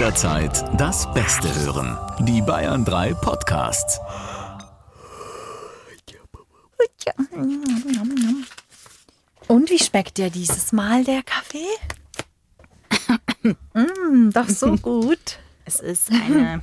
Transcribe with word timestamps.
jederzeit 0.00 0.64
das 0.80 1.12
Beste 1.12 1.54
hören. 1.56 1.98
Die 2.20 2.40
Bayern 2.40 2.86
3 2.86 3.12
Podcasts. 3.12 4.00
Und 9.46 9.68
wie 9.68 9.78
schmeckt 9.78 10.16
dir 10.16 10.30
dieses 10.30 10.72
Mal 10.72 11.04
der 11.04 11.22
Kaffee? 11.22 11.66
mm, 13.74 14.30
doch 14.30 14.48
so 14.48 14.74
gut. 14.82 15.38
Es 15.66 15.80
ist 15.80 16.10
eine 16.10 16.62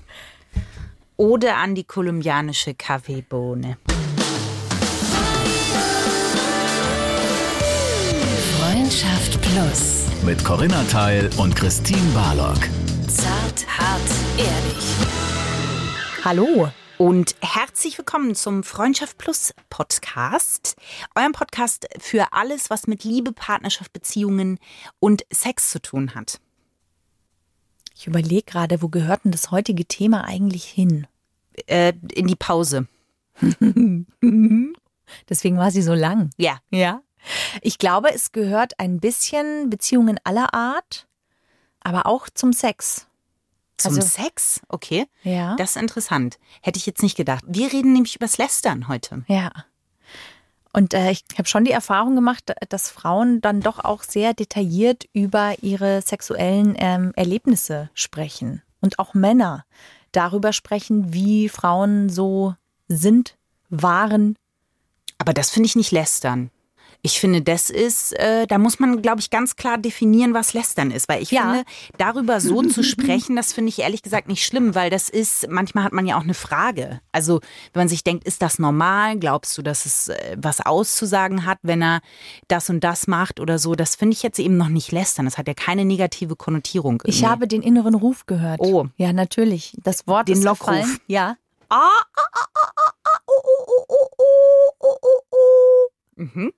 Ode 1.18 1.54
an 1.54 1.76
die 1.76 1.84
kolumbianische 1.84 2.74
Kaffeebohne. 2.74 3.78
Freundschaft 8.58 9.40
Plus. 9.44 10.06
Mit 10.24 10.44
Corinna 10.44 10.84
Teil 10.86 11.30
und 11.38 11.56
Christine 11.56 12.02
Barlock. 12.16 12.68
Zart, 13.58 13.80
hart, 13.80 14.12
ehrlich. 14.38 14.86
Hallo. 16.24 16.70
Und 17.00 17.36
herzlich 17.42 17.98
willkommen 17.98 18.36
zum 18.36 18.64
Freundschaft 18.64 19.18
Plus 19.18 19.52
Podcast. 19.70 20.76
Eurem 21.16 21.32
Podcast 21.32 21.88
für 21.98 22.34
alles, 22.34 22.70
was 22.70 22.86
mit 22.86 23.04
Liebe, 23.04 23.32
Partnerschaft, 23.32 23.94
Beziehungen 23.94 24.60
und 25.00 25.26
Sex 25.32 25.72
zu 25.72 25.82
tun 25.82 26.14
hat. 26.14 26.40
Ich 27.96 28.06
überlege 28.06 28.44
gerade, 28.44 28.84
wo 28.84 28.90
gehört 28.90 29.26
denn 29.26 29.32
das 29.32 29.50
heutige 29.50 29.86
Thema 29.86 30.26
eigentlich 30.26 30.66
hin? 30.66 31.08
Äh, 31.66 31.94
in 32.14 32.28
die 32.28 32.36
Pause. 32.36 32.88
Deswegen 35.30 35.58
war 35.58 35.72
sie 35.72 35.82
so 35.82 35.96
lang. 35.96 36.30
Ja. 36.38 36.60
Ja. 36.70 37.02
Ich 37.64 37.80
glaube, 37.80 38.14
es 38.14 38.32
gehört 38.32 38.80
ein 38.80 39.00
bisschen 39.00 39.72
Beziehungen 39.72 40.20
aller 40.24 40.54
Art, 40.54 41.08
aber 41.80 42.06
auch 42.06 42.30
zum 42.30 42.54
Sex. 42.54 43.08
Zum 43.78 43.96
Also- 43.96 44.08
Sex? 44.08 44.62
Okay. 44.70 45.06
Ja. 45.24 45.56
Das 45.56 45.72
ist 45.76 45.82
interessant. 45.82 46.38
Hätte 46.62 46.78
ich 46.78 46.86
jetzt 46.86 47.04
nicht 47.04 47.16
gedacht. 47.16 47.44
Wir 47.48 47.72
reden 47.72 47.94
nämlich 47.94 48.16
übers 48.16 48.38
Lästern 48.38 48.88
heute. 48.88 49.24
Ja. 49.28 49.52
Und 50.74 50.94
äh, 50.94 51.12
ich 51.12 51.24
habe 51.38 51.48
schon 51.48 51.64
die 51.66 51.72
Erfahrung 51.72 52.16
gemacht, 52.16 52.54
dass 52.70 52.90
Frauen 52.92 53.42
dann 53.42 53.62
doch 53.62 53.80
auch 53.80 54.04
sehr 54.04 54.34
detailliert 54.34 55.06
über 55.14 55.56
ihre 55.64 56.02
sexuellen 56.02 56.76
ähm, 56.78 57.14
Erlebnisse 57.16 57.90
sprechen. 57.94 58.62
Und 58.82 59.00
auch 59.00 59.14
Männer 59.14 59.66
darüber 60.12 60.54
sprechen, 60.54 61.14
wie 61.14 61.50
Frauen 61.50 62.10
so 62.10 62.56
sind, 62.88 63.38
waren. 63.70 64.36
Aber 65.18 65.34
das 65.34 65.50
finde 65.50 65.68
ich 65.68 65.76
nicht 65.76 65.92
lästern. 65.92 66.52
Ich 67.04 67.20
finde, 67.20 67.42
das 67.42 67.70
ist, 67.70 68.14
äh, 68.20 68.48
da 68.48 68.58
muss 68.58 68.80
man, 68.80 69.02
glaube 69.02 69.20
ich, 69.22 69.30
ganz 69.30 69.56
klar 69.56 69.78
definieren, 69.78 70.34
was 70.34 70.54
lästern 70.54 70.92
ist. 70.92 71.08
Weil 71.08 71.22
ich 71.22 71.32
Ja. 71.32 71.42
finde, 71.52 71.64
darüber 71.98 72.42
so 72.42 72.62
zu 72.64 72.84
sprechen, 72.84 73.36
das 73.36 73.54
finde 73.54 73.70
ich 73.70 73.80
ehrlich 73.80 74.02
gesagt 74.02 74.28
nicht 74.28 74.44
schlimm, 74.46 74.76
weil 74.76 74.90
das 74.90 75.08
ist, 75.10 75.48
manchmal 75.50 75.84
hat 75.84 75.94
man 75.94 76.06
ja 76.06 76.18
auch 76.18 76.24
eine 76.24 76.34
Frage. 76.34 77.00
Also, 77.12 77.40
wenn 77.74 77.82
man 77.82 77.88
sich 77.90 78.04
denkt, 78.04 78.26
ist 78.26 78.42
das 78.42 78.60
normal? 78.60 79.18
Glaubst 79.20 79.58
du, 79.58 79.62
dass 79.62 79.86
es 79.86 80.10
äh, 80.10 80.36
was 80.40 80.66
auszusagen 80.66 81.46
hat, 81.46 81.60
wenn 81.62 81.82
er 81.82 82.02
das 82.48 82.70
und 82.70 82.84
das 82.84 83.08
macht 83.08 83.40
oder 83.40 83.60
so? 83.60 83.76
Das 83.76 83.96
finde 83.96 84.14
ich 84.14 84.24
jetzt 84.24 84.40
eben 84.40 84.58
noch 84.58 84.70
nicht 84.70 84.92
lästern. 84.92 85.26
Das 85.26 85.38
hat 85.38 85.48
ja 85.48 85.54
keine 85.54 85.86
negative 85.86 86.36
Konnotierung. 86.36 87.02
Ich 87.06 87.18
irgendwie. 87.22 87.28
habe 87.32 87.48
den 87.48 87.62
inneren 87.62 87.96
Ruf 87.96 88.26
gehört. 88.26 88.60
Oh. 88.60 88.88
Ja, 88.98 89.14
natürlich. 89.14 89.74
Das 89.84 90.08
Wort 90.08 90.28
Den 90.28 90.38
ist 90.40 90.44
Lockruf. 90.44 90.68
gefallen. 90.76 90.98
Ja. 91.08 91.36
Mhm. 96.16 96.52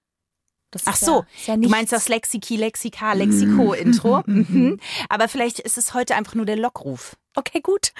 Das 0.71 0.83
Ach 0.85 0.95
so, 0.95 1.25
ja, 1.45 1.55
ja 1.55 1.57
du 1.57 1.69
meinst 1.69 1.91
das 1.91 2.09
Lexiki, 2.09 2.55
Lexika, 2.55 3.13
Lexiko-Intro. 3.13 4.23
mhm. 4.25 4.79
Aber 5.09 5.27
vielleicht 5.27 5.59
ist 5.59 5.77
es 5.77 5.93
heute 5.93 6.15
einfach 6.15 6.35
nur 6.35 6.45
der 6.45 6.57
Lockruf. 6.57 7.15
Okay, 7.35 7.61
gut. 7.61 7.93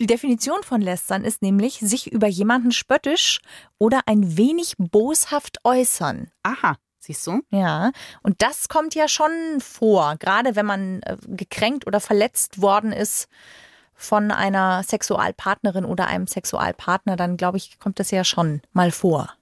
Die 0.00 0.06
Definition 0.06 0.62
von 0.62 0.80
Lästern 0.80 1.24
ist 1.24 1.42
nämlich, 1.42 1.78
sich 1.80 2.10
über 2.10 2.26
jemanden 2.26 2.72
spöttisch 2.72 3.40
oder 3.78 4.02
ein 4.06 4.36
wenig 4.36 4.74
boshaft 4.78 5.58
äußern. 5.64 6.30
Aha, 6.42 6.76
siehst 6.98 7.26
du? 7.26 7.42
Ja, 7.50 7.92
und 8.22 8.40
das 8.42 8.68
kommt 8.68 8.94
ja 8.94 9.08
schon 9.08 9.60
vor, 9.60 10.16
gerade 10.16 10.56
wenn 10.56 10.66
man 10.66 11.02
äh, 11.02 11.16
gekränkt 11.26 11.86
oder 11.86 12.00
verletzt 12.00 12.60
worden 12.60 12.92
ist 12.92 13.28
von 13.94 14.30
einer 14.30 14.84
Sexualpartnerin 14.84 15.84
oder 15.84 16.06
einem 16.06 16.28
Sexualpartner, 16.28 17.16
dann 17.16 17.36
glaube 17.36 17.56
ich, 17.56 17.80
kommt 17.80 17.98
das 17.98 18.12
ja 18.12 18.22
schon 18.22 18.62
mal 18.72 18.92
vor. 18.92 19.34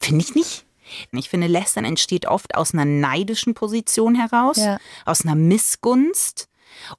Finde 0.00 0.24
ich 0.24 0.34
nicht. 0.34 0.63
Ich 1.12 1.28
finde, 1.30 1.46
Lästern 1.46 1.84
entsteht 1.84 2.26
oft 2.26 2.54
aus 2.54 2.72
einer 2.74 2.84
neidischen 2.84 3.54
Position 3.54 4.14
heraus, 4.14 4.56
Ja. 4.58 4.78
aus 5.04 5.24
einer 5.24 5.34
Missgunst. 5.34 6.48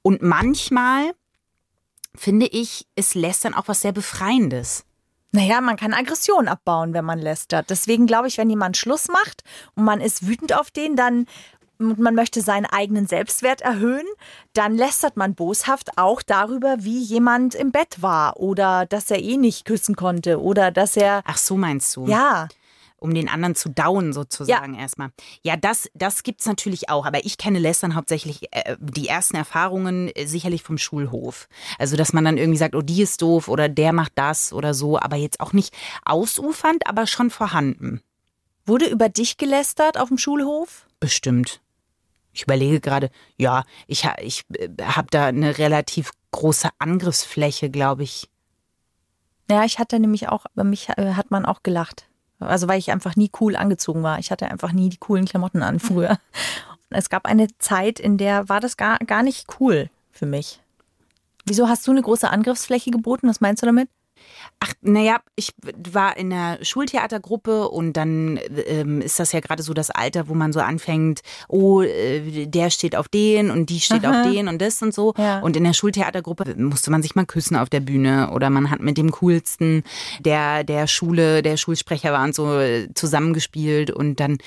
Und 0.02 0.22
manchmal, 0.22 1.12
finde 2.14 2.46
ich, 2.46 2.86
ist 2.96 3.14
Lästern 3.14 3.54
auch 3.54 3.68
was 3.68 3.82
sehr 3.82 3.92
Befreiendes. 3.92 4.84
Naja, 5.32 5.60
man 5.60 5.76
kann 5.76 5.92
Aggression 5.92 6.48
abbauen, 6.48 6.94
wenn 6.94 7.04
man 7.04 7.18
lästert. 7.18 7.68
Deswegen 7.68 8.06
glaube 8.06 8.28
ich, 8.28 8.38
wenn 8.38 8.48
jemand 8.48 8.76
Schluss 8.76 9.08
macht 9.08 9.42
und 9.74 9.84
man 9.84 10.00
ist 10.00 10.26
wütend 10.26 10.54
auf 10.54 10.70
den, 10.70 10.96
dann 10.96 11.26
und 11.78 11.98
man 11.98 12.14
möchte 12.14 12.40
seinen 12.40 12.64
eigenen 12.64 13.06
Selbstwert 13.06 13.60
erhöhen, 13.60 14.06
dann 14.54 14.76
lästert 14.76 15.18
man 15.18 15.34
boshaft 15.34 15.98
auch 15.98 16.22
darüber, 16.22 16.76
wie 16.78 16.98
jemand 17.02 17.54
im 17.54 17.70
Bett 17.70 18.00
war 18.00 18.38
oder 18.38 18.86
dass 18.86 19.10
er 19.10 19.20
eh 19.22 19.36
nicht 19.36 19.66
küssen 19.66 19.94
konnte 19.94 20.40
oder 20.40 20.70
dass 20.70 20.96
er 20.96 21.20
Ach, 21.26 21.36
so 21.36 21.58
meinst 21.58 21.94
du? 21.96 22.06
ja, 22.06 22.48
Um 22.98 23.12
den 23.12 23.28
anderen 23.28 23.54
zu 23.54 23.68
dauen, 23.68 24.12
sozusagen 24.14 24.74
erstmal. 24.74 25.10
Ja, 25.42 25.56
das, 25.56 25.88
das 25.94 26.22
gibt 26.22 26.40
es 26.40 26.46
natürlich 26.46 26.88
auch. 26.88 27.04
Aber 27.04 27.24
ich 27.24 27.36
kenne 27.36 27.58
Lästern 27.58 27.94
hauptsächlich 27.94 28.52
äh, 28.52 28.76
die 28.80 29.08
ersten 29.08 29.36
Erfahrungen 29.36 30.08
äh, 30.08 30.26
sicherlich 30.26 30.62
vom 30.62 30.78
Schulhof. 30.78 31.48
Also, 31.78 31.96
dass 31.96 32.12
man 32.12 32.24
dann 32.24 32.38
irgendwie 32.38 32.58
sagt, 32.58 32.74
oh, 32.74 32.82
die 32.82 33.02
ist 33.02 33.20
doof 33.20 33.48
oder 33.48 33.68
der 33.68 33.92
macht 33.92 34.12
das 34.14 34.52
oder 34.52 34.72
so. 34.72 34.98
Aber 34.98 35.16
jetzt 35.16 35.40
auch 35.40 35.52
nicht 35.52 35.74
ausufernd, 36.04 36.86
aber 36.86 37.06
schon 37.06 37.30
vorhanden. 37.30 38.00
wurde 38.64 38.86
über 38.86 39.08
dich 39.08 39.36
gelästert 39.36 39.98
auf 39.98 40.08
dem 40.08 40.18
Schulhof? 40.18 40.86
Bestimmt. 40.98 41.60
Ich 42.32 42.42
überlege 42.42 42.80
gerade, 42.80 43.10
ja, 43.38 43.64
ich, 43.86 44.06
ich 44.20 44.44
habe 44.82 45.08
da 45.10 45.26
eine 45.26 45.56
relativ 45.56 46.10
große 46.32 46.68
Angriffsfläche, 46.78 47.70
glaube 47.70 48.02
ich. 48.02 48.28
Ja, 49.50 49.64
ich 49.64 49.78
hatte 49.78 49.98
nämlich 49.98 50.28
auch, 50.28 50.44
über 50.52 50.64
mich 50.64 50.88
äh, 50.96 51.14
hat 51.14 51.30
man 51.30 51.46
auch 51.46 51.62
gelacht. 51.62 52.08
Also 52.38 52.68
weil 52.68 52.78
ich 52.78 52.92
einfach 52.92 53.16
nie 53.16 53.30
cool 53.40 53.56
angezogen 53.56 54.02
war. 54.02 54.18
Ich 54.18 54.30
hatte 54.30 54.50
einfach 54.50 54.72
nie 54.72 54.88
die 54.88 54.98
coolen 54.98 55.24
Klamotten 55.24 55.62
an 55.62 55.80
früher. 55.80 56.18
Es 56.90 57.10
gab 57.10 57.26
eine 57.26 57.48
Zeit, 57.58 57.98
in 57.98 58.16
der 58.16 58.48
war 58.48 58.60
das 58.60 58.76
gar, 58.76 58.98
gar 58.98 59.22
nicht 59.22 59.46
cool 59.58 59.90
für 60.12 60.26
mich. 60.26 60.60
Wieso 61.44 61.68
hast 61.68 61.86
du 61.86 61.90
eine 61.90 62.02
große 62.02 62.28
Angriffsfläche 62.28 62.90
geboten? 62.90 63.28
Was 63.28 63.40
meinst 63.40 63.62
du 63.62 63.66
damit? 63.66 63.88
Ach, 64.60 64.72
naja, 64.80 65.20
ich 65.34 65.52
war 65.90 66.16
in 66.16 66.30
der 66.30 66.58
Schultheatergruppe 66.62 67.68
und 67.68 67.94
dann 67.94 68.40
ähm, 68.66 69.00
ist 69.00 69.18
das 69.18 69.32
ja 69.32 69.40
gerade 69.40 69.62
so 69.62 69.74
das 69.74 69.90
Alter, 69.90 70.28
wo 70.28 70.34
man 70.34 70.52
so 70.52 70.60
anfängt, 70.60 71.20
oh, 71.48 71.82
äh, 71.82 72.46
der 72.46 72.70
steht 72.70 72.96
auf 72.96 73.08
den 73.08 73.50
und 73.50 73.70
die 73.70 73.80
steht 73.80 74.04
Aha. 74.04 74.22
auf 74.22 74.32
den 74.32 74.48
und 74.48 74.60
das 74.62 74.80
und 74.82 74.94
so. 74.94 75.14
Ja. 75.18 75.40
Und 75.40 75.56
in 75.56 75.64
der 75.64 75.74
Schultheatergruppe 75.74 76.54
musste 76.56 76.90
man 76.90 77.02
sich 77.02 77.14
mal 77.14 77.26
küssen 77.26 77.56
auf 77.56 77.68
der 77.68 77.80
Bühne 77.80 78.30
oder 78.32 78.50
man 78.50 78.70
hat 78.70 78.80
mit 78.80 78.96
dem 78.96 79.10
coolsten 79.12 79.82
der, 80.20 80.64
der 80.64 80.86
Schule, 80.86 81.42
der 81.42 81.56
Schulsprecher 81.56 82.12
war 82.12 82.24
und 82.24 82.34
so 82.34 82.58
äh, 82.58 82.88
zusammengespielt 82.94 83.90
und 83.90 84.20
dann, 84.20 84.38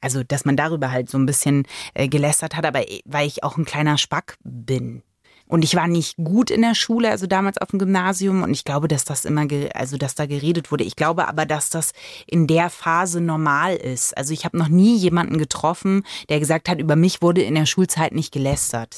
also 0.00 0.22
dass 0.22 0.44
man 0.44 0.56
darüber 0.56 0.90
halt 0.90 1.10
so 1.10 1.18
ein 1.18 1.26
bisschen 1.26 1.66
äh, 1.94 2.08
gelästert 2.08 2.56
hat, 2.56 2.64
aber 2.64 2.88
eh, 2.88 3.00
weil 3.04 3.26
ich 3.26 3.42
auch 3.42 3.56
ein 3.56 3.64
kleiner 3.64 3.98
Spack 3.98 4.36
bin. 4.44 5.02
Und 5.48 5.64
ich 5.64 5.74
war 5.74 5.88
nicht 5.88 6.16
gut 6.16 6.50
in 6.50 6.62
der 6.62 6.74
Schule, 6.74 7.10
also 7.10 7.26
damals 7.26 7.58
auf 7.58 7.70
dem 7.70 7.78
Gymnasium. 7.78 8.42
Und 8.42 8.52
ich 8.52 8.64
glaube, 8.64 8.86
dass 8.86 9.04
das 9.04 9.24
immer, 9.24 9.46
also 9.74 9.96
dass 9.96 10.14
da 10.14 10.26
geredet 10.26 10.70
wurde. 10.70 10.84
Ich 10.84 10.94
glaube 10.94 11.26
aber, 11.26 11.46
dass 11.46 11.70
das 11.70 11.92
in 12.26 12.46
der 12.46 12.68
Phase 12.70 13.20
normal 13.20 13.74
ist. 13.74 14.16
Also 14.16 14.34
ich 14.34 14.44
habe 14.44 14.58
noch 14.58 14.68
nie 14.68 14.96
jemanden 14.96 15.38
getroffen, 15.38 16.04
der 16.28 16.38
gesagt 16.38 16.68
hat, 16.68 16.78
über 16.78 16.96
mich 16.96 17.22
wurde 17.22 17.42
in 17.42 17.54
der 17.54 17.66
Schulzeit 17.66 18.12
nicht 18.12 18.32
gelästert. 18.32 18.96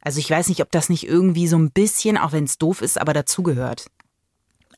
Also 0.00 0.18
ich 0.18 0.30
weiß 0.30 0.48
nicht, 0.48 0.62
ob 0.62 0.70
das 0.70 0.88
nicht 0.88 1.06
irgendwie 1.06 1.48
so 1.48 1.56
ein 1.58 1.70
bisschen, 1.70 2.16
auch 2.16 2.32
wenn 2.32 2.44
es 2.44 2.58
doof 2.58 2.80
ist, 2.80 3.00
aber 3.00 3.12
dazugehört. 3.12 3.86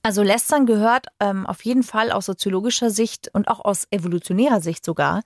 Also 0.02 0.22
Lästern 0.22 0.66
gehört 0.66 1.06
ähm, 1.18 1.46
auf 1.46 1.64
jeden 1.64 1.82
Fall 1.82 2.12
aus 2.12 2.26
soziologischer 2.26 2.90
Sicht 2.90 3.30
und 3.32 3.48
auch 3.48 3.64
aus 3.64 3.86
evolutionärer 3.90 4.60
Sicht 4.60 4.84
sogar 4.84 5.22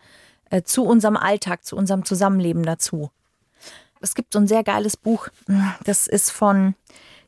äh, 0.50 0.62
zu 0.62 0.84
unserem 0.84 1.16
Alltag, 1.16 1.64
zu 1.64 1.76
unserem 1.76 2.04
Zusammenleben 2.04 2.62
dazu. 2.62 3.10
Es 4.00 4.14
gibt 4.14 4.32
so 4.32 4.38
ein 4.38 4.46
sehr 4.46 4.64
geiles 4.64 4.96
Buch, 4.96 5.28
das 5.84 6.06
ist 6.06 6.30
von 6.30 6.74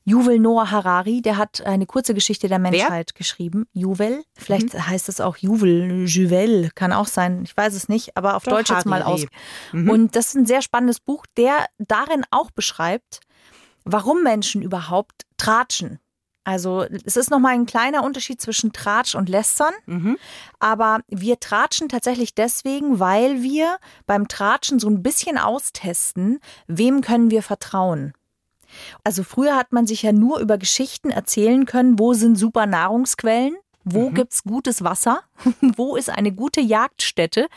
Yuval 0.05 0.39
Noah 0.39 0.71
Harari, 0.71 1.23
der 1.23 1.37
hat 1.37 1.61
eine 1.65 1.87
kurze 1.87 2.15
Geschichte 2.15 2.49
der 2.49 2.59
Menschheit 2.59 3.15
geschrieben. 3.15 3.67
Yuval, 3.73 4.23
vielleicht 4.37 4.75
heißt 4.75 5.09
es 5.09 5.21
auch 5.21 5.37
Yuval, 5.37 6.05
Juvel, 6.07 6.71
kann 6.75 6.93
auch 6.93 7.07
sein, 7.07 7.43
ich 7.45 7.57
weiß 7.57 7.75
es 7.75 7.89
nicht, 7.89 8.17
aber 8.17 8.37
auf 8.37 8.45
Doch, 8.45 8.53
Deutsch 8.53 8.71
jetzt 8.71 8.87
mal 8.87 9.03
aus. 9.03 9.27
Hariri. 9.73 9.91
Und 9.91 10.17
das 10.17 10.29
ist 10.29 10.37
ein 10.37 10.47
sehr 10.47 10.63
spannendes 10.63 11.01
Buch, 11.01 11.27
der 11.37 11.67
darin 11.79 12.25
auch 12.31 12.51
beschreibt, 12.51 13.21
warum 13.85 14.23
Menschen 14.23 14.63
überhaupt 14.63 15.27
tratschen. 15.37 16.01
Also 16.45 16.87
es 17.05 17.17
ist 17.17 17.31
nochmal 17.31 17.53
ein 17.55 17.67
kleiner 17.67 18.03
Unterschied 18.03 18.41
zwischen 18.41 18.73
Tratsch 18.73 19.15
und 19.15 19.29
Lästern, 19.29 19.75
Mhm. 19.87 20.17
aber 20.59 21.01
wir 21.09 21.39
tratschen 21.39 21.89
tatsächlich 21.89 22.35
deswegen, 22.35 22.99
weil 22.99 23.43
wir 23.43 23.79
beim 24.07 24.27
Tratschen 24.27 24.79
so 24.79 24.89
ein 24.89 25.03
bisschen 25.03 25.37
austesten, 25.37 26.41
wem 26.67 27.03
können 27.03 27.31
wir 27.31 27.43
vertrauen. 27.43 28.15
Also 29.05 29.23
früher 29.23 29.57
hat 29.57 29.73
man 29.73 29.87
sich 29.87 30.03
ja 30.03 30.13
nur 30.13 30.39
über 30.39 30.57
Geschichten 30.57 31.11
erzählen 31.11 31.67
können, 31.67 31.99
wo 31.99 32.15
sind 32.15 32.37
super 32.37 32.67
Nahrungsquellen, 32.67 33.57
wo 33.85 34.11
mhm. 34.11 34.15
gibt's 34.15 34.45
gutes 34.45 34.83
Wasser, 34.83 35.23
wo 35.61 35.97
ist 35.97 36.09
eine 36.09 36.33
gute 36.33 36.61
Jagdstätte 36.61 37.49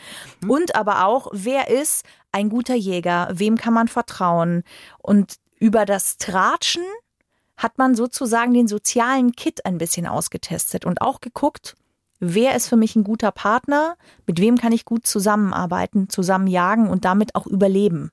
mhm. 0.42 0.50
und 0.50 0.76
aber 0.76 1.06
auch, 1.06 1.28
wer 1.32 1.68
ist 1.68 2.04
ein 2.32 2.48
guter 2.48 2.74
Jäger, 2.74 3.28
wem 3.32 3.56
kann 3.56 3.74
man 3.74 3.88
vertrauen. 3.88 4.64
Und 4.98 5.36
über 5.58 5.86
das 5.86 6.18
Tratschen 6.18 6.82
hat 7.56 7.78
man 7.78 7.94
sozusagen 7.94 8.52
den 8.54 8.68
sozialen 8.68 9.32
Kit 9.32 9.64
ein 9.64 9.78
bisschen 9.78 10.06
ausgetestet 10.06 10.84
und 10.84 11.00
auch 11.00 11.20
geguckt, 11.20 11.76
wer 12.20 12.54
ist 12.54 12.68
für 12.68 12.76
mich 12.76 12.96
ein 12.96 13.04
guter 13.04 13.32
Partner, 13.32 13.96
mit 14.26 14.40
wem 14.40 14.58
kann 14.58 14.72
ich 14.72 14.84
gut 14.84 15.06
zusammenarbeiten, 15.06 16.08
zusammen 16.08 16.46
jagen 16.46 16.88
und 16.88 17.04
damit 17.04 17.34
auch 17.34 17.46
überleben. 17.46 18.10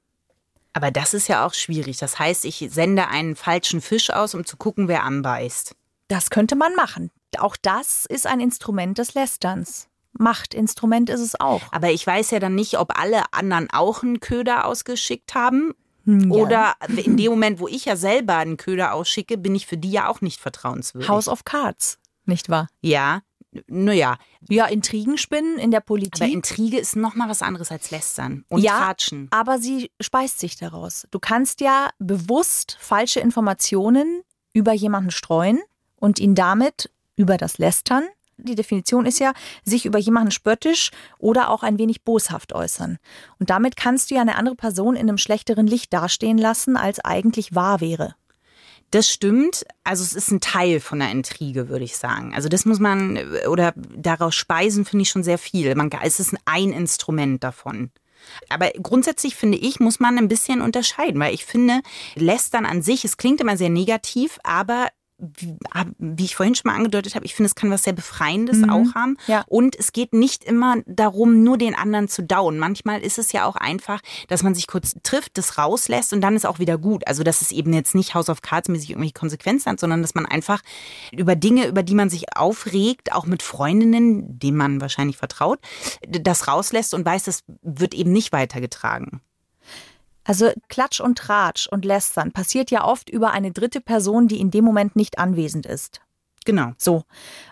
Aber 0.74 0.92
das 0.92 1.14
ist 1.14 1.28
ja 1.28 1.46
auch 1.46 1.54
schwierig. 1.54 1.98
Das 1.98 2.18
heißt, 2.18 2.46
ich 2.46 2.68
sende 2.72 3.08
einen 3.08 3.36
falschen 3.36 3.82
Fisch 3.82 4.10
aus, 4.10 4.34
um 4.34 4.46
zu 4.46 4.58
gucken, 4.58 4.88
wer 4.88 5.04
anbeißt. 5.04 5.76
Das 6.08 6.30
könnte 6.30 6.56
man 6.56 6.76
machen. 6.76 7.12
Auch 7.38 7.58
das 7.62 8.06
ist 8.06 8.28
ein 8.28 8.40
Instrument 8.40 8.98
des 8.98 9.14
Lästerns. 9.14 9.88
Machtinstrument 10.14 11.10
ist 11.10 11.22
es 11.22 11.40
auch. 11.40 11.62
Aber 11.72 11.92
ich 11.92 12.06
weiß 12.06 12.32
ja 12.32 12.40
dann 12.40 12.56
nicht, 12.56 12.78
ob 12.78 13.00
alle 13.00 13.24
anderen 13.32 13.70
auch 13.72 14.04
einen 14.04 14.20
Köder 14.20 14.66
ausgeschickt 14.66 15.36
haben. 15.36 15.74
Hm, 16.06 16.32
ja. 16.32 16.38
Oder 16.38 16.74
in 16.88 17.18
dem 17.18 17.32
Moment, 17.32 17.60
wo 17.60 17.68
ich 17.68 17.86
ja 17.86 17.96
selber 17.96 18.38
einen 18.38 18.58
Köder 18.58 18.94
ausschicke, 18.94 19.38
bin 19.38 19.56
ich 19.56 19.68
für 19.68 19.78
die 19.78 19.92
ja 19.92 20.08
auch 20.08 20.22
nicht 20.22 20.40
vertrauenswürdig. 20.40 21.10
House 21.10 21.28
of 21.28 21.46
Cards, 21.46 22.00
nicht 22.26 22.50
wahr? 22.50 22.68
Ja, 22.82 23.22
naja. 23.68 24.18
Ja, 24.50 24.66
Intrigen 24.66 25.18
spinnen 25.18 25.58
in 25.58 25.72
der 25.72 25.82
Politik. 25.82 26.22
Aber 26.22 26.32
Intrige 26.32 26.80
ist 26.80 26.96
noch 26.96 27.16
mal 27.16 27.30
was 27.30 27.42
anderes 27.42 27.72
als 27.72 27.92
Lästern 27.92 28.46
und 28.50 28.62
ja, 28.62 28.80
Tratschen. 28.80 29.28
aber 29.32 29.60
sie 29.60 29.92
speist 30.00 30.40
sich 30.40 30.56
daraus. 30.58 31.08
Du 31.12 31.20
kannst 31.20 31.62
ja 31.62 31.90
bewusst 32.00 32.78
falsche 32.80 33.20
Informationen 33.20 34.24
über 34.54 34.74
jemanden 34.74 35.12
streuen 35.12 35.60
und 35.98 36.20
ihn 36.20 36.36
damit 36.36 36.90
über 37.16 37.38
das 37.38 37.58
Lästern 37.58 38.04
die 38.42 38.56
Definition 38.56 39.06
ist 39.06 39.20
ja, 39.20 39.34
sich 39.64 39.86
über 39.86 40.00
jemanden 40.00 40.32
spöttisch 40.32 40.92
oder 41.20 41.50
auch 41.50 41.64
ein 41.64 41.78
wenig 41.78 42.04
boshaft 42.04 42.54
äußern. 42.54 42.98
Und 43.40 43.50
damit 43.50 43.76
kannst 43.76 44.12
du 44.12 44.16
ja 44.16 44.22
eine 44.22 44.36
andere 44.36 44.56
Person 44.56 44.96
in 44.96 45.08
einem 45.08 45.18
schlechteren 45.18 45.68
Licht 45.68 45.94
dastehen 45.94 46.38
lassen, 46.38 46.78
als 46.78 47.00
eigentlich 47.04 47.56
wahr 47.56 47.82
wäre. 47.82 48.16
Das 48.92 49.08
stimmt. 49.08 49.66
Also 49.86 50.04
es 50.04 50.14
ist 50.14 50.32
ein 50.32 50.42
Teil 50.42 50.82
von 50.82 51.00
der 51.00 51.12
Intrige, 51.12 51.70
würde 51.70 51.86
ich 51.86 51.98
sagen. 51.98 52.34
Also 52.36 52.50
das 52.50 52.66
muss 52.66 52.80
man 52.80 53.18
oder 53.48 53.74
daraus 53.76 54.36
speisen 54.36 54.84
finde 54.84 55.04
ich 55.04 55.10
schon 55.10 55.24
sehr 55.24 55.38
viel. 55.38 55.74
Man, 55.76 55.90
es 56.04 56.20
ist 56.20 56.36
ein 56.46 56.74
Instrument 56.74 57.42
davon. 57.42 57.92
Aber 58.50 58.70
grundsätzlich 58.82 59.36
finde 59.36 59.58
ich, 59.58 59.80
muss 59.80 60.00
man 60.00 60.18
ein 60.18 60.28
bisschen 60.28 60.62
unterscheiden, 60.62 61.20
weil 61.20 61.34
ich 61.34 61.46
finde, 61.46 61.82
Lästern 62.16 62.66
an 62.66 62.82
sich, 62.82 63.06
es 63.06 63.18
klingt 63.18 63.42
immer 63.42 63.58
sehr 63.58 63.70
negativ, 63.70 64.38
aber 64.44 64.90
wie 65.98 66.26
ich 66.26 66.36
vorhin 66.36 66.56
schon 66.56 66.72
mal 66.72 66.78
angedeutet 66.78 67.16
habe, 67.16 67.26
ich 67.26 67.36
finde, 67.36 67.48
es 67.48 67.56
kann 67.56 67.70
was 67.70 67.84
sehr 67.84 67.94
Befreiendes 67.94 68.58
mhm. 68.58 68.70
auch 68.70 68.96
haben. 68.96 69.18
Ja. 69.28 69.44
Und 69.48 69.76
es 69.76 69.92
geht 69.92 70.14
nicht 70.14 70.44
immer 70.44 70.78
darum, 70.86 71.44
nur 71.44 71.58
den 71.58 71.76
anderen 71.76 72.08
zu 72.08 72.24
dauen. 72.24 72.58
Manchmal 72.58 73.02
ist 73.02 73.18
es 73.18 73.32
ja 73.32 73.46
auch 73.46 73.56
einfach, 73.56 74.02
dass 74.28 74.44
man 74.44 74.56
sich 74.56 74.68
kurz 74.68 74.96
trifft, 75.04 75.38
das 75.38 75.58
rauslässt 75.58 76.14
und 76.14 76.22
dann 76.22 76.36
ist 76.36 76.46
auch 76.46 76.60
wieder 76.60 76.78
gut. 76.78 77.08
Also, 77.08 77.24
dass 77.24 77.42
es 77.42 77.52
eben 77.52 77.74
jetzt 77.74 77.94
nicht 77.94 78.16
House 78.16 78.30
of 78.30 78.42
Cards 78.42 78.70
mäßig 78.70 78.92
irgendwelche 78.92 79.14
Konsequenzen 79.14 79.72
hat, 79.72 79.80
sondern 79.80 80.02
dass 80.02 80.16
man 80.16 80.26
einfach 80.26 80.62
über 81.12 81.36
Dinge, 81.36 81.68
über 81.68 81.84
die 81.84 81.96
man 81.96 82.10
sich 82.10 82.36
aufregt, 82.36 83.14
auch 83.14 83.26
mit 83.26 83.44
Freundinnen, 83.44 84.40
denen 84.40 84.58
man 84.58 84.82
wahrscheinlich 84.82 85.18
vertraut, 85.18 85.60
das 86.08 86.48
rauslässt 86.48 86.94
und 86.94 87.06
weiß, 87.06 87.24
das 87.24 87.44
wird 87.62 87.94
eben 87.94 88.12
nicht 88.12 88.32
weitergetragen. 88.32 89.22
Also 90.24 90.52
Klatsch 90.70 91.00
und 91.00 91.18
Tratsch 91.18 91.68
und 91.68 91.86
Lästern 91.86 92.32
passiert 92.32 92.72
ja 92.72 92.86
oft 92.86 93.10
über 93.10 93.32
eine 93.32 93.52
dritte 93.52 93.82
Person, 93.82 94.28
die 94.28 94.40
in 94.40 94.52
dem 94.52 94.64
Moment 94.64 94.96
nicht 94.96 95.18
anwesend 95.18 95.66
ist. 95.66 96.02
Genau. 96.46 96.74
So. 96.78 97.04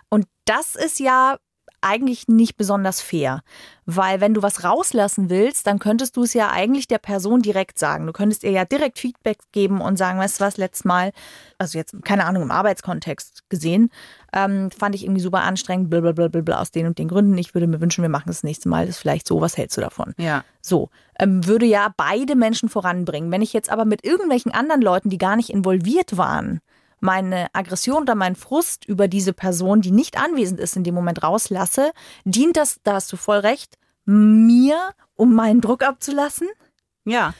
Und 0.09 0.27
das 0.45 0.75
ist 0.75 0.99
ja 0.99 1.37
eigentlich 1.81 2.27
nicht 2.27 2.57
besonders 2.57 3.01
fair. 3.01 3.41
Weil 3.85 4.21
wenn 4.21 4.33
du 4.33 4.43
was 4.43 4.63
rauslassen 4.63 5.29
willst, 5.29 5.65
dann 5.65 5.79
könntest 5.79 6.15
du 6.15 6.23
es 6.23 6.33
ja 6.33 6.51
eigentlich 6.51 6.87
der 6.87 6.99
Person 6.99 7.41
direkt 7.41 7.79
sagen. 7.79 8.05
Du 8.05 8.13
könntest 8.13 8.43
ihr 8.43 8.51
ja 8.51 8.65
direkt 8.65 8.99
Feedback 8.99 9.39
geben 9.51 9.81
und 9.81 9.97
sagen, 9.97 10.19
weißt 10.19 10.39
du 10.39 10.45
was, 10.45 10.57
letztes 10.57 10.85
Mal, 10.85 11.11
also 11.57 11.77
jetzt, 11.77 11.95
keine 12.03 12.25
Ahnung, 12.25 12.43
im 12.43 12.51
Arbeitskontext 12.51 13.49
gesehen, 13.49 13.89
ähm, 14.31 14.69
fand 14.71 14.93
ich 14.93 15.03
irgendwie 15.03 15.21
super 15.21 15.41
anstrengend, 15.41 15.89
blablabla, 15.89 16.61
aus 16.61 16.71
den 16.71 16.85
und 16.85 16.99
den 16.99 17.07
Gründen. 17.07 17.37
Ich 17.37 17.53
würde 17.53 17.67
mir 17.67 17.81
wünschen, 17.81 18.01
wir 18.03 18.09
machen 18.09 18.27
das 18.27 18.43
nächste 18.43 18.69
Mal. 18.69 18.85
Das 18.85 18.95
ist 18.95 19.01
vielleicht 19.01 19.27
so, 19.27 19.41
was 19.41 19.57
hältst 19.57 19.77
du 19.77 19.81
davon? 19.81 20.13
Ja. 20.17 20.43
So. 20.61 20.89
Ähm, 21.19 21.45
würde 21.47 21.65
ja 21.65 21.93
beide 21.97 22.35
Menschen 22.35 22.69
voranbringen. 22.69 23.31
Wenn 23.31 23.41
ich 23.41 23.53
jetzt 23.53 23.71
aber 23.71 23.85
mit 23.85 24.05
irgendwelchen 24.05 24.53
anderen 24.53 24.81
Leuten, 24.81 25.09
die 25.09 25.17
gar 25.17 25.35
nicht 25.35 25.49
involviert 25.49 26.15
waren, 26.15 26.61
meine 26.99 27.47
Aggression 27.53 28.01
oder 28.03 28.15
meinen 28.15 28.35
Frust 28.35 28.85
über 28.85 29.07
diese 29.07 29.33
Person, 29.33 29.81
die 29.81 29.91
nicht 29.91 30.17
anwesend 30.17 30.59
ist, 30.59 30.75
in 30.75 30.83
dem 30.83 30.95
Moment 30.95 31.23
rauslasse, 31.23 31.91
dient 32.23 32.57
das, 32.57 32.79
da 32.83 32.93
hast 32.93 33.11
du 33.11 33.17
voll 33.17 33.39
recht, 33.39 33.77
mir, 34.05 34.93
um 35.15 35.35
meinen 35.35 35.61
Druck 35.61 35.83
abzulassen? 35.83 36.47
Ja. 37.05 37.33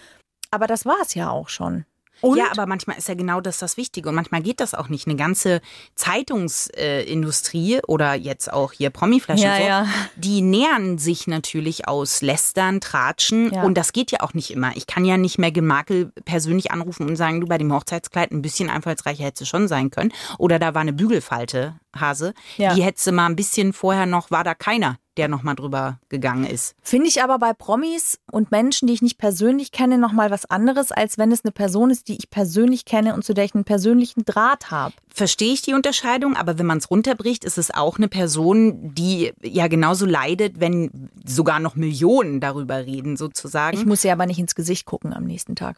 Aber 0.52 0.68
das 0.68 0.86
war 0.86 0.98
es 1.02 1.14
ja 1.16 1.30
auch 1.30 1.50
schon. 1.50 1.86
Und? 2.22 2.38
Ja, 2.38 2.52
aber 2.52 2.66
manchmal 2.66 2.98
ist 2.98 3.08
ja 3.08 3.14
genau 3.14 3.42
das 3.42 3.60
das 3.60 3.78
Wichtige 3.78 4.10
und 4.10 4.16
manchmal 4.16 4.42
geht 4.42 4.60
das 4.60 4.74
auch 4.74 4.90
nicht. 4.90 5.08
Eine 5.08 5.16
ganze 5.16 5.62
Zeitungsindustrie 5.96 7.76
äh, 7.76 7.82
oder 7.88 8.14
jetzt 8.14 8.52
auch 8.52 8.74
hier 8.74 8.90
Promiflaschen, 8.90 9.46
ja, 9.46 9.58
so, 9.58 9.64
ja. 9.64 9.88
die 10.16 10.42
nähern 10.42 10.98
sich 10.98 11.28
natürlich 11.28 11.88
aus 11.88 12.22
Lästern, 12.22 12.82
Tratschen 12.82 13.54
ja. 13.54 13.64
und 13.64 13.78
das 13.78 13.94
geht 13.94 14.12
ja 14.12 14.22
auch 14.22 14.34
nicht 14.34 14.52
immer. 14.52 14.76
Ich 14.76 14.88
kann 14.88 15.06
ja 15.06 15.18
nicht 15.18 15.38
mehr 15.38 15.52
Gemakel 15.52 16.12
persönlich 16.26 16.72
anrufen 16.72 17.08
und 17.08 17.16
sagen, 17.16 17.42
du 17.42 17.48
bei 17.48 17.58
dem 17.58 17.74
Hochzeitskleid 17.74 18.32
ein 18.32 18.42
bisschen 18.42 18.70
einfallsreicher 18.70 19.24
hättest 19.24 19.42
du 19.42 19.46
schon 19.46 19.68
sein 19.68 19.90
können 19.90 20.12
oder 20.38 20.60
da 20.60 20.74
war 20.74 20.82
eine 20.82 20.94
Bügelfalte, 20.94 21.76
Hase. 21.96 22.34
Die 22.58 22.84
hättest 22.84 23.08
du 23.08 23.12
mal 23.12 23.26
ein 23.26 23.36
bisschen 23.36 23.74
vorher 23.74 24.06
noch, 24.06 24.32
war 24.32 24.44
da 24.44 24.54
keiner 24.54 24.98
der 25.20 25.28
nochmal 25.28 25.56
drüber 25.56 26.00
gegangen 26.08 26.46
ist. 26.46 26.76
Finde 26.82 27.08
ich 27.08 27.22
aber 27.22 27.40
bei 27.40 27.52
Promis 27.52 28.20
und 28.32 28.52
Menschen, 28.52 28.88
die 28.88 28.94
ich 28.94 29.02
nicht 29.02 29.18
persönlich 29.18 29.74
kenne, 29.74 29.98
nochmal 29.98 30.32
was 30.32 30.46
anderes, 30.46 30.94
als 30.94 31.18
wenn 31.18 31.34
es 31.34 31.44
eine 31.44 31.52
Person 31.52 31.90
ist, 31.90 32.08
die 32.08 32.16
ich 32.16 32.30
persönlich 32.30 32.86
kenne 32.86 33.14
und 33.14 33.26
zu 33.26 33.34
der 33.34 33.44
ich 33.44 33.54
einen 33.54 33.66
persönlichen 33.66 34.24
Draht 34.24 34.72
habe. 34.72 34.94
Verstehe 35.14 35.52
ich 35.52 35.62
die 35.62 35.74
Unterscheidung, 35.74 36.38
aber 36.38 36.58
wenn 36.58 36.66
man 36.66 36.78
es 36.78 36.90
runterbricht, 36.90 37.44
ist 37.44 37.58
es 37.58 37.70
auch 37.70 37.98
eine 37.98 38.08
Person, 38.08 38.96
die 38.96 39.34
ja 39.44 39.68
genauso 39.68 40.06
leidet, 40.06 40.62
wenn 40.62 41.10
sogar 41.26 41.60
noch 41.60 41.76
Millionen 41.76 42.40
darüber 42.40 42.86
reden, 42.86 43.18
sozusagen. 43.18 43.78
Ich 43.78 43.86
muss 43.86 44.04
ja 44.04 44.14
aber 44.14 44.26
nicht 44.26 44.40
ins 44.40 44.56
Gesicht 44.56 44.86
gucken 44.86 45.14
am 45.14 45.26
nächsten 45.26 45.58
Tag. 45.58 45.76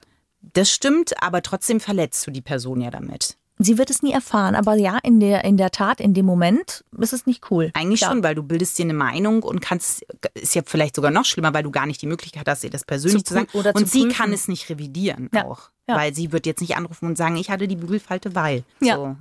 Das 0.53 0.69
stimmt, 0.69 1.21
aber 1.21 1.41
trotzdem 1.41 1.79
verletzt 1.79 2.27
du 2.27 2.31
die 2.31 2.41
Person 2.41 2.81
ja 2.81 2.91
damit. 2.91 3.37
Sie 3.63 3.77
wird 3.77 3.89
es 3.89 4.01
nie 4.01 4.11
erfahren, 4.11 4.55
aber 4.55 4.75
ja, 4.75 4.97
in 5.03 5.19
der, 5.19 5.43
in 5.43 5.57
der 5.57 5.71
Tat, 5.71 5.99
in 5.99 6.13
dem 6.13 6.25
Moment 6.25 6.83
ist 6.97 7.13
es 7.13 7.25
nicht 7.25 7.51
cool. 7.51 7.71
Eigentlich 7.73 8.01
ja. 8.01 8.09
schon, 8.09 8.23
weil 8.23 8.35
du 8.35 8.43
bildest 8.43 8.77
dir 8.77 8.83
eine 8.83 8.93
Meinung 8.93 9.43
und 9.43 9.61
kannst, 9.61 10.05
ist 10.33 10.55
ja 10.55 10.61
vielleicht 10.65 10.95
sogar 10.95 11.11
noch 11.11 11.25
schlimmer, 11.25 11.53
weil 11.53 11.63
du 11.63 11.71
gar 11.71 11.85
nicht 11.85 12.01
die 12.01 12.07
Möglichkeit 12.07 12.47
hast, 12.47 12.63
ihr 12.63 12.69
das 12.69 12.85
persönlich 12.85 13.23
zu, 13.23 13.29
zu 13.29 13.33
sagen. 13.35 13.47
Oder 13.53 13.75
und 13.75 13.89
sie 13.89 14.07
kann 14.07 14.33
es 14.33 14.47
nicht 14.47 14.69
revidieren 14.69 15.29
ja. 15.33 15.45
auch. 15.45 15.71
Ja. 15.91 15.97
Weil 15.97 16.13
sie 16.13 16.31
wird 16.31 16.45
jetzt 16.45 16.61
nicht 16.61 16.75
anrufen 16.75 17.07
und 17.07 17.17
sagen, 17.17 17.35
ich 17.35 17.49
hatte 17.49 17.67
die 17.67 17.75
Bügelfalte, 17.75 18.35
weil. 18.35 18.63
Ja. 18.79 18.95
So, 18.95 19.15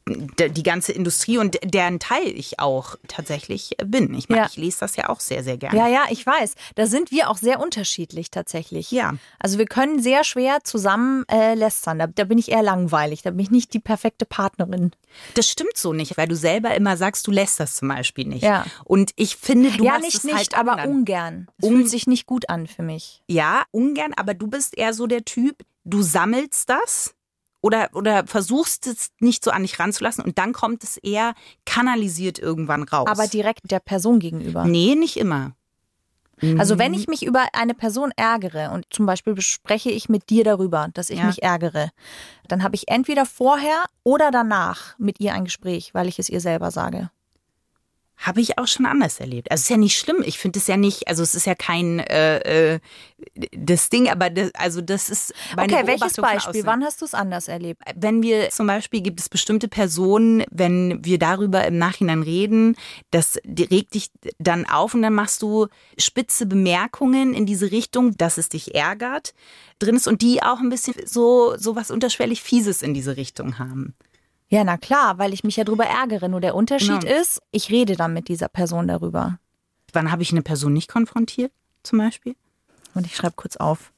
die 0.48 0.62
ganze 0.62 0.92
Industrie 0.92 1.38
und 1.38 1.58
deren 1.64 1.98
Teil 1.98 2.28
ich 2.28 2.60
auch 2.60 2.96
tatsächlich 3.08 3.76
bin. 3.84 4.14
Ich 4.14 4.28
meine, 4.28 4.42
ja. 4.42 4.48
ich 4.48 4.56
lese 4.56 4.80
das 4.80 4.96
ja 4.96 5.08
auch 5.08 5.20
sehr, 5.20 5.42
sehr 5.42 5.56
gerne. 5.56 5.76
Ja, 5.76 5.88
ja, 5.88 6.04
ich 6.10 6.24
weiß. 6.24 6.54
Da 6.76 6.86
sind 6.86 7.10
wir 7.10 7.30
auch 7.30 7.36
sehr 7.36 7.60
unterschiedlich 7.60 8.30
tatsächlich. 8.30 8.90
Ja. 8.90 9.14
Also 9.38 9.58
wir 9.58 9.66
können 9.66 10.00
sehr 10.02 10.24
schwer 10.24 10.58
zusammen 10.64 11.24
äh, 11.30 11.54
lästern. 11.54 11.98
Da, 11.98 12.06
da 12.06 12.24
bin 12.24 12.38
ich 12.38 12.50
eher 12.50 12.62
langweilig. 12.62 13.22
Da 13.22 13.30
bin 13.30 13.40
ich 13.40 13.50
nicht 13.50 13.74
die 13.74 13.80
perfekte 13.80 14.24
Partnerin. 14.24 14.92
Das 15.34 15.48
stimmt 15.48 15.76
so 15.76 15.92
nicht, 15.92 16.16
weil 16.16 16.28
du 16.28 16.36
selber 16.36 16.74
immer 16.74 16.96
sagst, 16.96 17.26
du 17.26 17.30
lässt 17.30 17.60
das 17.60 17.76
zum 17.76 17.88
Beispiel 17.88 18.26
nicht. 18.26 18.42
Ja. 18.42 18.64
Und 18.84 19.10
ich 19.16 19.36
finde, 19.36 19.70
du 19.70 19.84
ja, 19.84 19.92
machst 19.92 20.04
nicht, 20.04 20.16
es 20.16 20.24
nicht, 20.24 20.36
halt 20.36 20.58
aber 20.58 20.72
anderen. 20.72 20.90
ungern. 20.90 21.48
Es 21.58 21.68
um, 21.68 21.76
fühlt 21.76 21.90
sich 21.90 22.06
nicht 22.06 22.26
gut 22.26 22.48
an 22.48 22.66
für 22.66 22.82
mich. 22.82 23.22
Ja, 23.26 23.64
ungern, 23.70 24.12
aber 24.16 24.34
du 24.34 24.46
bist 24.46 24.76
eher 24.76 24.94
so 24.94 25.06
der 25.06 25.24
Typ, 25.24 25.64
du 25.84 26.02
sammelst 26.02 26.68
das 26.68 27.14
oder, 27.60 27.90
oder 27.92 28.26
versuchst 28.26 28.86
es 28.86 29.10
nicht 29.20 29.44
so 29.44 29.50
an 29.50 29.62
dich 29.62 29.78
ranzulassen 29.78 30.24
und 30.24 30.38
dann 30.38 30.52
kommt 30.52 30.82
es 30.82 30.96
eher 30.96 31.34
kanalisiert 31.66 32.38
irgendwann 32.38 32.84
raus. 32.84 33.08
Aber 33.08 33.26
direkt 33.26 33.70
der 33.70 33.80
Person 33.80 34.18
gegenüber. 34.18 34.64
Nee, 34.64 34.94
nicht 34.94 35.16
immer. 35.16 35.54
Also 36.58 36.78
wenn 36.78 36.94
ich 36.94 37.06
mich 37.06 37.24
über 37.24 37.48
eine 37.52 37.74
Person 37.74 38.12
ärgere 38.16 38.70
und 38.72 38.86
zum 38.90 39.04
Beispiel 39.04 39.34
bespreche 39.34 39.90
ich 39.90 40.08
mit 40.08 40.30
dir 40.30 40.42
darüber, 40.42 40.88
dass 40.94 41.10
ich 41.10 41.18
ja. 41.18 41.26
mich 41.26 41.42
ärgere, 41.42 41.90
dann 42.48 42.62
habe 42.62 42.76
ich 42.76 42.88
entweder 42.88 43.26
vorher 43.26 43.84
oder 44.04 44.30
danach 44.30 44.98
mit 44.98 45.20
ihr 45.20 45.34
ein 45.34 45.44
Gespräch, 45.44 45.92
weil 45.92 46.08
ich 46.08 46.18
es 46.18 46.30
ihr 46.30 46.40
selber 46.40 46.70
sage. 46.70 47.10
Habe 48.20 48.42
ich 48.42 48.58
auch 48.58 48.66
schon 48.66 48.84
anders 48.84 49.18
erlebt. 49.18 49.50
Also 49.50 49.60
es 49.60 49.64
ist 49.64 49.70
ja 49.70 49.78
nicht 49.78 49.98
schlimm. 49.98 50.22
Ich 50.24 50.38
finde 50.38 50.58
es 50.58 50.66
ja 50.66 50.76
nicht, 50.76 51.08
also 51.08 51.22
es 51.22 51.34
ist 51.34 51.46
ja 51.46 51.54
kein 51.54 52.00
äh, 52.00 52.74
äh, 52.74 52.80
das 53.52 53.88
Ding, 53.88 54.08
aber 54.10 54.28
das, 54.28 54.54
also 54.54 54.82
das 54.82 55.08
ist 55.08 55.32
meine 55.56 55.72
Okay, 55.72 55.86
welches 55.86 56.16
Beispiel? 56.16 56.66
Wann 56.66 56.84
hast 56.84 57.00
du 57.00 57.06
es 57.06 57.14
anders 57.14 57.48
erlebt? 57.48 57.82
Wenn 57.96 58.22
wir 58.22 58.50
zum 58.50 58.66
Beispiel 58.66 59.00
gibt 59.00 59.20
es 59.20 59.28
bestimmte 59.30 59.68
Personen, 59.68 60.44
wenn 60.50 61.02
wir 61.02 61.18
darüber 61.18 61.64
im 61.66 61.78
Nachhinein 61.78 62.22
reden, 62.22 62.76
das 63.10 63.38
regt 63.46 63.94
dich 63.94 64.10
dann 64.38 64.66
auf 64.66 64.92
und 64.94 65.00
dann 65.02 65.14
machst 65.14 65.40
du 65.40 65.68
spitze 65.98 66.44
Bemerkungen 66.44 67.32
in 67.32 67.46
diese 67.46 67.70
Richtung, 67.70 68.16
dass 68.18 68.36
es 68.36 68.50
dich 68.50 68.74
ärgert 68.74 69.34
drin 69.78 69.96
ist 69.96 70.06
und 70.06 70.20
die 70.20 70.42
auch 70.42 70.60
ein 70.60 70.68
bisschen 70.68 70.94
so 71.06 71.56
so 71.56 71.74
was 71.74 71.90
unterschwellig 71.90 72.42
Fieses 72.42 72.82
in 72.82 72.92
diese 72.92 73.16
Richtung 73.16 73.58
haben. 73.58 73.94
Ja, 74.50 74.64
na 74.64 74.76
klar, 74.76 75.18
weil 75.18 75.32
ich 75.32 75.44
mich 75.44 75.56
ja 75.56 75.64
drüber 75.64 75.84
ärgere. 75.84 76.28
Nur 76.28 76.40
der 76.40 76.54
Unterschied 76.56 77.02
Genau. 77.02 77.20
ist, 77.20 77.40
ich 77.52 77.70
rede 77.70 77.96
dann 77.96 78.12
mit 78.12 78.28
dieser 78.28 78.48
Person 78.48 78.88
darüber. 78.88 79.38
Wann 79.92 80.10
habe 80.10 80.22
ich 80.22 80.32
eine 80.32 80.42
Person 80.42 80.72
nicht 80.72 80.88
konfrontiert, 80.90 81.52
zum 81.84 81.98
Beispiel? 81.98 82.34
Und 82.94 83.06
ich 83.06 83.14
schreibe 83.16 83.34
kurz 83.36 83.56
auf. 83.56 83.92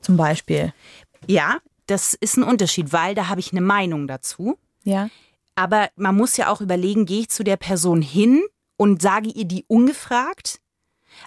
Zum 0.00 0.16
Beispiel. 0.16 0.72
Ja, 1.26 1.58
das 1.86 2.14
ist 2.14 2.36
ein 2.36 2.42
Unterschied, 2.42 2.92
weil 2.92 3.14
da 3.14 3.28
habe 3.28 3.40
ich 3.40 3.52
eine 3.52 3.60
Meinung 3.60 4.08
dazu. 4.08 4.58
Ja. 4.84 5.08
Aber 5.54 5.88
man 5.96 6.16
muss 6.16 6.36
ja 6.36 6.48
auch 6.48 6.60
überlegen, 6.60 7.06
gehe 7.06 7.20
ich 7.20 7.28
zu 7.28 7.44
der 7.44 7.56
Person 7.56 8.02
hin 8.02 8.42
und 8.76 9.02
sage 9.02 9.28
ihr 9.28 9.44
die 9.44 9.64
ungefragt? 9.68 10.60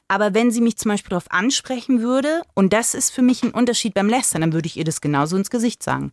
Aber 0.07 0.33
wenn 0.33 0.51
sie 0.51 0.61
mich 0.61 0.77
zum 0.77 0.89
Beispiel 0.91 1.11
darauf 1.11 1.31
ansprechen 1.31 2.01
würde, 2.01 2.41
und 2.55 2.73
das 2.73 2.93
ist 2.95 3.11
für 3.11 3.21
mich 3.21 3.43
ein 3.43 3.51
Unterschied 3.51 3.93
beim 3.93 4.09
Lästern, 4.09 4.41
dann 4.41 4.51
würde 4.53 4.65
ich 4.67 4.77
ihr 4.77 4.83
das 4.83 4.99
genauso 4.99 5.37
ins 5.37 5.49
Gesicht 5.49 5.83
sagen. 5.83 6.11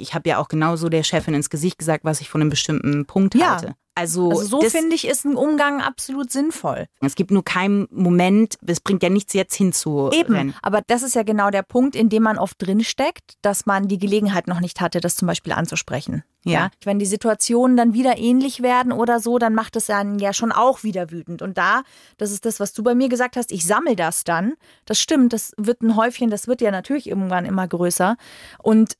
Ich 0.00 0.14
habe 0.14 0.28
ja 0.28 0.38
auch 0.38 0.48
genauso 0.48 0.88
der 0.88 1.02
Chefin 1.02 1.34
ins 1.34 1.50
Gesicht 1.50 1.78
gesagt, 1.78 2.04
was 2.04 2.20
ich 2.20 2.28
von 2.28 2.40
einem 2.40 2.50
bestimmten 2.50 3.06
Punkt 3.06 3.34
Ja. 3.34 3.52
halte. 3.52 3.74
Also, 3.94 4.30
Also 4.30 4.44
so 4.44 4.60
finde 4.62 4.94
ich, 4.94 5.08
ist 5.08 5.24
ein 5.24 5.34
Umgang 5.34 5.80
absolut 5.80 6.30
sinnvoll. 6.30 6.86
es 7.00 7.16
gibt 7.16 7.32
nur 7.32 7.44
keinen 7.44 7.88
Moment, 7.90 8.54
es 8.64 8.78
bringt 8.78 9.02
ja 9.02 9.08
nichts 9.08 9.32
jetzt 9.32 9.56
hinzurennen. 9.56 10.50
Eben, 10.50 10.54
aber 10.62 10.82
das 10.86 11.02
ist 11.02 11.16
ja 11.16 11.24
genau 11.24 11.50
der 11.50 11.64
Punkt, 11.64 11.96
in 11.96 12.08
dem 12.08 12.22
man 12.22 12.38
oft 12.38 12.54
drinsteckt, 12.64 13.34
dass 13.42 13.66
man 13.66 13.88
die 13.88 13.98
Gelegenheit 13.98 14.46
noch 14.46 14.60
nicht 14.60 14.80
hatte, 14.80 15.00
das 15.00 15.16
zum 15.16 15.26
Beispiel 15.26 15.52
anzusprechen. 15.52 16.22
Ja. 16.44 16.70
Wenn 16.84 17.00
die 17.00 17.06
Situationen 17.06 17.76
dann 17.76 17.92
wieder 17.92 18.18
ähnlich 18.18 18.62
werden 18.62 18.92
oder 18.92 19.18
so, 19.18 19.36
dann 19.38 19.54
macht 19.56 19.74
es 19.74 19.86
dann 19.86 20.20
ja 20.20 20.32
schon 20.32 20.52
auch 20.52 20.84
wieder 20.84 21.10
wütend. 21.10 21.42
Und 21.42 21.58
da, 21.58 21.82
das 22.18 22.30
ist 22.30 22.44
das, 22.44 22.60
was 22.60 22.72
du 22.72 22.84
bei 22.84 22.94
mir 22.94 23.08
gesagt 23.08 23.36
hast, 23.36 23.50
ich 23.50 23.66
sammle 23.66 23.96
das 23.96 24.22
dann. 24.22 24.54
Das 24.84 25.00
stimmt, 25.00 25.32
das 25.32 25.50
wird 25.56 25.82
ein 25.82 25.96
Häufchen, 25.96 26.30
das 26.30 26.46
wird 26.46 26.60
ja 26.60 26.70
natürlich 26.70 27.08
irgendwann 27.08 27.44
immer 27.44 27.66
größer. 27.66 28.16
Und 28.62 28.94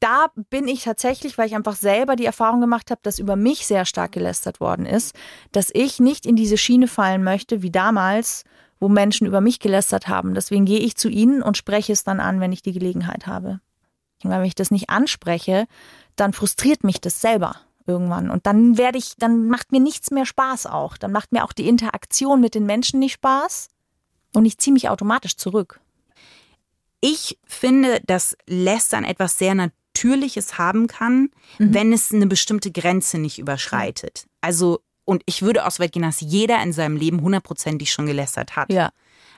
da 0.00 0.28
bin 0.50 0.68
ich 0.68 0.84
tatsächlich, 0.84 1.38
weil 1.38 1.46
ich 1.46 1.54
einfach 1.54 1.76
selber 1.76 2.16
die 2.16 2.26
Erfahrung 2.26 2.60
gemacht 2.60 2.90
habe, 2.90 3.00
dass 3.02 3.18
über 3.18 3.36
mich 3.36 3.66
sehr 3.66 3.84
stark 3.84 4.12
gelästert 4.12 4.60
worden 4.60 4.86
ist, 4.86 5.14
dass 5.52 5.70
ich 5.72 6.00
nicht 6.00 6.26
in 6.26 6.36
diese 6.36 6.56
Schiene 6.56 6.88
fallen 6.88 7.24
möchte, 7.24 7.62
wie 7.62 7.70
damals, 7.70 8.44
wo 8.80 8.88
Menschen 8.88 9.26
über 9.26 9.40
mich 9.40 9.58
gelästert 9.58 10.08
haben. 10.08 10.34
Deswegen 10.34 10.64
gehe 10.64 10.80
ich 10.80 10.96
zu 10.96 11.08
ihnen 11.08 11.42
und 11.42 11.56
spreche 11.56 11.92
es 11.92 12.04
dann 12.04 12.20
an, 12.20 12.40
wenn 12.40 12.52
ich 12.52 12.62
die 12.62 12.72
Gelegenheit 12.72 13.26
habe. 13.26 13.60
Und 14.22 14.30
wenn 14.30 14.44
ich 14.44 14.54
das 14.54 14.70
nicht 14.70 14.90
anspreche, 14.90 15.66
dann 16.16 16.32
frustriert 16.32 16.84
mich 16.84 17.00
das 17.00 17.20
selber 17.20 17.56
irgendwann. 17.86 18.30
Und 18.30 18.46
dann 18.46 18.76
werde 18.78 18.98
ich, 18.98 19.16
dann 19.16 19.48
macht 19.48 19.72
mir 19.72 19.80
nichts 19.80 20.10
mehr 20.10 20.26
Spaß 20.26 20.66
auch. 20.66 20.96
Dann 20.96 21.12
macht 21.12 21.32
mir 21.32 21.44
auch 21.44 21.52
die 21.52 21.68
Interaktion 21.68 22.40
mit 22.40 22.54
den 22.54 22.66
Menschen 22.66 23.00
nicht 23.00 23.14
Spaß. 23.14 23.68
Und 24.34 24.44
ich 24.44 24.58
ziehe 24.58 24.74
mich 24.74 24.88
automatisch 24.88 25.36
zurück. 25.36 25.80
Ich 27.00 27.38
finde, 27.44 28.00
dass 28.06 28.36
Lästern 28.46 29.04
etwas 29.04 29.38
sehr 29.38 29.54
Natürliches 29.54 29.77
haben 30.04 30.86
kann, 30.86 31.30
Mhm. 31.58 31.74
wenn 31.74 31.92
es 31.92 32.12
eine 32.12 32.26
bestimmte 32.26 32.70
Grenze 32.70 33.18
nicht 33.18 33.38
überschreitet. 33.38 34.26
Also, 34.40 34.80
und 35.04 35.22
ich 35.26 35.42
würde 35.42 35.66
auch 35.66 35.70
so 35.70 35.82
weit 35.82 35.92
gehen, 35.92 36.02
dass 36.02 36.20
jeder 36.20 36.62
in 36.62 36.72
seinem 36.72 36.96
Leben 36.96 37.20
hundertprozentig 37.22 37.90
schon 37.92 38.06
gelästert 38.06 38.56
hat. 38.56 38.72
Ja. 38.72 38.90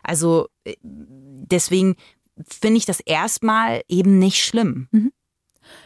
Also, 0.03 0.49
äh, 0.65 0.75
deswegen 0.83 1.97
finde 2.49 2.79
ich 2.79 2.87
das 2.87 3.01
erstmal 3.01 3.83
eben 3.89 4.19
nicht 4.19 4.43
schlimm. 4.45 4.89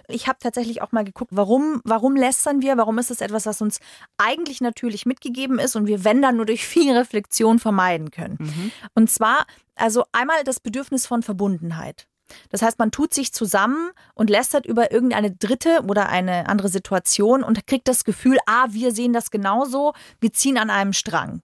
Ich 0.08 0.28
habe 0.28 0.38
tatsächlich 0.40 0.80
auch 0.82 0.92
mal 0.92 1.04
geguckt, 1.04 1.32
warum, 1.34 1.80
warum 1.84 2.16
lästern 2.16 2.62
wir? 2.62 2.76
Warum 2.76 2.98
ist 2.98 3.10
es 3.10 3.20
etwas, 3.20 3.44
was 3.44 3.60
uns 3.60 3.80
eigentlich 4.16 4.60
natürlich 4.60 5.04
mitgegeben 5.04 5.58
ist 5.58 5.76
und 5.76 5.86
wir, 5.86 6.04
wenn 6.04 6.22
dann, 6.22 6.36
nur 6.36 6.46
durch 6.46 6.64
viel 6.66 6.96
Reflexion 6.96 7.58
vermeiden 7.58 8.10
können? 8.10 8.72
Und 8.94 9.10
zwar, 9.10 9.46
also 9.74 10.04
einmal 10.12 10.44
das 10.44 10.60
Bedürfnis 10.60 11.06
von 11.06 11.22
Verbundenheit. 11.22 12.06
Das 12.50 12.62
heißt, 12.62 12.78
man 12.78 12.90
tut 12.90 13.14
sich 13.14 13.32
zusammen 13.32 13.90
und 14.14 14.30
lästert 14.30 14.66
über 14.66 14.92
irgendeine 14.92 15.30
dritte 15.30 15.82
oder 15.88 16.08
eine 16.08 16.48
andere 16.48 16.68
Situation 16.68 17.42
und 17.42 17.66
kriegt 17.66 17.88
das 17.88 18.04
Gefühl, 18.04 18.38
ah, 18.46 18.66
wir 18.70 18.92
sehen 18.92 19.12
das 19.12 19.30
genauso, 19.30 19.92
wir 20.20 20.32
ziehen 20.32 20.58
an 20.58 20.70
einem 20.70 20.92
Strang. 20.92 21.40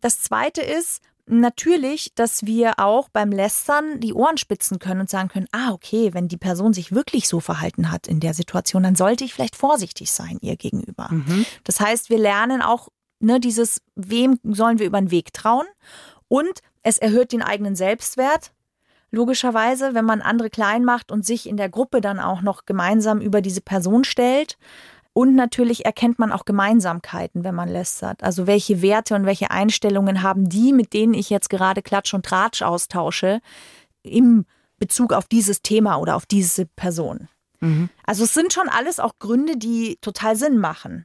Das 0.00 0.20
zweite 0.20 0.62
ist, 0.62 1.02
natürlich, 1.30 2.14
dass 2.14 2.46
wir 2.46 2.78
auch 2.78 3.08
beim 3.10 3.30
Lästern 3.30 4.00
die 4.00 4.14
Ohren 4.14 4.38
spitzen 4.38 4.78
können 4.78 5.00
und 5.02 5.10
sagen 5.10 5.28
können, 5.28 5.46
ah, 5.52 5.72
okay, 5.72 6.14
wenn 6.14 6.28
die 6.28 6.36
Person 6.36 6.72
sich 6.72 6.92
wirklich 6.92 7.28
so 7.28 7.40
verhalten 7.40 7.90
hat 7.90 8.06
in 8.06 8.20
der 8.20 8.34
Situation, 8.34 8.82
dann 8.82 8.96
sollte 8.96 9.24
ich 9.24 9.34
vielleicht 9.34 9.56
vorsichtig 9.56 10.10
sein 10.10 10.38
ihr 10.40 10.56
gegenüber. 10.56 11.10
Das 11.64 11.80
heißt, 11.80 12.08
wir 12.08 12.18
lernen 12.18 12.62
auch 12.62 12.88
ne, 13.20 13.40
dieses, 13.40 13.82
wem 13.94 14.38
sollen 14.42 14.78
wir 14.78 14.86
über 14.86 15.00
den 15.00 15.10
Weg 15.10 15.32
trauen? 15.32 15.66
Und 16.28 16.60
es 16.82 16.98
erhöht 16.98 17.32
den 17.32 17.42
eigenen 17.42 17.76
Selbstwert. 17.76 18.52
Logischerweise, 19.10 19.94
wenn 19.94 20.04
man 20.04 20.20
andere 20.20 20.50
klein 20.50 20.84
macht 20.84 21.10
und 21.10 21.24
sich 21.24 21.48
in 21.48 21.56
der 21.56 21.68
Gruppe 21.68 22.00
dann 22.00 22.20
auch 22.20 22.42
noch 22.42 22.66
gemeinsam 22.66 23.20
über 23.20 23.40
diese 23.40 23.60
Person 23.60 24.04
stellt. 24.04 24.58
Und 25.14 25.34
natürlich 25.34 25.84
erkennt 25.84 26.18
man 26.18 26.30
auch 26.30 26.44
Gemeinsamkeiten, 26.44 27.42
wenn 27.42 27.54
man 27.54 27.68
lästert. 27.68 28.22
Also 28.22 28.46
welche 28.46 28.82
Werte 28.82 29.14
und 29.14 29.26
welche 29.26 29.50
Einstellungen 29.50 30.22
haben 30.22 30.48
die, 30.48 30.72
mit 30.72 30.92
denen 30.92 31.14
ich 31.14 31.30
jetzt 31.30 31.50
gerade 31.50 31.82
Klatsch 31.82 32.14
und 32.14 32.24
Tratsch 32.24 32.62
austausche, 32.62 33.40
im 34.02 34.44
Bezug 34.78 35.12
auf 35.12 35.26
dieses 35.26 35.62
Thema 35.62 35.96
oder 35.96 36.14
auf 36.14 36.24
diese 36.24 36.66
Person. 36.66 37.28
Also 38.06 38.22
es 38.24 38.34
sind 38.34 38.52
schon 38.52 38.68
alles 38.68 39.00
auch 39.00 39.18
Gründe, 39.18 39.56
die 39.56 39.98
total 40.00 40.36
Sinn 40.36 40.58
machen. 40.58 41.04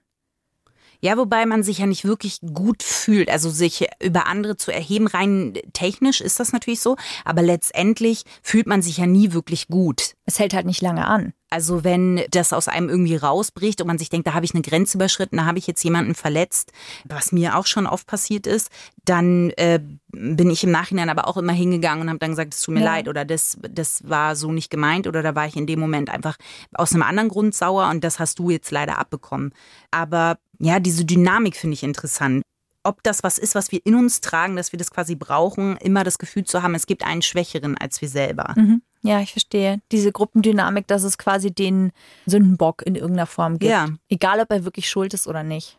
Ja, 1.03 1.17
wobei 1.17 1.45
man 1.45 1.63
sich 1.63 1.79
ja 1.79 1.85
nicht 1.85 2.05
wirklich 2.05 2.39
gut 2.53 2.81
fühlt, 2.81 3.29
also 3.29 3.49
sich 3.49 3.87
über 4.01 4.25
andere 4.25 4.55
zu 4.55 4.71
erheben, 4.71 5.07
rein 5.07 5.53
technisch 5.73 6.21
ist 6.21 6.39
das 6.39 6.53
natürlich 6.53 6.79
so, 6.79 6.95
aber 7.25 7.41
letztendlich 7.41 8.23
fühlt 8.41 8.67
man 8.67 8.81
sich 8.81 8.99
ja 8.99 9.05
nie 9.05 9.33
wirklich 9.33 9.67
gut. 9.67 10.13
Es 10.23 10.39
hält 10.39 10.53
halt 10.53 10.65
nicht 10.65 10.81
lange 10.81 11.05
an. 11.05 11.33
Also 11.53 11.83
wenn 11.83 12.23
das 12.31 12.51
aus 12.51 12.67
einem 12.67 12.89
irgendwie 12.89 13.15
rausbricht 13.15 13.79
und 13.79 13.85
man 13.85 13.99
sich 13.99 14.09
denkt, 14.09 14.25
da 14.25 14.33
habe 14.33 14.43
ich 14.43 14.55
eine 14.55 14.63
Grenze 14.63 14.97
überschritten, 14.97 15.37
da 15.37 15.45
habe 15.45 15.59
ich 15.59 15.67
jetzt 15.67 15.83
jemanden 15.83 16.15
verletzt, 16.15 16.71
was 17.05 17.31
mir 17.31 17.55
auch 17.55 17.67
schon 17.67 17.85
oft 17.85 18.07
passiert 18.07 18.47
ist, 18.47 18.71
dann 19.05 19.51
äh, 19.51 19.79
bin 20.07 20.49
ich 20.49 20.63
im 20.63 20.71
Nachhinein 20.71 21.11
aber 21.11 21.27
auch 21.27 21.37
immer 21.37 21.53
hingegangen 21.53 22.01
und 22.01 22.09
habe 22.09 22.17
dann 22.17 22.31
gesagt, 22.31 22.55
es 22.55 22.61
tut 22.63 22.73
mir 22.73 22.79
Ja. 22.79 22.93
leid 22.95 23.07
oder 23.07 23.23
das, 23.23 23.59
das 23.69 24.01
war 24.09 24.35
so 24.35 24.51
nicht 24.51 24.71
gemeint 24.71 25.05
oder 25.05 25.21
da 25.21 25.35
war 25.35 25.45
ich 25.45 25.55
in 25.55 25.67
dem 25.67 25.79
Moment 25.79 26.09
einfach 26.09 26.37
aus 26.73 26.91
einem 26.93 27.03
anderen 27.03 27.29
Grund 27.29 27.53
sauer 27.53 27.87
und 27.91 28.03
das 28.03 28.17
hast 28.17 28.39
du 28.39 28.49
jetzt 28.49 28.71
leider 28.71 28.97
abbekommen. 28.97 29.53
Aber 29.91 30.39
ja, 30.57 30.79
diese 30.79 31.05
Dynamik 31.05 31.55
finde 31.55 31.75
ich 31.75 31.83
interessant. 31.83 32.41
Ob 32.81 33.03
das 33.03 33.21
was 33.21 33.37
ist, 33.37 33.53
was 33.53 33.71
wir 33.71 33.79
in 33.85 33.93
uns 33.93 34.21
tragen, 34.21 34.55
dass 34.55 34.71
wir 34.71 34.79
das 34.79 34.89
quasi 34.89 35.13
brauchen, 35.13 35.77
immer 35.77 36.03
das 36.03 36.17
Gefühl 36.17 36.45
zu 36.45 36.63
haben, 36.63 36.73
es 36.73 36.87
gibt 36.87 37.05
einen 37.05 37.21
Schwächeren 37.21 37.77
als 37.77 38.01
wir 38.01 38.09
selber. 38.09 38.55
Ja, 39.03 39.19
ich 39.19 39.31
verstehe. 39.31 39.81
Diese 39.91 40.11
Gruppendynamik, 40.11 40.87
dass 40.87 41.03
es 41.03 41.17
quasi 41.17 41.51
den 41.51 41.91
Sündenbock 42.25 42.81
in 42.85 42.95
irgendeiner 42.95 43.27
Form 43.27 43.59
gibt. 43.59 43.71
Ja. 43.71 43.89
Egal, 44.09 44.39
ob 44.39 44.49
er 44.49 44.63
wirklich 44.63 44.89
schuld 44.89 45.13
ist 45.13 45.27
oder 45.27 45.43
nicht. 45.43 45.77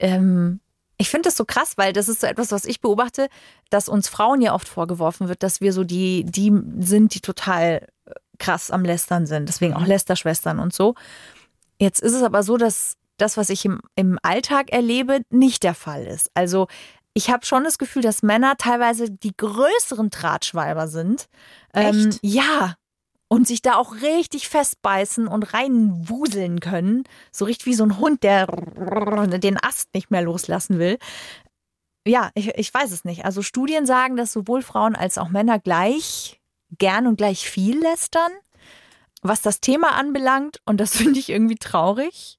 Ähm, 0.00 0.60
ich 0.96 1.10
finde 1.10 1.28
das 1.28 1.36
so 1.36 1.44
krass, 1.44 1.76
weil 1.76 1.92
das 1.92 2.08
ist 2.08 2.20
so 2.20 2.26
etwas, 2.26 2.50
was 2.50 2.64
ich 2.64 2.80
beobachte, 2.80 3.28
dass 3.70 3.88
uns 3.88 4.08
Frauen 4.08 4.40
ja 4.40 4.52
oft 4.52 4.68
vorgeworfen 4.68 5.28
wird, 5.28 5.44
dass 5.44 5.60
wir 5.60 5.72
so 5.72 5.84
die, 5.84 6.24
die 6.24 6.52
sind, 6.80 7.14
die 7.14 7.20
total 7.20 7.86
äh, 8.04 8.12
krass 8.38 8.72
am 8.72 8.84
Lästern 8.84 9.26
sind. 9.26 9.48
Deswegen 9.48 9.74
auch 9.74 9.86
Lästerschwestern 9.86 10.58
und 10.58 10.74
so. 10.74 10.96
Jetzt 11.78 12.00
ist 12.00 12.14
es 12.14 12.22
aber 12.22 12.42
so, 12.42 12.56
dass 12.56 12.96
das, 13.16 13.36
was 13.36 13.48
ich 13.48 13.64
im, 13.64 13.80
im 13.94 14.18
Alltag 14.22 14.72
erlebe, 14.72 15.20
nicht 15.30 15.62
der 15.62 15.74
Fall 15.74 16.04
ist. 16.04 16.32
Also 16.34 16.66
ich 17.14 17.30
habe 17.30 17.46
schon 17.46 17.64
das 17.64 17.78
Gefühl, 17.78 18.02
dass 18.02 18.22
Männer 18.22 18.56
teilweise 18.58 19.10
die 19.10 19.36
größeren 19.36 20.10
Tratschweiber 20.10 20.88
sind. 20.88 21.28
Ähm, 21.72 22.08
Echt? 22.08 22.18
ja. 22.22 22.74
Und 23.28 23.48
sich 23.48 23.62
da 23.62 23.76
auch 23.76 23.94
richtig 24.02 24.48
festbeißen 24.48 25.26
und 25.26 25.54
reinwuseln 25.54 26.60
können. 26.60 27.04
So 27.32 27.46
richtig 27.46 27.66
wie 27.66 27.74
so 27.74 27.84
ein 27.84 27.98
Hund, 27.98 28.22
der 28.22 28.46
den 28.46 29.58
Ast 29.62 29.94
nicht 29.94 30.10
mehr 30.10 30.22
loslassen 30.22 30.78
will. 30.78 30.98
Ja, 32.06 32.30
ich, 32.34 32.48
ich 32.56 32.72
weiß 32.72 32.92
es 32.92 33.04
nicht. 33.04 33.24
Also 33.24 33.42
Studien 33.42 33.86
sagen, 33.86 34.16
dass 34.16 34.32
sowohl 34.32 34.62
Frauen 34.62 34.94
als 34.94 35.16
auch 35.16 35.30
Männer 35.30 35.58
gleich 35.58 36.40
gern 36.78 37.06
und 37.06 37.16
gleich 37.16 37.48
viel 37.48 37.80
lästern, 37.80 38.30
was 39.22 39.40
das 39.40 39.60
Thema 39.60 39.94
anbelangt. 39.94 40.60
Und 40.66 40.78
das 40.78 40.96
finde 40.96 41.18
ich 41.18 41.30
irgendwie 41.30 41.56
traurig. 41.56 42.38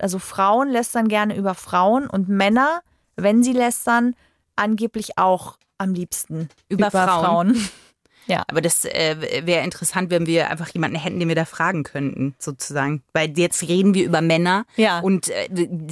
Also 0.00 0.18
Frauen 0.18 0.70
lästern 0.70 1.08
gerne 1.08 1.36
über 1.36 1.54
Frauen 1.54 2.08
und 2.08 2.28
Männer, 2.28 2.82
wenn 3.16 3.42
sie 3.42 3.52
lästern, 3.52 4.14
angeblich 4.56 5.18
auch 5.18 5.58
am 5.78 5.94
liebsten 5.94 6.48
Über 6.68 6.90
Frauen. 6.90 7.56
Ja. 8.26 8.44
Aber 8.48 8.60
das 8.60 8.84
äh, 8.84 9.46
wäre 9.46 9.64
interessant, 9.64 10.10
wenn 10.10 10.26
wir 10.26 10.48
einfach 10.50 10.68
jemanden 10.68 10.96
hätten, 10.96 11.18
den 11.18 11.28
wir 11.28 11.34
da 11.34 11.44
fragen 11.44 11.82
könnten, 11.82 12.34
sozusagen. 12.38 13.02
Weil 13.12 13.36
jetzt 13.36 13.62
reden 13.62 13.94
wir 13.94 14.04
über 14.04 14.20
Männer 14.20 14.64
ja. 14.76 15.00
und 15.00 15.28
äh, 15.28 15.48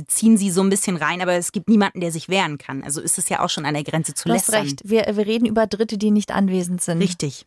ziehen 0.07 0.37
sie 0.37 0.51
so 0.51 0.63
ein 0.63 0.71
bisschen 0.71 0.97
rein, 0.97 1.23
aber 1.23 1.33
es 1.33 1.53
gibt 1.53 1.69
niemanden, 1.69 2.01
der 2.01 2.13
sich 2.13 2.29
wehren 2.29 2.59
kann. 2.59 2.85
Also 2.85 3.01
ist 3.01 3.19
es 3.19 3.29
ja 3.29 3.41
auch 3.41 3.51
schon 3.51 3.67
an 3.67 3.75
der 3.75 3.85
Grenze 3.85 4.15
zu 4.15 4.29
du 4.29 4.35
lästern. 4.35 4.61
Hast 4.61 4.65
recht. 4.65 4.83
Wir, 4.85 5.07
wir 5.17 5.27
reden 5.27 5.47
über 5.47 5.67
Dritte, 5.67 5.99
die 5.99 6.11
nicht 6.11 6.31
anwesend 6.31 6.81
sind. 6.81 7.03
Richtig. 7.03 7.47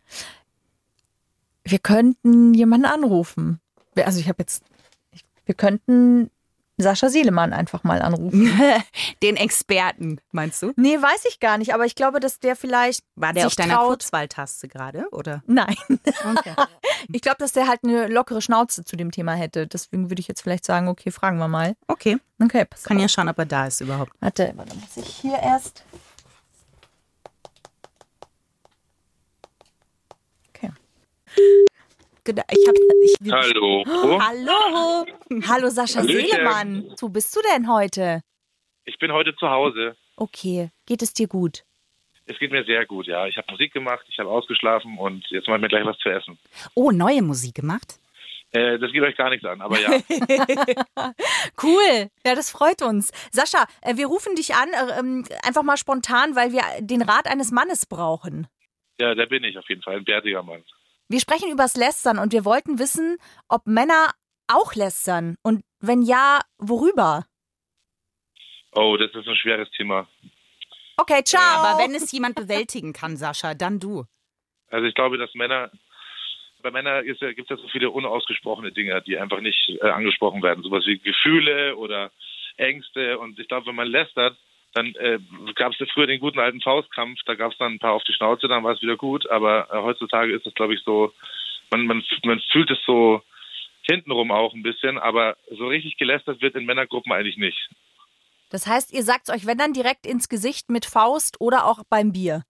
Wir 1.63 1.79
könnten 1.79 2.53
jemanden 2.53 2.85
anrufen. 2.85 3.59
Also 3.95 4.19
ich 4.19 4.27
habe 4.27 4.37
jetzt, 4.39 4.63
wir 5.45 5.55
könnten 5.55 6.29
Sascha 6.77 7.09
Seelemann 7.09 7.53
einfach 7.53 7.83
mal 7.83 8.01
anrufen. 8.01 8.51
Den 9.23 9.35
Experten, 9.35 10.19
meinst 10.31 10.61
du? 10.61 10.73
Nee, 10.75 10.99
weiß 10.99 11.25
ich 11.29 11.39
gar 11.39 11.57
nicht, 11.57 11.73
aber 11.73 11.85
ich 11.85 11.95
glaube, 11.95 12.19
dass 12.19 12.39
der 12.39 12.55
vielleicht. 12.55 13.03
War 13.15 13.33
der 13.33 13.47
auf 13.47 13.55
deiner 13.55 13.77
Kurzwahltaste 13.77 14.67
gerade, 14.67 15.07
oder? 15.11 15.43
Nein. 15.45 15.75
Okay. 15.89 16.55
ich 17.11 17.21
glaube, 17.21 17.37
dass 17.39 17.51
der 17.51 17.67
halt 17.67 17.81
eine 17.83 18.07
lockere 18.07 18.41
Schnauze 18.41 18.83
zu 18.83 18.95
dem 18.95 19.11
Thema 19.11 19.33
hätte. 19.33 19.67
Deswegen 19.67 20.09
würde 20.09 20.19
ich 20.19 20.27
jetzt 20.27 20.41
vielleicht 20.41 20.65
sagen, 20.65 20.87
okay, 20.87 21.11
fragen 21.11 21.37
wir 21.37 21.47
mal. 21.47 21.75
Okay. 21.87 22.17
Okay, 22.41 22.65
pass 22.65 22.83
Kann 22.83 22.97
auf. 22.97 23.01
ja 23.03 23.07
schauen, 23.07 23.29
ob 23.29 23.37
er 23.37 23.45
da 23.45 23.67
ist 23.67 23.81
überhaupt. 23.81 24.11
Warte, 24.19 24.53
warte, 24.55 24.75
muss 24.75 24.97
ich 24.97 25.07
hier 25.07 25.37
erst. 25.37 25.83
Okay. 30.49 30.71
Ich 32.25 32.67
hab, 32.67 32.75
ich, 33.03 33.31
Hallo. 33.31 33.83
Oh, 33.85 34.21
hallo. 34.27 35.05
Hallo 35.45 35.69
Sascha 35.69 35.99
Hallöchen. 35.99 36.29
Seelemann. 36.29 36.95
Wo 36.99 37.09
bist 37.09 37.35
du 37.35 37.41
denn 37.53 37.69
heute? 37.69 38.21
Ich 38.85 38.97
bin 38.97 39.11
heute 39.11 39.35
zu 39.35 39.49
Hause. 39.49 39.97
Okay. 40.15 40.69
Geht 40.85 41.01
es 41.01 41.13
dir 41.13 41.27
gut? 41.27 41.65
Es 42.25 42.39
geht 42.39 42.51
mir 42.51 42.63
sehr 42.63 42.85
gut, 42.85 43.07
ja. 43.07 43.27
Ich 43.27 43.35
habe 43.35 43.51
Musik 43.51 43.73
gemacht, 43.73 44.05
ich 44.07 44.17
habe 44.19 44.29
ausgeschlafen 44.29 44.97
und 44.97 45.25
jetzt 45.31 45.49
machen 45.49 45.61
wir 45.61 45.67
gleich 45.67 45.85
was 45.85 45.97
zu 45.97 46.07
essen. 46.07 46.39
Oh, 46.75 46.91
neue 46.91 47.21
Musik 47.21 47.55
gemacht? 47.55 47.99
Äh, 48.51 48.79
das 48.79 48.93
geht 48.93 49.01
euch 49.01 49.17
gar 49.17 49.29
nichts 49.29 49.45
an, 49.45 49.59
aber 49.59 49.77
ja. 49.81 49.89
cool. 51.63 52.07
Ja, 52.25 52.35
das 52.35 52.51
freut 52.51 52.81
uns. 52.81 53.11
Sascha, 53.31 53.65
äh, 53.81 53.97
wir 53.97 54.07
rufen 54.07 54.35
dich 54.35 54.55
an, 54.55 54.69
äh, 54.69 54.99
ähm, 54.99 55.25
einfach 55.43 55.63
mal 55.63 55.75
spontan, 55.75 56.37
weil 56.37 56.53
wir 56.53 56.61
den 56.79 57.01
Rat 57.01 57.27
eines 57.27 57.51
Mannes 57.51 57.85
brauchen. 57.85 58.47
Ja, 58.97 59.13
da 59.13 59.25
bin 59.25 59.43
ich 59.43 59.57
auf 59.57 59.67
jeden 59.67 59.81
Fall, 59.81 59.97
ein 59.97 60.05
bärtiger 60.05 60.43
Mann. 60.43 60.63
Wir 61.13 61.19
sprechen 61.19 61.51
übers 61.51 61.75
Lästern 61.75 62.17
und 62.17 62.33
wir 62.33 62.43
wollten 62.43 62.79
wissen, 62.79 63.17
ob 63.47 63.67
Männer 63.67 64.09
auch 64.47 64.73
lästern 64.73 65.35
und 65.43 65.61
wenn 65.79 66.01
ja, 66.01 66.39
worüber? 66.57 67.27
Oh, 68.71 68.97
das 68.97 69.13
ist 69.13 69.27
ein 69.27 69.35
schweres 69.35 69.69
Thema. 69.77 70.07
Okay, 70.97 71.23
ciao. 71.23 71.39
Aber 71.63 71.83
wenn 71.83 71.93
es 71.93 72.11
jemand 72.11 72.33
bewältigen 72.33 72.93
kann, 72.93 73.15
Sascha, 73.15 73.53
dann 73.53 73.79
du. 73.79 74.05
Also 74.71 74.87
ich 74.87 74.95
glaube, 74.95 75.19
dass 75.19 75.31
Männer, 75.35 75.69
bei 76.63 76.71
Männern 76.71 77.05
gibt 77.05 77.21
es 77.21 77.49
ja 77.49 77.57
so 77.57 77.67
viele 77.67 77.91
unausgesprochene 77.91 78.71
Dinge, 78.71 78.99
die 79.03 79.15
einfach 79.15 79.39
nicht 79.39 79.69
äh, 79.83 79.89
angesprochen 79.91 80.41
werden. 80.41 80.63
Sowas 80.63 80.83
wie 80.87 80.97
Gefühle 80.97 81.77
oder 81.77 82.11
Ängste. 82.57 83.19
Und 83.19 83.37
ich 83.37 83.47
glaube, 83.47 83.67
wenn 83.67 83.75
man 83.75 83.87
lästert, 83.87 84.35
dann 84.73 84.95
äh, 84.95 85.19
gab 85.55 85.73
es 85.73 85.89
früher 85.91 86.07
den 86.07 86.19
guten 86.19 86.39
alten 86.39 86.61
Faustkampf, 86.61 87.19
da 87.25 87.35
gab 87.35 87.51
es 87.51 87.57
dann 87.57 87.73
ein 87.73 87.79
paar 87.79 87.93
auf 87.93 88.03
die 88.03 88.13
Schnauze, 88.13 88.47
dann 88.47 88.63
war 88.63 88.73
es 88.73 88.81
wieder 88.81 88.97
gut. 88.97 89.29
Aber 89.29 89.67
äh, 89.71 89.81
heutzutage 89.81 90.33
ist 90.33 90.45
es, 90.47 90.53
glaube 90.55 90.73
ich, 90.73 90.81
so, 90.83 91.13
man, 91.69 91.85
man, 91.85 92.03
man 92.23 92.41
fühlt 92.51 92.71
es 92.71 92.79
so 92.85 93.21
hintenrum 93.83 94.31
auch 94.31 94.53
ein 94.53 94.63
bisschen, 94.63 94.97
aber 94.97 95.37
so 95.51 95.67
richtig 95.67 95.97
gelästert 95.97 96.41
wird 96.41 96.55
in 96.55 96.65
Männergruppen 96.65 97.11
eigentlich 97.11 97.37
nicht. 97.37 97.69
Das 98.49 98.67
heißt, 98.67 98.93
ihr 98.93 99.03
sagt 99.03 99.29
euch, 99.29 99.45
wenn 99.45 99.57
dann 99.57 99.73
direkt 99.73 100.05
ins 100.05 100.29
Gesicht 100.29 100.69
mit 100.69 100.85
Faust 100.85 101.41
oder 101.41 101.65
auch 101.65 101.83
beim 101.89 102.11
Bier? 102.11 102.43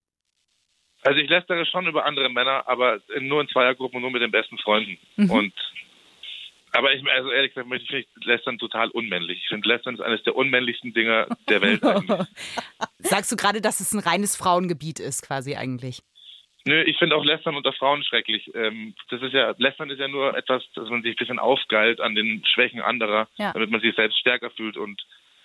Also 1.02 1.18
ich 1.18 1.28
lästere 1.28 1.66
schon 1.66 1.86
über 1.86 2.06
andere 2.06 2.30
Männer, 2.30 2.66
aber 2.66 3.00
nur 3.20 3.40
in 3.40 3.48
Zweiergruppen 3.48 3.96
und 3.96 4.02
nur 4.02 4.10
mit 4.10 4.22
den 4.22 4.30
besten 4.30 4.56
Freunden. 4.58 4.98
Mhm. 5.16 5.30
Und 5.30 5.54
aber 6.74 6.92
ich, 6.92 7.08
also 7.08 7.30
ehrlich 7.30 7.54
gesagt, 7.54 7.72
ich 7.72 7.86
finde 7.88 8.06
Lästern 8.24 8.58
total 8.58 8.90
unmännlich. 8.90 9.38
Ich 9.42 9.48
finde 9.48 9.68
Lästern 9.68 9.94
ist 9.94 10.00
eines 10.00 10.22
der 10.24 10.34
unmännlichsten 10.34 10.92
Dinger 10.92 11.28
der 11.48 11.62
Welt 11.62 11.82
eigentlich. 11.84 12.26
Sagst 12.98 13.30
du 13.30 13.36
gerade, 13.36 13.60
dass 13.60 13.80
es 13.80 13.92
ein 13.92 14.00
reines 14.00 14.36
Frauengebiet 14.36 14.98
ist, 14.98 15.22
quasi 15.22 15.54
eigentlich? 15.54 16.02
Nö, 16.66 16.82
ich 16.82 16.96
finde 16.98 17.14
auch 17.14 17.24
Lästern 17.24 17.56
unter 17.56 17.72
Frauen 17.72 18.02
schrecklich. 18.02 18.50
Ähm, 18.54 18.94
das 19.10 19.22
ist 19.22 19.32
ja, 19.32 19.54
Lästern 19.58 19.90
ist 19.90 20.00
ja 20.00 20.08
nur 20.08 20.36
etwas, 20.36 20.62
dass 20.74 20.88
man 20.88 21.02
sich 21.02 21.12
ein 21.12 21.16
bisschen 21.16 21.38
aufgeilt 21.38 22.00
an 22.00 22.14
den 22.14 22.42
Schwächen 22.46 22.80
anderer, 22.80 23.28
ja. 23.36 23.52
damit 23.52 23.70
man 23.70 23.80
sich 23.80 23.94
selbst 23.94 24.18
stärker 24.18 24.50
fühlt 24.50 24.76
und 24.76 25.00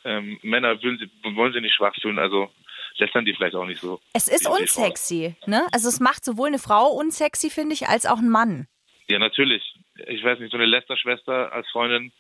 ähm, 0.05 0.39
Männer 0.41 0.81
wollen, 0.81 1.12
wollen 1.36 1.53
sie 1.53 1.62
nicht 1.62 1.75
schwach 1.75 1.93
fühlen, 2.01 2.19
also 2.19 2.50
lästern 2.98 3.25
die 3.25 3.33
vielleicht 3.33 3.55
auch 3.55 3.65
nicht 3.65 3.81
so. 3.81 4.00
Es 4.13 4.29
ist 4.29 4.48
unsexy, 4.48 5.36
ne? 5.45 5.67
Also 5.74 5.89
es 5.89 6.00
macht 6.00 6.24
sowohl 6.24 6.48
eine 6.48 6.59
Frau 6.59 6.88
unsexy, 6.88 7.50
finde 7.50 7.74
ich, 7.74 7.88
als 7.88 8.05
auch 8.05 8.19
ein 8.19 8.29
Mann. 8.29 8.67
Ja, 9.09 9.19
natürlich 9.19 9.63
ich 10.07 10.23
weiß 10.23 10.39
nicht, 10.39 10.51
so 10.51 10.57
eine 10.57 10.65
Lester-Schwester 10.65 11.51
als 11.51 11.67
Freundin, 11.69 12.11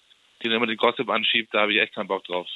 die 0.41 0.47
dann 0.47 0.57
immer 0.57 0.67
den 0.67 0.77
Gossip 0.77 1.09
anschiebt, 1.09 1.53
da 1.53 1.61
habe 1.61 1.73
ich 1.73 1.79
echt 1.79 1.95
keinen 1.95 2.07
Bock 2.07 2.23
drauf. 2.25 2.47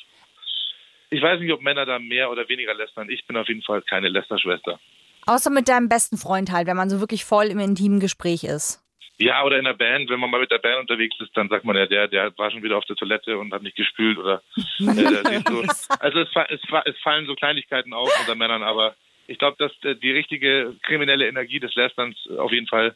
Ich 1.09 1.21
weiß 1.21 1.39
nicht, 1.39 1.53
ob 1.53 1.61
Männer 1.61 1.85
da 1.85 1.99
mehr 1.99 2.31
oder 2.31 2.47
weniger 2.49 2.73
lästern. 2.73 3.09
Ich 3.09 3.25
bin 3.27 3.37
auf 3.37 3.47
jeden 3.47 3.61
Fall 3.61 3.81
keine 3.83 4.09
Lester-Schwester. 4.09 4.79
Außer 5.27 5.49
mit 5.51 5.69
deinem 5.69 5.87
besten 5.87 6.17
Freund 6.17 6.51
halt, 6.51 6.67
wenn 6.67 6.75
man 6.75 6.89
so 6.89 6.99
wirklich 6.99 7.23
voll 7.23 7.45
im 7.45 7.59
intimen 7.59 7.99
Gespräch 7.99 8.43
ist. 8.43 8.79
Ja, 9.19 9.43
oder 9.45 9.59
in 9.59 9.65
der 9.65 9.73
Band, 9.73 10.09
wenn 10.09 10.19
man 10.19 10.31
mal 10.31 10.41
mit 10.41 10.51
der 10.51 10.57
Band 10.57 10.79
unterwegs 10.79 11.15
ist, 11.19 11.37
dann 11.37 11.47
sagt 11.47 11.65
man 11.65 11.77
ja, 11.77 11.85
der, 11.85 12.07
der 12.07 12.35
war 12.37 12.49
schon 12.49 12.63
wieder 12.63 12.77
auf 12.77 12.85
der 12.85 12.95
Toilette 12.95 13.37
und 13.37 13.53
hat 13.53 13.61
nicht 13.61 13.77
gespült 13.77 14.17
oder 14.17 14.41
äh, 14.57 15.41
so. 15.47 15.63
Also 15.99 16.19
es, 16.21 16.29
es, 16.49 16.61
es, 16.85 16.99
fallen 16.99 17.27
so 17.27 17.35
Kleinigkeiten 17.35 17.93
auf 17.93 18.11
unter 18.19 18.35
Männern, 18.35 18.63
aber 18.63 18.95
ich 19.27 19.39
glaube, 19.39 19.57
dass 19.59 19.71
äh, 19.83 19.95
die 19.95 20.11
richtige 20.11 20.75
kriminelle 20.83 21.27
Energie 21.27 21.59
des 21.59 21.73
Lästerns 21.75 22.17
auf 22.37 22.51
jeden 22.51 22.67
Fall, 22.67 22.95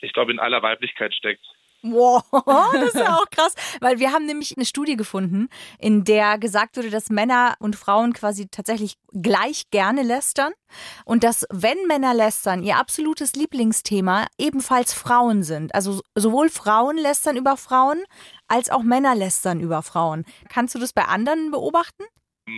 ich 0.00 0.12
glaube, 0.12 0.32
in 0.32 0.38
aller 0.38 0.62
Weiblichkeit 0.62 1.14
steckt. 1.14 1.44
Wow, 1.82 2.22
das 2.74 2.94
ist 2.94 2.96
ja 2.96 3.16
auch 3.16 3.30
krass, 3.30 3.54
weil 3.80 3.98
wir 3.98 4.12
haben 4.12 4.26
nämlich 4.26 4.54
eine 4.56 4.66
Studie 4.66 4.96
gefunden, 4.96 5.48
in 5.78 6.04
der 6.04 6.38
gesagt 6.38 6.76
wurde, 6.76 6.90
dass 6.90 7.08
Männer 7.08 7.54
und 7.58 7.74
Frauen 7.74 8.12
quasi 8.12 8.48
tatsächlich 8.50 8.94
gleich 9.12 9.70
gerne 9.70 10.02
lästern 10.02 10.52
und 11.06 11.24
dass, 11.24 11.46
wenn 11.50 11.86
Männer 11.86 12.12
lästern, 12.12 12.62
ihr 12.62 12.76
absolutes 12.76 13.34
Lieblingsthema 13.34 14.26
ebenfalls 14.38 14.92
Frauen 14.92 15.42
sind. 15.42 15.74
Also 15.74 16.02
sowohl 16.14 16.50
Frauen 16.50 16.98
lästern 16.98 17.36
über 17.36 17.56
Frauen 17.56 18.04
als 18.46 18.68
auch 18.68 18.82
Männer 18.82 19.14
lästern 19.14 19.60
über 19.60 19.82
Frauen. 19.82 20.24
Kannst 20.50 20.74
du 20.74 20.78
das 20.78 20.92
bei 20.92 21.04
anderen 21.04 21.50
beobachten? 21.50 22.04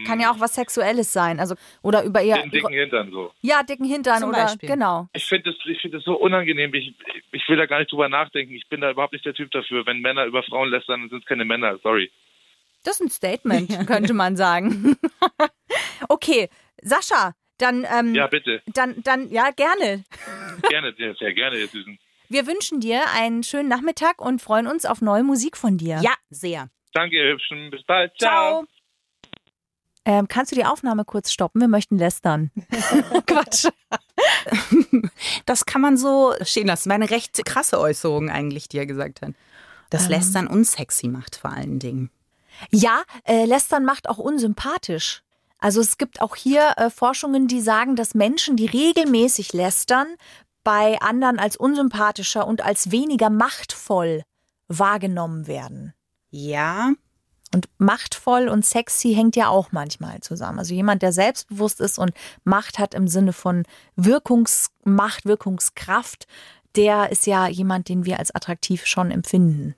Kann 0.07 0.21
ja 0.21 0.31
auch 0.31 0.41
was 0.41 0.55
Sexuelles 0.55 1.13
sein, 1.13 1.41
also 1.41 1.55
oder 1.83 2.03
über 2.05 2.23
ihr 2.23 2.37
den 2.37 2.51
dicken 2.51 2.73
Hintern 2.73 3.11
so. 3.11 3.33
Ja, 3.41 3.63
dicken 3.63 3.85
Hintern 3.85 4.21
Zum 4.21 4.31
oder 4.31 4.45
Beispiel. 4.45 4.69
genau. 4.69 5.09
Ich 5.13 5.25
finde 5.25 5.53
das, 5.53 5.57
ich 5.65 5.81
finde 5.81 5.99
das 5.99 6.05
so 6.05 6.15
unangenehm. 6.15 6.73
Ich, 6.75 6.95
ich 7.33 7.49
will 7.49 7.57
da 7.57 7.67
gar 7.67 7.79
nicht 7.79 7.93
drüber 7.93 8.09
nachdenken. 8.09 8.55
Ich 8.55 8.69
bin 8.69 8.81
da 8.81 8.91
überhaupt 8.91 9.13
nicht 9.13 9.25
der 9.25 9.35
Typ 9.35 9.51
dafür. 9.51 9.87
Wenn 9.87 10.01
Männer 10.01 10.25
über 10.25 10.43
Frauen 10.43 10.71
lästern, 10.71 11.03
dann 11.03 11.11
sind 11.11 11.23
es 11.23 11.27
keine 11.27 11.45
Männer. 11.45 11.79
Sorry. 11.83 12.11
Das 12.85 12.95
ist 12.95 13.01
ein 13.01 13.11
Statement, 13.11 13.71
könnte 13.87 14.15
man 14.15 14.37
sagen. 14.37 14.97
okay, 16.09 16.49
Sascha, 16.83 17.35
dann 17.59 17.87
ähm, 17.97 18.15
ja 18.15 18.27
bitte. 18.27 18.63
Dann, 18.67 19.03
dann 19.03 19.31
ja 19.31 19.51
gerne. 19.51 20.05
gerne, 20.69 20.95
sehr, 20.97 21.15
sehr 21.15 21.33
gerne, 21.33 21.59
ihr 21.59 21.69
Süßen. 21.69 21.99
Wir 22.29 22.47
wünschen 22.47 22.81
dir 22.81 23.03
einen 23.15 23.43
schönen 23.43 23.69
Nachmittag 23.69 24.21
und 24.21 24.41
freuen 24.41 24.67
uns 24.67 24.87
auf 24.87 25.03
neue 25.03 25.23
Musik 25.23 25.57
von 25.57 25.77
dir. 25.77 26.01
Ja, 26.03 26.15
sehr. 26.31 26.71
Danke, 26.95 27.17
ihr 27.17 27.33
Hübschen. 27.33 27.71
Bis 27.71 27.83
bald. 27.85 28.13
Ciao. 28.19 28.65
Ciao. 28.65 28.82
Ähm, 30.05 30.27
kannst 30.27 30.51
du 30.51 30.57
die 30.57 30.65
Aufnahme 30.65 31.05
kurz 31.05 31.31
stoppen? 31.31 31.61
Wir 31.61 31.69
möchten 31.69 31.97
lästern. 31.97 32.51
Quatsch. 33.27 33.69
das 35.47 35.65
kann 35.65 35.81
man 35.81 35.97
so 35.97 36.35
stehen 36.43 36.67
lassen. 36.67 36.89
Meine 36.89 37.11
recht 37.11 37.45
krasse 37.45 37.79
Äußerung 37.79 38.29
eigentlich, 38.29 38.69
die 38.69 38.79
er 38.79 38.87
gesagt 38.87 39.23
hat. 39.23 39.33
Das 39.91 40.05
ähm. 40.05 40.11
Lästern 40.11 40.47
unsexy 40.49 41.09
macht 41.09 41.37
vor 41.37 41.53
allen 41.53 41.79
Dingen. 41.79 42.11
Ja, 42.71 43.03
äh, 43.25 43.45
Lästern 43.45 43.85
macht 43.85 44.09
auch 44.09 44.19
unsympathisch. 44.19 45.23
Also 45.59 45.81
es 45.81 45.97
gibt 45.97 46.21
auch 46.21 46.35
hier 46.35 46.73
äh, 46.77 46.91
Forschungen, 46.91 47.47
die 47.47 47.61
sagen, 47.61 47.95
dass 47.95 48.15
Menschen, 48.15 48.57
die 48.57 48.67
regelmäßig 48.67 49.53
lästern, 49.53 50.09
bei 50.65 51.01
anderen 51.01 51.39
als 51.39 51.57
unsympathischer 51.57 52.47
und 52.47 52.63
als 52.63 52.91
weniger 52.91 53.31
machtvoll 53.31 54.23
wahrgenommen 54.69 55.47
werden. 55.47 55.95
Ja, 56.31 56.93
und 57.55 57.69
machtvoll 57.79 58.49
und 58.49 58.65
sexy 58.65 59.15
hängt 59.15 59.37
ja 59.37 59.49
auch 59.49 59.73
manchmal 59.73 60.21
zusammen. 60.21 60.59
Also 60.59 60.75
jemand, 60.75 61.03
der 61.03 61.13
selbstbewusst 61.13 61.81
ist 61.81 61.99
und 61.99 62.13
Macht 62.45 62.79
hat 62.79 62.95
im 62.95 63.09
Sinne 63.09 63.33
von 63.33 63.65
Wirkungsmacht, 63.97 65.25
Wirkungskraft, 65.25 66.27
der 66.77 67.11
ist 67.11 67.27
ja 67.27 67.49
jemand, 67.49 67.89
den 67.89 68.05
wir 68.05 68.19
als 68.19 68.35
attraktiv 68.35 68.87
schon 68.87 69.11
empfinden. 69.11 69.75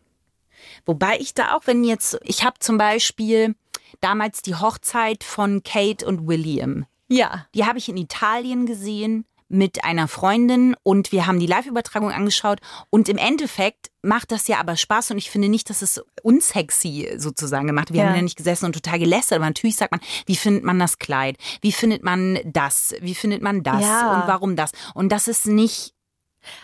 Wobei 0.87 1.19
ich 1.19 1.35
da 1.35 1.55
auch, 1.55 1.67
wenn 1.67 1.85
jetzt, 1.85 2.19
ich 2.23 2.45
habe 2.45 2.59
zum 2.59 2.79
Beispiel 2.79 3.55
damals 4.01 4.43
die 4.43 4.55
Hochzeit 4.55 5.25
von 5.25 5.63
Kate 5.63 6.07
und 6.07 6.27
William. 6.27 6.87
Ja. 7.09 7.47
Die 7.55 7.65
habe 7.65 7.79
ich 7.79 7.89
in 7.89 7.97
Italien 7.97 8.67
gesehen 8.67 9.25
mit 9.55 9.85
einer 9.85 10.09
Freundin 10.09 10.75
und 10.83 11.13
wir 11.13 11.27
haben 11.27 11.39
die 11.39 11.47
Live-Übertragung 11.47 12.11
angeschaut 12.11 12.59
und 12.91 13.09
im 13.09 13.17
Endeffekt 13.17 13.91
macht 14.03 14.33
das 14.33 14.49
ja 14.49 14.59
aber 14.59 14.77
Spaß 14.77 15.13
und 15.13 15.19
ich 15.19 15.31
finde 15.31 15.49
nicht, 15.49 15.71
dass 15.71 15.81
es 15.81 16.03
unsexy 16.23 17.15
sozusagen 17.17 17.67
gemacht 17.67 17.93
Wir 17.93 18.03
ja. 18.03 18.09
haben 18.09 18.17
ja 18.17 18.23
nicht 18.23 18.37
gesessen 18.37 18.67
und 18.67 18.73
total 18.75 18.99
gelästert, 18.99 19.37
aber 19.37 19.47
natürlich 19.47 19.77
sagt 19.77 19.93
man, 19.93 20.01
wie 20.27 20.37
findet 20.37 20.65
man 20.65 20.79
das 20.79 20.99
Kleid? 20.99 21.37
Wie 21.63 21.73
findet 21.73 22.03
man 22.03 22.39
das? 22.45 22.95
Wie 23.01 23.15
findet 23.15 23.43
man 23.43 23.63
das? 23.63 23.83
Ja. 23.83 24.21
Und 24.21 24.29
warum 24.29 24.57
das? 24.57 24.73
Und 24.95 25.11
das 25.11 25.29
ist 25.29 25.47
nicht 25.47 25.94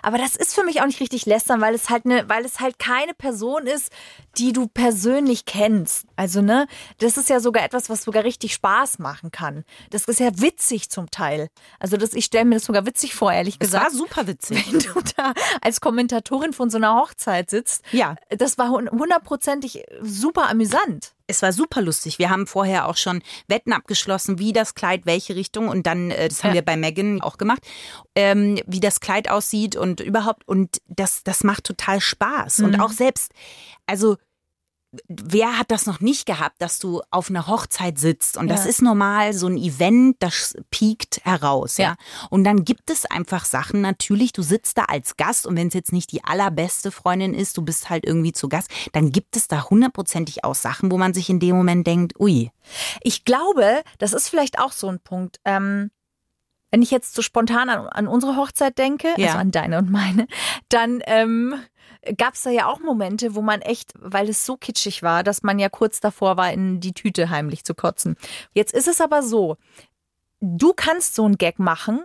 Aber 0.03 0.19
das 0.19 0.37
ist 0.37 0.55
für 0.55 0.65
mich 0.65 0.81
auch 0.81 0.87
nicht 0.87 1.01
richtig 1.01 1.27
lästern, 1.27 1.61
weil 1.61 1.75
es 1.75 1.91
halt 1.91 2.05
eine, 2.05 2.29
weil 2.29 2.45
es 2.45 2.61
halt 2.61 2.79
keine 2.79 3.15
Person 3.15 3.67
ist, 3.67 3.93
die 4.37 4.53
du 4.53 4.67
persönlich 4.69 5.45
kennst. 5.45 6.07
Also, 6.17 6.43
ne, 6.43 6.67
das 6.99 7.17
ist 7.17 7.29
ja 7.29 7.41
sogar 7.41 7.65
etwas, 7.65 7.91
was 7.91 8.03
sogar 8.03 8.25
richtig 8.25 8.55
Spaß 8.55 8.99
machen 8.99 9.31
kann. 9.31 9.65
Das 9.91 10.05
ist 10.05 10.21
ja 10.21 10.31
witzig 10.41 10.91
zum 10.91 11.11
Teil. 11.11 11.49
Also, 11.79 11.97
das, 11.97 12.13
ich 12.13 12.27
stelle 12.27 12.45
mir 12.45 12.57
das 12.57 12.65
sogar 12.65 12.87
witzig 12.87 13.15
vor, 13.15 13.33
ehrlich 13.33 13.59
gesagt. 13.59 13.89
Es 13.89 13.93
war 13.93 13.99
super 13.99 14.27
witzig. 14.27 14.73
Wenn 14.73 14.81
du 14.81 15.01
da 15.17 15.33
als 15.61 15.81
Kommentatorin 15.81 16.53
von 16.53 16.71
so 16.71 16.79
einer 16.79 16.95
Hochzeit 16.97 17.51
sitzt. 17.51 17.85
Ja. 17.93 18.17
Das 18.31 18.59
war 18.59 18.71
hundertprozentig 18.71 19.85
super 20.03 20.49
amüsant. 20.49 21.15
Es 21.31 21.43
war 21.43 21.53
super 21.53 21.81
lustig. 21.81 22.19
Wir 22.19 22.31
haben 22.31 22.47
vorher 22.47 22.87
auch 22.89 22.97
schon 22.97 23.23
Wetten 23.49 23.73
abgeschlossen, 23.73 24.39
wie 24.39 24.53
das 24.53 24.75
Kleid, 24.75 25.07
welche 25.07 25.37
Richtung. 25.37 25.69
Und 25.69 25.87
dann, 25.87 26.11
äh, 26.11 26.29
das 26.29 26.45
haben 26.45 26.55
wir 26.55 26.63
bei 26.63 26.77
Megan 26.77 27.21
auch 27.21 27.39
gemacht, 27.39 27.63
ähm, 28.15 28.59
wie 28.67 28.81
das 28.81 29.01
Kleid 29.01 29.31
aussieht 29.31 29.77
und 29.77 30.01
überhaupt. 30.01 30.47
Und 30.47 30.79
das, 30.89 31.23
das 31.23 31.45
macht 31.45 31.65
total 31.65 32.01
Spaß. 32.01 32.59
Mhm. 32.59 32.65
Und 32.65 32.81
auch 32.81 32.91
selbst, 32.91 33.33
also 33.87 34.17
wer 35.09 35.59
hat 35.59 35.71
das 35.71 35.87
noch 35.87 36.01
nicht 36.01 36.27
gehabt, 36.27 36.61
dass 36.61 36.79
du 36.79 37.03
auf 37.11 37.31
einer 37.31 37.47
Hochzeit 37.47 37.99
sitzt 37.99 38.37
und 38.37 38.49
ja. 38.49 38.55
das 38.55 38.67
ist 38.67 38.83
normal 38.83 39.33
so 39.33 39.47
ein 39.47 39.57
Event, 39.57 40.17
das 40.19 40.57
piekt 40.71 41.25
heraus, 41.25 41.77
ja. 41.77 41.91
ja. 41.91 41.97
Und 42.29 42.45
dann 42.45 42.65
gibt 42.65 42.91
es 42.91 43.07
einfach 43.07 43.45
Sachen, 43.45 43.81
natürlich, 43.81 44.33
du 44.33 44.43
sitzt 44.43 44.79
da 44.79 44.85
als 44.85 45.17
Gast 45.17 45.47
und 45.47 45.57
wenn 45.57 45.69
es 45.69 45.75
jetzt 45.75 45.93
nicht 45.93 46.11
die 46.13 46.25
allerbeste 46.25 46.91
Freundin 46.91 47.35
ist, 47.35 47.57
du 47.57 47.63
bist 47.63 47.89
halt 47.89 48.05
irgendwie 48.05 48.33
zu 48.33 48.49
Gast, 48.49 48.69
dann 48.93 49.13
gibt 49.13 49.37
es 49.37 49.47
da 49.47 49.71
hundertprozentig 49.71 50.45
auch 50.45 50.57
Sachen, 50.57 50.91
wo 50.91 50.99
man 50.99 51.15
sich 51.15 51.31
in 51.31 51.41
dem 51.41 51.57
Moment 51.57 51.87
denkt, 51.87 52.19
ui. 52.19 52.51
Ich 53.03 53.25
glaube, 53.25 53.83
das 53.99 54.13
ist 54.13 54.29
vielleicht 54.29 54.59
auch 54.59 54.73
so 54.73 54.89
ein 54.89 55.01
Punkt. 55.01 55.41
Ähm 55.45 55.91
wenn 56.71 56.83
ich 56.83 56.91
jetzt 56.91 57.15
so 57.15 57.23
spontan 57.23 57.69
an, 57.69 57.89
an 57.89 58.07
unsere 58.07 58.37
Hochzeit 58.37 58.79
denke, 58.79 59.09
ja. 59.17 59.29
also 59.29 59.39
an 59.39 59.51
deine 59.51 59.79
und 59.79 59.91
meine, 59.91 60.27
dann 60.69 61.03
ähm, 61.07 61.55
gab 62.17 62.35
es 62.35 62.43
da 62.43 62.51
ja 62.51 62.67
auch 62.67 62.81
Momente, 62.81 63.35
wo 63.35 63.43
man 63.43 63.61
echt, 63.61 63.93
weil 63.99 64.29
es 64.29 64.45
so 64.47 64.57
kitschig 64.57 65.03
war, 65.03 65.23
dass 65.23 65.43
man 65.43 65.59
ja 65.59 65.69
kurz 65.69 66.01
davor 66.01 66.37
war, 66.37 66.53
in 66.53 66.81
die 66.81 66.93
Tüte 66.93 67.31
heimlich 67.31 67.65
zu 67.65 67.75
kotzen. 67.75 68.17
Jetzt 68.55 68.73
ist 68.73 68.89
es 68.89 69.01
aber 69.01 69.23
so, 69.23 69.57
du 70.41 70.73
kannst 70.75 71.15
so 71.15 71.25
einen 71.25 71.39
Gag 71.39 71.59
machen 71.59 72.01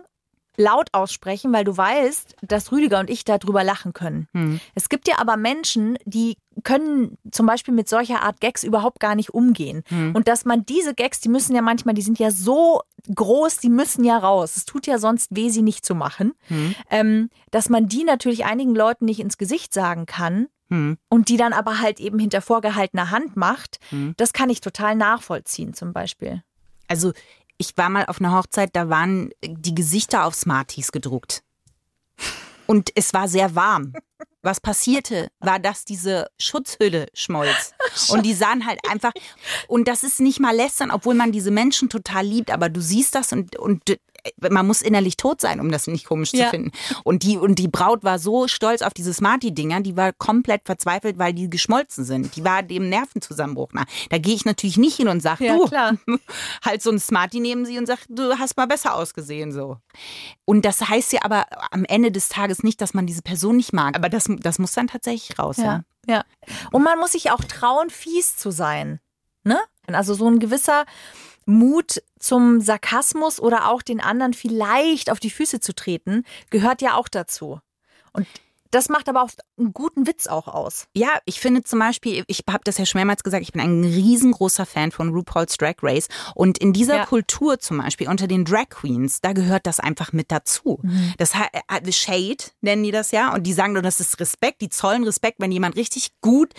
laut 0.56 0.88
aussprechen, 0.92 1.52
weil 1.52 1.64
du 1.64 1.76
weißt, 1.76 2.36
dass 2.42 2.72
Rüdiger 2.72 3.00
und 3.00 3.10
ich 3.10 3.24
darüber 3.24 3.64
lachen 3.64 3.92
können. 3.92 4.28
Hm. 4.32 4.60
Es 4.74 4.88
gibt 4.88 5.08
ja 5.08 5.18
aber 5.18 5.36
Menschen, 5.36 5.98
die 6.04 6.36
können 6.64 7.18
zum 7.30 7.46
Beispiel 7.46 7.74
mit 7.74 7.88
solcher 7.88 8.22
Art 8.22 8.40
Gags 8.40 8.64
überhaupt 8.64 9.00
gar 9.00 9.14
nicht 9.14 9.34
umgehen. 9.34 9.82
Hm. 9.88 10.14
Und 10.14 10.28
dass 10.28 10.44
man 10.44 10.64
diese 10.64 10.94
Gags, 10.94 11.20
die 11.20 11.28
müssen 11.28 11.54
ja 11.54 11.62
manchmal, 11.62 11.94
die 11.94 12.02
sind 12.02 12.18
ja 12.18 12.30
so 12.30 12.80
groß, 13.14 13.58
die 13.58 13.68
müssen 13.68 14.04
ja 14.04 14.18
raus. 14.18 14.56
Es 14.56 14.64
tut 14.64 14.86
ja 14.86 14.98
sonst 14.98 15.34
weh, 15.34 15.50
sie 15.50 15.62
nicht 15.62 15.84
zu 15.84 15.94
machen. 15.94 16.32
Hm. 16.48 16.74
Ähm, 16.90 17.30
dass 17.50 17.68
man 17.68 17.88
die 17.88 18.04
natürlich 18.04 18.44
einigen 18.44 18.74
Leuten 18.74 19.04
nicht 19.04 19.20
ins 19.20 19.38
Gesicht 19.38 19.74
sagen 19.74 20.06
kann, 20.06 20.48
hm. 20.68 20.98
und 21.08 21.28
die 21.28 21.36
dann 21.36 21.52
aber 21.52 21.80
halt 21.80 22.00
eben 22.00 22.18
hinter 22.18 22.40
vorgehaltener 22.40 23.10
Hand 23.10 23.36
macht, 23.36 23.78
hm. 23.90 24.14
das 24.16 24.32
kann 24.32 24.50
ich 24.50 24.60
total 24.60 24.96
nachvollziehen 24.96 25.74
zum 25.74 25.92
Beispiel. 25.92 26.42
Also 26.88 27.12
ich 27.58 27.76
war 27.76 27.88
mal 27.88 28.06
auf 28.06 28.20
einer 28.20 28.36
Hochzeit, 28.36 28.70
da 28.74 28.88
waren 28.88 29.30
die 29.44 29.74
Gesichter 29.74 30.24
auf 30.24 30.34
Smarties 30.34 30.92
gedruckt. 30.92 31.42
Und 32.66 32.90
es 32.94 33.14
war 33.14 33.28
sehr 33.28 33.54
warm. 33.54 33.92
Was 34.42 34.60
passierte, 34.60 35.28
war, 35.40 35.58
dass 35.58 35.84
diese 35.84 36.28
Schutzhülle 36.38 37.06
schmolz. 37.14 37.72
Und 38.08 38.24
die 38.24 38.34
sahen 38.34 38.66
halt 38.66 38.78
einfach, 38.88 39.12
und 39.68 39.88
das 39.88 40.04
ist 40.04 40.20
nicht 40.20 40.40
mal 40.40 40.54
lästern, 40.54 40.90
obwohl 40.90 41.14
man 41.14 41.32
diese 41.32 41.50
Menschen 41.50 41.88
total 41.88 42.24
liebt, 42.24 42.50
aber 42.50 42.68
du 42.68 42.80
siehst 42.80 43.14
das 43.14 43.32
und, 43.32 43.56
und 43.56 43.82
man 44.50 44.66
muss 44.66 44.82
innerlich 44.82 45.16
tot 45.16 45.40
sein, 45.40 45.60
um 45.60 45.70
das 45.70 45.86
nicht 45.86 46.06
komisch 46.06 46.32
ja. 46.32 46.44
zu 46.44 46.50
finden. 46.50 46.72
Und 47.04 47.22
die, 47.22 47.36
und 47.36 47.58
die 47.58 47.68
Braut 47.68 48.04
war 48.04 48.18
so 48.18 48.48
stolz 48.48 48.82
auf 48.82 48.94
diese 48.94 49.12
Smarty-Dinger, 49.12 49.80
die 49.80 49.96
war 49.96 50.12
komplett 50.12 50.62
verzweifelt, 50.64 51.18
weil 51.18 51.32
die 51.32 51.50
geschmolzen 51.50 52.04
sind. 52.04 52.36
Die 52.36 52.44
war 52.44 52.62
dem 52.62 52.88
Nervenzusammenbruch 52.88 53.72
nach. 53.72 53.86
Da 54.10 54.18
gehe 54.18 54.34
ich 54.34 54.44
natürlich 54.44 54.76
nicht 54.76 54.96
hin 54.96 55.08
und 55.08 55.20
sage, 55.20 55.46
ja, 55.46 55.56
du, 55.56 55.66
klar. 55.66 55.96
halt 56.64 56.82
so 56.82 56.90
ein 56.90 56.98
Smarty 56.98 57.40
neben 57.40 57.64
sie 57.66 57.78
und 57.78 57.86
sag, 57.86 58.00
du 58.08 58.38
hast 58.38 58.56
mal 58.56 58.66
besser 58.66 58.94
ausgesehen, 58.94 59.52
so. 59.52 59.78
Und 60.44 60.64
das 60.64 60.88
heißt 60.88 61.12
ja 61.12 61.20
aber 61.22 61.46
am 61.70 61.84
Ende 61.84 62.12
des 62.12 62.28
Tages 62.28 62.62
nicht, 62.62 62.80
dass 62.80 62.94
man 62.94 63.06
diese 63.06 63.22
Person 63.22 63.56
nicht 63.56 63.72
mag. 63.72 63.96
Aber 63.96 64.08
das, 64.08 64.26
das 64.40 64.58
muss 64.58 64.72
dann 64.72 64.88
tatsächlich 64.88 65.38
raus, 65.38 65.56
ja. 65.58 65.64
ja. 65.64 65.84
Ja. 66.08 66.24
Und 66.72 66.82
man 66.82 66.98
muss 66.98 67.12
sich 67.12 67.30
auch 67.30 67.42
trauen, 67.44 67.90
fies 67.90 68.36
zu 68.36 68.50
sein. 68.50 69.00
Ne? 69.44 69.58
Also 69.86 70.14
so 70.14 70.28
ein 70.28 70.38
gewisser 70.38 70.84
Mut 71.46 72.02
zum 72.18 72.60
Sarkasmus 72.60 73.40
oder 73.40 73.70
auch 73.70 73.82
den 73.82 74.00
anderen 74.00 74.34
vielleicht 74.34 75.10
auf 75.10 75.20
die 75.20 75.30
Füße 75.30 75.60
zu 75.60 75.74
treten, 75.74 76.24
gehört 76.50 76.82
ja 76.82 76.94
auch 76.94 77.08
dazu. 77.08 77.60
Und 78.12 78.26
das 78.70 78.88
macht 78.88 79.08
aber 79.08 79.22
auch 79.22 79.30
einen 79.58 79.72
guten 79.72 80.06
Witz 80.06 80.26
auch 80.26 80.48
aus. 80.48 80.88
Ja, 80.94 81.08
ich 81.24 81.40
finde 81.40 81.62
zum 81.62 81.78
Beispiel, 81.78 82.24
ich 82.26 82.42
habe 82.50 82.64
das 82.64 82.78
ja 82.78 82.84
schon 82.84 82.98
mehrmals 82.98 83.22
gesagt, 83.22 83.42
ich 83.42 83.52
bin 83.52 83.62
ein 83.62 83.84
riesengroßer 83.84 84.66
Fan 84.66 84.90
von 84.90 85.10
RuPaul's 85.10 85.56
Drag 85.56 85.76
Race. 85.82 86.08
Und 86.34 86.58
in 86.58 86.72
dieser 86.72 86.98
ja. 86.98 87.06
Kultur 87.06 87.58
zum 87.58 87.78
Beispiel, 87.78 88.08
unter 88.08 88.26
den 88.26 88.44
Drag 88.44 88.68
Queens, 88.68 89.20
da 89.20 89.32
gehört 89.32 89.66
das 89.66 89.80
einfach 89.80 90.12
mit 90.12 90.32
dazu. 90.32 90.80
Mhm. 90.82 91.14
Das 91.16 91.32
äh, 91.34 91.92
Shade 91.92 92.44
nennen 92.60 92.82
die 92.82 92.90
das 92.90 93.12
ja. 93.12 93.32
Und 93.32 93.44
die 93.44 93.52
sagen, 93.52 93.74
das 93.74 94.00
ist 94.00 94.20
Respekt, 94.20 94.60
die 94.60 94.68
zollen 94.68 95.04
Respekt, 95.04 95.40
wenn 95.40 95.52
jemand 95.52 95.76
richtig 95.76 96.10
gut 96.20 96.52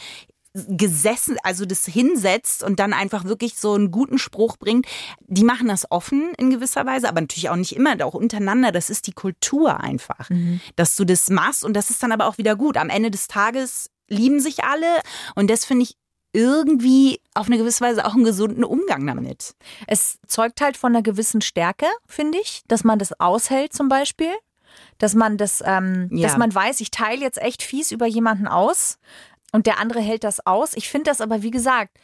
gesessen, 0.67 1.38
also 1.43 1.65
das 1.65 1.86
hinsetzt 1.86 2.63
und 2.63 2.80
dann 2.80 2.93
einfach 2.93 3.26
wirklich 3.26 3.58
so 3.58 3.74
einen 3.74 3.91
guten 3.91 4.17
Spruch 4.17 4.58
bringt. 4.58 4.86
Die 5.28 5.43
machen 5.43 5.67
das 5.67 5.91
offen 5.91 6.34
in 6.38 6.50
gewisser 6.50 6.86
Weise, 6.86 7.08
aber 7.08 7.22
natürlich 7.22 7.50
auch 7.50 7.56
nicht 7.56 7.76
immer, 7.76 7.96
auch 8.06 8.13
untereinander. 8.13 8.72
Das 8.72 8.89
ist 8.89 9.08
die 9.08 9.12
Kultur 9.12 9.80
einfach, 9.80 10.30
mhm. 10.30 10.62
dass 10.76 10.96
du 10.96 11.06
das 11.06 11.30
machst 11.30 11.63
und 11.63 11.74
das 11.74 11.89
ist 11.89 12.02
dann 12.04 12.12
aber 12.12 12.28
auch 12.28 12.38
wieder 12.38 12.56
gut. 12.56 12.78
Am 12.78 12.89
Ende 12.89 13.12
des 13.12 13.28
Tages 13.28 13.89
lieben 14.10 14.39
sich 14.39 14.63
alle 14.63 15.02
und 15.36 15.50
das 15.50 15.65
finde 15.65 15.84
ich 15.84 15.96
irgendwie 16.34 17.22
auf 17.34 17.48
eine 17.48 17.58
gewisse 17.58 17.82
Weise 17.82 18.06
auch 18.06 18.13
einen 18.13 18.24
gesunden 18.24 18.63
Umgang 18.63 19.08
damit. 19.08 19.56
Es 19.88 20.20
zeugt 20.28 20.62
halt 20.62 20.78
von 20.78 20.93
einer 20.93 21.02
gewissen 21.02 21.41
Stärke, 21.41 21.88
finde 22.06 22.38
ich, 22.39 22.62
dass 22.67 22.84
man 22.84 23.00
das 23.00 23.20
aushält 23.20 23.74
zum 23.74 23.89
Beispiel 23.89 24.32
dass 24.98 25.15
man 25.15 25.38
das, 25.38 25.63
ähm, 25.65 26.10
ja. 26.12 26.28
dass 26.28 26.38
man 26.38 26.54
weiß, 26.54 26.80
ich 26.82 26.91
teile 26.91 27.22
jetzt 27.22 27.41
echt 27.41 27.63
fies 27.63 27.91
über 27.91 28.06
jemanden 28.06 28.48
aus, 28.48 28.98
und 29.58 29.65
der 29.65 29.80
andere 29.80 30.02
hält 30.02 30.24
das 30.24 30.46
aus. 30.46 30.76
Ich 30.76 30.88
finde 30.88 31.10
das 31.10 31.20
aber, 31.20 31.41
wie 31.41 31.50
gesagt, 31.50 31.98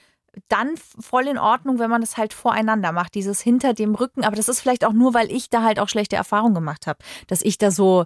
dann 0.47 0.73
voll 0.75 1.27
in 1.27 1.37
Ordnung, 1.37 1.77
wenn 1.77 1.91
man 1.91 2.01
das 2.01 2.17
halt 2.17 2.33
voreinander 2.33 2.91
macht, 2.91 3.13
dieses 3.13 3.41
hinter 3.41 3.75
dem 3.75 3.93
Rücken. 3.93 4.23
Aber 4.23 4.35
das 4.35 4.49
ist 4.49 4.59
vielleicht 4.59 4.83
auch 4.83 4.91
nur, 4.91 5.13
weil 5.13 5.31
ich 5.31 5.51
da 5.51 5.61
halt 5.61 5.79
auch 5.79 5.87
schlechte 5.87 6.15
Erfahrungen 6.15 6.55
gemacht 6.55 6.87
habe, 6.87 6.97
dass 7.27 7.43
ich 7.43 7.59
da 7.59 7.69
so 7.69 8.05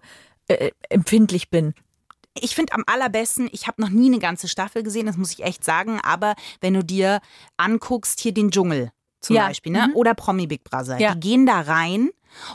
äh, 0.49 0.71
empfindlich 0.89 1.49
bin. 1.49 1.75
Ich 2.37 2.55
finde 2.55 2.73
am 2.73 2.83
allerbesten, 2.87 3.47
ich 3.53 3.67
habe 3.67 3.81
noch 3.81 3.87
nie 3.87 4.07
eine 4.07 4.19
ganze 4.19 4.49
Staffel 4.49 4.83
gesehen, 4.83 5.05
das 5.05 5.15
muss 5.15 5.31
ich 5.31 5.45
echt 5.45 5.63
sagen, 5.63 6.01
aber 6.03 6.35
wenn 6.59 6.73
du 6.73 6.83
dir 6.83 7.21
anguckst, 7.55 8.19
hier 8.19 8.33
den 8.33 8.51
Dschungel 8.51 8.91
zum 9.21 9.37
ja. 9.37 9.47
Beispiel, 9.47 9.71
ne? 9.71 9.87
Mhm. 9.87 9.95
Oder 9.95 10.13
Promi 10.13 10.45
Big 10.45 10.65
Brother, 10.65 10.99
ja. 10.99 11.15
die 11.15 11.21
gehen 11.21 11.45
da 11.45 11.61
rein 11.61 12.09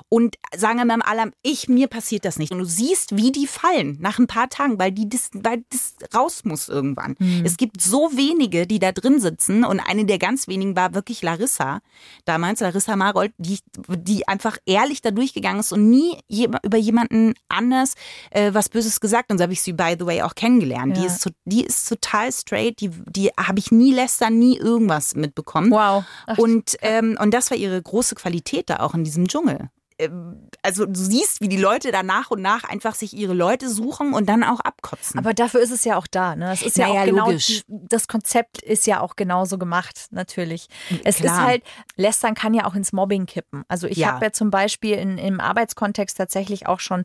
und 0.08 0.36
sagen 0.56 0.78
immer 0.78 0.94
im 0.94 1.02
Allem, 1.02 1.32
ich, 1.42 1.68
mir 1.68 1.88
passiert 1.88 2.24
das 2.24 2.38
nicht. 2.38 2.52
Und 2.52 2.58
du 2.58 2.64
siehst, 2.64 3.16
wie 3.16 3.32
die 3.32 3.46
fallen 3.46 3.98
nach 4.00 4.18
ein 4.18 4.26
paar 4.26 4.48
Tagen, 4.48 4.78
weil 4.78 4.92
die 4.92 5.08
das, 5.08 5.30
weil 5.32 5.64
das 5.70 5.94
raus 6.14 6.44
muss 6.44 6.68
irgendwann. 6.68 7.16
Mhm. 7.18 7.42
Es 7.44 7.56
gibt 7.56 7.80
so 7.80 8.10
wenige, 8.14 8.66
die 8.66 8.78
da 8.78 8.92
drin 8.92 9.20
sitzen 9.20 9.64
und 9.64 9.80
eine 9.80 10.04
der 10.04 10.18
ganz 10.18 10.48
wenigen 10.48 10.76
war 10.76 10.94
wirklich 10.94 11.22
Larissa. 11.22 11.80
Damals 12.24 12.60
Larissa 12.60 12.96
Marold, 12.96 13.32
die, 13.38 13.58
die 13.88 14.28
einfach 14.28 14.58
ehrlich 14.66 15.02
da 15.02 15.10
durchgegangen 15.10 15.60
ist 15.60 15.72
und 15.72 15.88
nie 15.88 16.18
je, 16.28 16.48
über 16.62 16.78
jemanden 16.78 17.34
anders 17.48 17.94
äh, 18.30 18.54
was 18.54 18.68
Böses 18.68 19.00
gesagt. 19.00 19.30
Und 19.30 19.38
so 19.38 19.42
habe 19.42 19.52
ich 19.52 19.62
sie, 19.62 19.72
by 19.72 19.96
the 19.98 20.06
way, 20.06 20.22
auch 20.22 20.34
kennengelernt. 20.34 20.96
Ja. 20.96 21.02
Die, 21.02 21.06
ist, 21.06 21.30
die 21.44 21.64
ist 21.64 21.88
total 21.88 22.32
straight, 22.32 22.80
die, 22.80 22.90
die 22.90 23.30
habe 23.38 23.58
ich 23.58 23.70
nie 23.70 23.92
lästern, 23.92 24.38
nie 24.38 24.56
irgendwas 24.58 25.14
mitbekommen. 25.14 25.70
Wow. 25.70 26.04
Ach, 26.26 26.38
und, 26.38 26.76
ähm, 26.82 27.16
und 27.20 27.32
das 27.32 27.50
war 27.50 27.58
ihre 27.58 27.80
große 27.80 28.14
Qualität 28.14 28.70
da 28.70 28.80
auch 28.80 28.94
in 28.94 29.04
diesem 29.04 29.28
Dschungel. 29.28 29.70
Ähm, 29.98 30.48
also 30.62 30.86
du 30.86 30.98
siehst, 30.98 31.40
wie 31.40 31.48
die 31.48 31.56
Leute 31.56 31.92
da 31.92 32.02
nach 32.02 32.30
und 32.30 32.42
nach 32.42 32.64
einfach 32.64 32.94
sich 32.94 33.14
ihre 33.14 33.34
Leute 33.34 33.68
suchen 33.68 34.14
und 34.14 34.28
dann 34.28 34.44
auch 34.44 34.60
abkotzen. 34.60 35.18
Aber 35.18 35.34
dafür 35.34 35.60
ist 35.60 35.70
es 35.70 35.84
ja 35.84 35.96
auch 35.96 36.06
da. 36.06 36.36
Ne? 36.36 36.52
Es 36.52 36.62
ist 36.62 36.78
naja, 36.78 36.94
ja 36.94 37.00
auch 37.00 37.06
genau, 37.06 37.26
logisch. 37.26 37.62
das 37.68 38.08
Konzept 38.08 38.62
ist 38.62 38.86
ja 38.86 39.00
auch 39.00 39.16
genauso 39.16 39.58
gemacht, 39.58 40.06
natürlich. 40.10 40.68
Es 41.04 41.16
Klar. 41.16 41.34
ist 41.34 41.42
halt, 41.46 41.62
Lästern 41.96 42.34
kann 42.34 42.54
ja 42.54 42.66
auch 42.66 42.74
ins 42.74 42.92
Mobbing 42.92 43.26
kippen. 43.26 43.64
Also 43.68 43.86
ich 43.86 43.98
ja. 43.98 44.12
habe 44.12 44.26
ja 44.26 44.32
zum 44.32 44.50
Beispiel 44.50 44.96
in, 44.96 45.18
im 45.18 45.40
Arbeitskontext 45.40 46.16
tatsächlich 46.16 46.66
auch 46.66 46.80
schon 46.80 47.04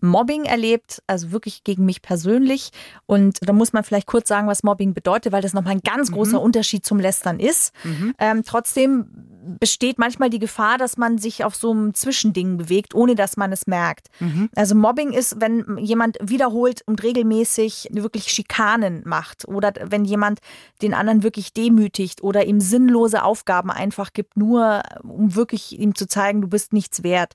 Mobbing 0.00 0.44
erlebt, 0.44 1.02
also 1.06 1.32
wirklich 1.32 1.64
gegen 1.64 1.84
mich 1.84 2.02
persönlich. 2.02 2.70
Und 3.06 3.38
da 3.40 3.52
muss 3.52 3.72
man 3.72 3.82
vielleicht 3.82 4.06
kurz 4.06 4.28
sagen, 4.28 4.46
was 4.46 4.62
Mobbing 4.62 4.92
bedeutet, 4.92 5.32
weil 5.32 5.42
das 5.42 5.54
nochmal 5.54 5.72
ein 5.72 5.80
ganz 5.80 6.12
großer 6.12 6.38
mhm. 6.38 6.44
Unterschied 6.44 6.84
zum 6.84 7.00
Lästern 7.00 7.40
ist. 7.40 7.72
Mhm. 7.84 8.14
Ähm, 8.18 8.42
trotzdem 8.44 9.35
besteht 9.60 9.98
manchmal 9.98 10.30
die 10.30 10.38
Gefahr, 10.38 10.78
dass 10.78 10.96
man 10.96 11.18
sich 11.18 11.44
auf 11.44 11.54
so 11.54 11.70
einem 11.70 11.94
Zwischending 11.94 12.56
bewegt, 12.56 12.94
ohne 12.94 13.14
dass 13.14 13.36
man 13.36 13.52
es 13.52 13.66
merkt. 13.66 14.08
Mhm. 14.20 14.50
Also 14.54 14.74
Mobbing 14.74 15.12
ist, 15.12 15.40
wenn 15.40 15.78
jemand 15.78 16.18
wiederholt 16.20 16.82
und 16.86 17.02
regelmäßig 17.02 17.88
wirklich 17.92 18.30
Schikanen 18.30 19.02
macht 19.04 19.46
oder 19.48 19.72
wenn 19.84 20.04
jemand 20.04 20.40
den 20.82 20.94
anderen 20.94 21.22
wirklich 21.22 21.52
demütigt 21.52 22.22
oder 22.22 22.44
ihm 22.44 22.60
sinnlose 22.60 23.22
Aufgaben 23.22 23.70
einfach 23.70 24.12
gibt, 24.12 24.36
nur 24.36 24.82
um 25.02 25.34
wirklich 25.34 25.78
ihm 25.78 25.94
zu 25.94 26.06
zeigen, 26.06 26.40
du 26.40 26.48
bist 26.48 26.72
nichts 26.72 27.02
wert. 27.02 27.34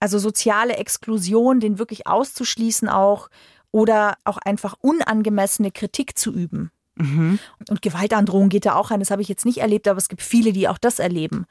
Also 0.00 0.18
soziale 0.18 0.76
Exklusion, 0.76 1.60
den 1.60 1.78
wirklich 1.78 2.06
auszuschließen 2.06 2.88
auch 2.88 3.28
oder 3.72 4.16
auch 4.24 4.38
einfach 4.38 4.74
unangemessene 4.80 5.70
Kritik 5.70 6.16
zu 6.18 6.32
üben. 6.32 6.70
Mhm. 6.96 7.38
Und 7.68 7.82
Gewaltandrohung 7.82 8.48
geht 8.48 8.66
da 8.66 8.74
auch 8.74 8.90
rein. 8.90 9.00
Das 9.00 9.10
habe 9.10 9.22
ich 9.22 9.28
jetzt 9.28 9.44
nicht 9.44 9.58
erlebt, 9.58 9.86
aber 9.88 9.98
es 9.98 10.08
gibt 10.08 10.22
viele, 10.22 10.52
die 10.52 10.68
auch 10.68 10.78
das 10.78 10.98
erleben. 10.98 11.46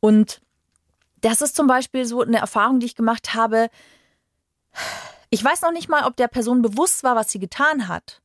Und 0.00 0.40
das 1.20 1.40
ist 1.40 1.56
zum 1.56 1.66
Beispiel 1.66 2.04
so 2.04 2.22
eine 2.22 2.38
Erfahrung, 2.38 2.80
die 2.80 2.86
ich 2.86 2.96
gemacht 2.96 3.34
habe. 3.34 3.68
Ich 5.30 5.42
weiß 5.42 5.62
noch 5.62 5.72
nicht 5.72 5.88
mal, 5.88 6.04
ob 6.04 6.16
der 6.16 6.28
Person 6.28 6.62
bewusst 6.62 7.02
war, 7.04 7.16
was 7.16 7.30
sie 7.30 7.38
getan 7.38 7.88
hat. 7.88 8.22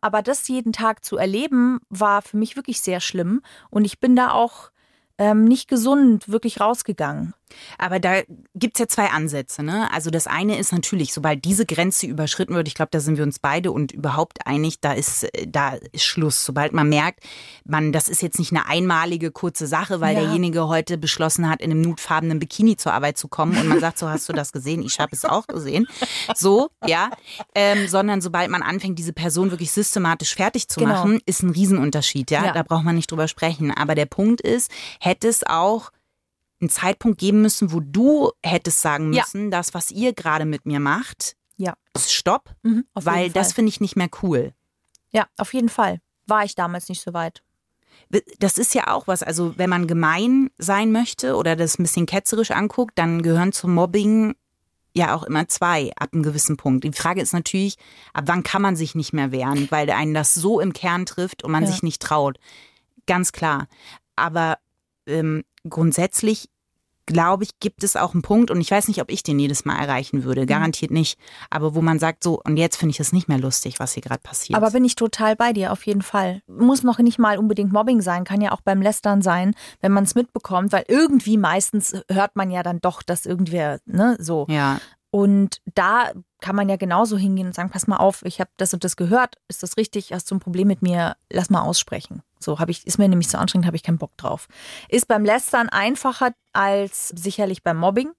Aber 0.00 0.22
das 0.22 0.48
jeden 0.48 0.72
Tag 0.72 1.04
zu 1.04 1.16
erleben, 1.16 1.80
war 1.90 2.22
für 2.22 2.36
mich 2.36 2.56
wirklich 2.56 2.80
sehr 2.80 3.00
schlimm. 3.00 3.42
Und 3.68 3.84
ich 3.84 4.00
bin 4.00 4.16
da 4.16 4.30
auch 4.30 4.70
ähm, 5.18 5.44
nicht 5.44 5.68
gesund 5.68 6.28
wirklich 6.28 6.60
rausgegangen. 6.60 7.34
Aber 7.78 8.00
da 8.00 8.22
gibt 8.54 8.76
es 8.76 8.80
ja 8.80 8.88
zwei 8.88 9.10
Ansätze. 9.10 9.62
Ne? 9.62 9.90
Also 9.92 10.10
das 10.10 10.26
eine 10.26 10.58
ist 10.58 10.72
natürlich, 10.72 11.12
sobald 11.12 11.44
diese 11.44 11.66
Grenze 11.66 12.06
überschritten 12.06 12.54
wird, 12.54 12.68
ich 12.68 12.74
glaube, 12.74 12.90
da 12.92 13.00
sind 13.00 13.16
wir 13.16 13.24
uns 13.24 13.38
beide 13.38 13.72
und 13.72 13.92
überhaupt 13.92 14.46
einig, 14.46 14.80
da 14.80 14.92
ist, 14.92 15.26
da 15.46 15.74
ist 15.92 16.04
Schluss. 16.04 16.44
Sobald 16.44 16.72
man 16.72 16.88
merkt, 16.88 17.20
man, 17.64 17.92
das 17.92 18.08
ist 18.08 18.22
jetzt 18.22 18.38
nicht 18.38 18.52
eine 18.52 18.66
einmalige 18.66 19.30
kurze 19.30 19.66
Sache, 19.66 20.00
weil 20.00 20.14
ja. 20.14 20.22
derjenige 20.22 20.68
heute 20.68 20.98
beschlossen 20.98 21.48
hat, 21.48 21.60
in 21.60 21.70
einem 21.70 21.80
nutfarbenen 21.82 22.38
Bikini 22.38 22.76
zur 22.76 22.92
Arbeit 22.92 23.18
zu 23.18 23.28
kommen 23.28 23.56
und 23.56 23.68
man 23.68 23.80
sagt, 23.80 23.98
so 23.98 24.08
hast 24.08 24.28
du 24.28 24.32
das 24.32 24.52
gesehen, 24.52 24.82
ich 24.82 24.98
habe 24.98 25.14
es 25.14 25.24
auch 25.24 25.46
gesehen. 25.46 25.86
So, 26.34 26.70
ja. 26.86 27.10
Ähm, 27.54 27.88
sondern 27.88 28.20
sobald 28.20 28.50
man 28.50 28.62
anfängt, 28.62 28.98
diese 28.98 29.12
Person 29.12 29.50
wirklich 29.50 29.72
systematisch 29.72 30.34
fertig 30.34 30.68
zu 30.68 30.80
genau. 30.80 30.92
machen, 30.92 31.20
ist 31.26 31.42
ein 31.42 31.50
Riesenunterschied. 31.50 32.30
Ja? 32.30 32.46
ja, 32.46 32.52
da 32.52 32.62
braucht 32.62 32.84
man 32.84 32.94
nicht 32.94 33.10
drüber 33.10 33.28
sprechen. 33.28 33.70
Aber 33.70 33.94
der 33.94 34.06
Punkt 34.06 34.40
ist, 34.40 34.70
hätte 35.00 35.28
es 35.28 35.44
auch 35.46 35.90
einen 36.60 36.70
Zeitpunkt 36.70 37.18
geben 37.18 37.42
müssen, 37.42 37.72
wo 37.72 37.80
du 37.80 38.32
hättest 38.44 38.80
sagen 38.80 39.10
müssen, 39.10 39.44
ja. 39.44 39.50
das, 39.50 39.74
was 39.74 39.90
ihr 39.90 40.12
gerade 40.12 40.44
mit 40.44 40.66
mir 40.66 40.80
macht, 40.80 41.36
ja. 41.56 41.74
ist 41.94 42.12
Stopp, 42.12 42.54
mhm, 42.62 42.84
weil 42.94 43.30
das 43.30 43.52
finde 43.52 43.70
ich 43.70 43.80
nicht 43.80 43.96
mehr 43.96 44.10
cool. 44.22 44.52
Ja, 45.10 45.26
auf 45.36 45.54
jeden 45.54 45.68
Fall. 45.68 46.00
War 46.26 46.44
ich 46.44 46.54
damals 46.54 46.88
nicht 46.88 47.02
so 47.02 47.12
weit. 47.12 47.42
Das 48.38 48.58
ist 48.58 48.74
ja 48.74 48.88
auch 48.88 49.06
was, 49.06 49.22
also 49.22 49.56
wenn 49.56 49.70
man 49.70 49.86
gemein 49.86 50.50
sein 50.58 50.92
möchte 50.92 51.36
oder 51.36 51.56
das 51.56 51.78
ein 51.78 51.82
bisschen 51.82 52.06
ketzerisch 52.06 52.50
anguckt, 52.50 52.98
dann 52.98 53.22
gehören 53.22 53.52
zum 53.52 53.74
Mobbing 53.74 54.34
ja 54.94 55.14
auch 55.14 55.22
immer 55.22 55.46
zwei 55.48 55.92
ab 55.96 56.10
einem 56.12 56.22
gewissen 56.22 56.56
Punkt. 56.56 56.84
Die 56.84 56.92
Frage 56.92 57.20
ist 57.20 57.32
natürlich, 57.32 57.76
ab 58.12 58.24
wann 58.26 58.42
kann 58.42 58.62
man 58.62 58.76
sich 58.76 58.94
nicht 58.94 59.12
mehr 59.12 59.30
wehren, 59.32 59.68
weil 59.70 59.88
einen 59.90 60.14
das 60.14 60.34
so 60.34 60.60
im 60.60 60.72
Kern 60.72 61.06
trifft 61.06 61.44
und 61.44 61.52
man 61.52 61.64
ja. 61.64 61.70
sich 61.70 61.82
nicht 61.82 62.02
traut. 62.02 62.38
Ganz 63.06 63.32
klar. 63.32 63.68
Aber 64.16 64.58
ähm, 65.10 65.44
grundsätzlich 65.68 66.48
glaube 67.12 67.44
ich, 67.44 67.58
gibt 67.60 67.82
es 67.84 67.96
auch 67.96 68.14
einen 68.14 68.22
Punkt, 68.22 68.50
und 68.50 68.60
ich 68.60 68.70
weiß 68.70 68.88
nicht, 68.88 69.00
ob 69.00 69.10
ich 69.10 69.22
den 69.22 69.38
jedes 69.38 69.64
Mal 69.64 69.76
erreichen 69.76 70.24
würde, 70.24 70.42
mhm. 70.42 70.46
garantiert 70.46 70.90
nicht, 70.90 71.18
aber 71.50 71.74
wo 71.74 71.82
man 71.82 71.98
sagt, 71.98 72.22
so, 72.22 72.40
und 72.44 72.56
jetzt 72.56 72.76
finde 72.76 72.92
ich 72.92 73.00
es 73.00 73.12
nicht 73.12 73.28
mehr 73.28 73.38
lustig, 73.38 73.80
was 73.80 73.94
hier 73.94 74.02
gerade 74.02 74.22
passiert. 74.22 74.56
Aber 74.56 74.70
bin 74.70 74.84
ich 74.84 74.94
total 74.94 75.36
bei 75.36 75.52
dir, 75.52 75.72
auf 75.72 75.86
jeden 75.86 76.02
Fall. 76.02 76.42
Muss 76.46 76.82
noch 76.82 76.98
nicht 76.98 77.18
mal 77.18 77.38
unbedingt 77.38 77.72
Mobbing 77.72 78.00
sein, 78.00 78.24
kann 78.24 78.40
ja 78.40 78.52
auch 78.52 78.60
beim 78.60 78.80
Lästern 78.80 79.22
sein, 79.22 79.54
wenn 79.80 79.92
man 79.92 80.04
es 80.04 80.14
mitbekommt, 80.14 80.72
weil 80.72 80.84
irgendwie 80.88 81.36
meistens 81.36 82.00
hört 82.10 82.36
man 82.36 82.50
ja 82.50 82.62
dann 82.62 82.80
doch, 82.80 83.02
dass 83.02 83.26
irgendwer, 83.26 83.80
ne, 83.86 84.16
so. 84.20 84.46
Ja. 84.48 84.80
Und 85.10 85.60
da 85.74 86.12
kann 86.40 86.56
man 86.56 86.68
ja 86.68 86.76
genauso 86.76 87.16
hingehen 87.16 87.48
und 87.48 87.54
sagen, 87.54 87.70
pass 87.70 87.86
mal 87.86 87.96
auf, 87.96 88.24
ich 88.24 88.40
habe 88.40 88.50
das 88.56 88.74
und 88.74 88.84
das 88.84 88.96
gehört, 88.96 89.36
ist 89.48 89.62
das 89.62 89.76
richtig, 89.76 90.12
hast 90.12 90.30
du 90.30 90.34
ein 90.34 90.40
Problem 90.40 90.68
mit 90.68 90.82
mir, 90.82 91.16
lass 91.30 91.50
mal 91.50 91.62
aussprechen. 91.62 92.22
So 92.38 92.58
habe 92.58 92.70
ich, 92.70 92.86
ist 92.86 92.98
mir 92.98 93.08
nämlich 93.08 93.28
so 93.28 93.38
anstrengend, 93.38 93.66
habe 93.66 93.76
ich 93.76 93.82
keinen 93.82 93.98
Bock 93.98 94.16
drauf. 94.16 94.48
Ist 94.88 95.08
beim 95.08 95.24
Lästern 95.24 95.68
einfacher 95.68 96.32
als 96.52 97.08
sicherlich 97.08 97.62
beim 97.62 97.76
Mobbing. 97.76 98.10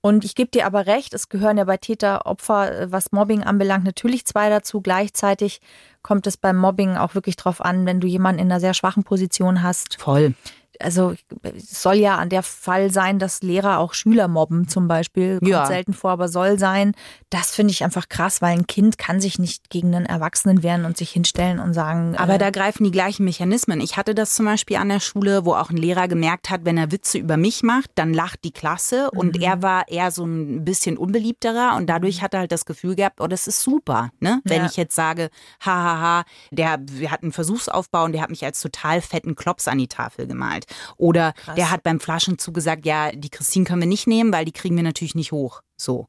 Und 0.00 0.26
ich 0.26 0.34
gebe 0.34 0.50
dir 0.50 0.66
aber 0.66 0.86
recht, 0.86 1.14
es 1.14 1.30
gehören 1.30 1.56
ja 1.56 1.64
bei 1.64 1.78
Täter, 1.78 2.26
Opfer, 2.26 2.92
was 2.92 3.12
Mobbing 3.12 3.42
anbelangt, 3.42 3.84
natürlich 3.84 4.26
zwei 4.26 4.50
dazu. 4.50 4.82
Gleichzeitig 4.82 5.62
kommt 6.02 6.26
es 6.26 6.36
beim 6.36 6.58
Mobbing 6.58 6.96
auch 6.96 7.14
wirklich 7.14 7.36
drauf 7.36 7.62
an, 7.62 7.86
wenn 7.86 8.00
du 8.00 8.06
jemanden 8.06 8.40
in 8.40 8.52
einer 8.52 8.60
sehr 8.60 8.74
schwachen 8.74 9.04
Position 9.04 9.62
hast. 9.62 9.98
Voll 9.98 10.34
also 10.80 11.14
es 11.42 11.82
soll 11.82 11.96
ja 11.96 12.16
an 12.16 12.28
der 12.28 12.42
Fall 12.42 12.90
sein, 12.90 13.18
dass 13.18 13.42
Lehrer 13.42 13.78
auch 13.78 13.94
Schüler 13.94 14.28
mobben 14.28 14.68
zum 14.68 14.88
Beispiel. 14.88 15.38
Kommt 15.38 15.50
ja. 15.50 15.66
selten 15.66 15.92
vor, 15.92 16.10
aber 16.10 16.28
soll 16.28 16.58
sein. 16.58 16.92
Das 17.30 17.54
finde 17.54 17.72
ich 17.72 17.84
einfach 17.84 18.08
krass, 18.08 18.42
weil 18.42 18.52
ein 18.52 18.66
Kind 18.66 18.98
kann 18.98 19.20
sich 19.20 19.38
nicht 19.38 19.70
gegen 19.70 19.94
einen 19.94 20.06
Erwachsenen 20.06 20.62
wehren 20.62 20.84
und 20.84 20.96
sich 20.96 21.10
hinstellen 21.10 21.58
und 21.58 21.74
sagen. 21.74 22.16
Aber 22.16 22.34
äh, 22.34 22.38
da 22.38 22.50
greifen 22.50 22.84
die 22.84 22.90
gleichen 22.90 23.24
Mechanismen. 23.24 23.80
Ich 23.80 23.96
hatte 23.96 24.14
das 24.14 24.34
zum 24.34 24.46
Beispiel 24.46 24.76
an 24.76 24.88
der 24.88 25.00
Schule, 25.00 25.44
wo 25.44 25.54
auch 25.54 25.70
ein 25.70 25.76
Lehrer 25.76 26.08
gemerkt 26.08 26.50
hat, 26.50 26.64
wenn 26.64 26.76
er 26.76 26.92
Witze 26.92 27.18
über 27.18 27.36
mich 27.36 27.62
macht, 27.62 27.90
dann 27.94 28.12
lacht 28.14 28.44
die 28.44 28.52
Klasse 28.52 29.10
mhm. 29.12 29.18
und 29.18 29.40
er 29.40 29.62
war 29.62 29.88
eher 29.88 30.10
so 30.10 30.24
ein 30.24 30.64
bisschen 30.64 30.96
unbeliebterer 30.96 31.76
und 31.76 31.86
dadurch 31.86 32.22
hat 32.22 32.34
er 32.34 32.40
halt 32.40 32.52
das 32.52 32.64
Gefühl 32.64 32.94
gehabt, 32.94 33.20
oh, 33.20 33.26
das 33.26 33.46
ist 33.46 33.60
super, 33.60 34.10
ne? 34.20 34.40
Wenn 34.44 34.62
ja. 34.62 34.66
ich 34.66 34.76
jetzt 34.76 34.94
sage, 34.94 35.30
hahaha, 35.60 36.24
der, 36.50 36.78
wir 36.90 37.10
hatten 37.10 37.26
einen 37.26 37.32
Versuchsaufbau 37.32 38.04
und 38.04 38.12
der 38.12 38.22
hat 38.22 38.30
mich 38.30 38.44
als 38.44 38.60
total 38.60 39.00
fetten 39.00 39.34
Klops 39.34 39.68
an 39.68 39.78
die 39.78 39.88
Tafel 39.88 40.26
gemalt 40.26 40.63
halt. 40.68 40.94
Oder 40.96 41.32
Krass. 41.32 41.54
der 41.56 41.70
hat 41.70 41.82
beim 41.82 42.00
Flaschenzug 42.00 42.54
gesagt, 42.54 42.86
ja, 42.86 43.12
die 43.12 43.30
Christine 43.30 43.64
können 43.64 43.82
wir 43.82 43.88
nicht 43.88 44.06
nehmen, 44.06 44.32
weil 44.32 44.44
die 44.44 44.52
kriegen 44.52 44.76
wir 44.76 44.82
natürlich 44.82 45.14
nicht 45.14 45.32
hoch. 45.32 45.60
So. 45.76 46.06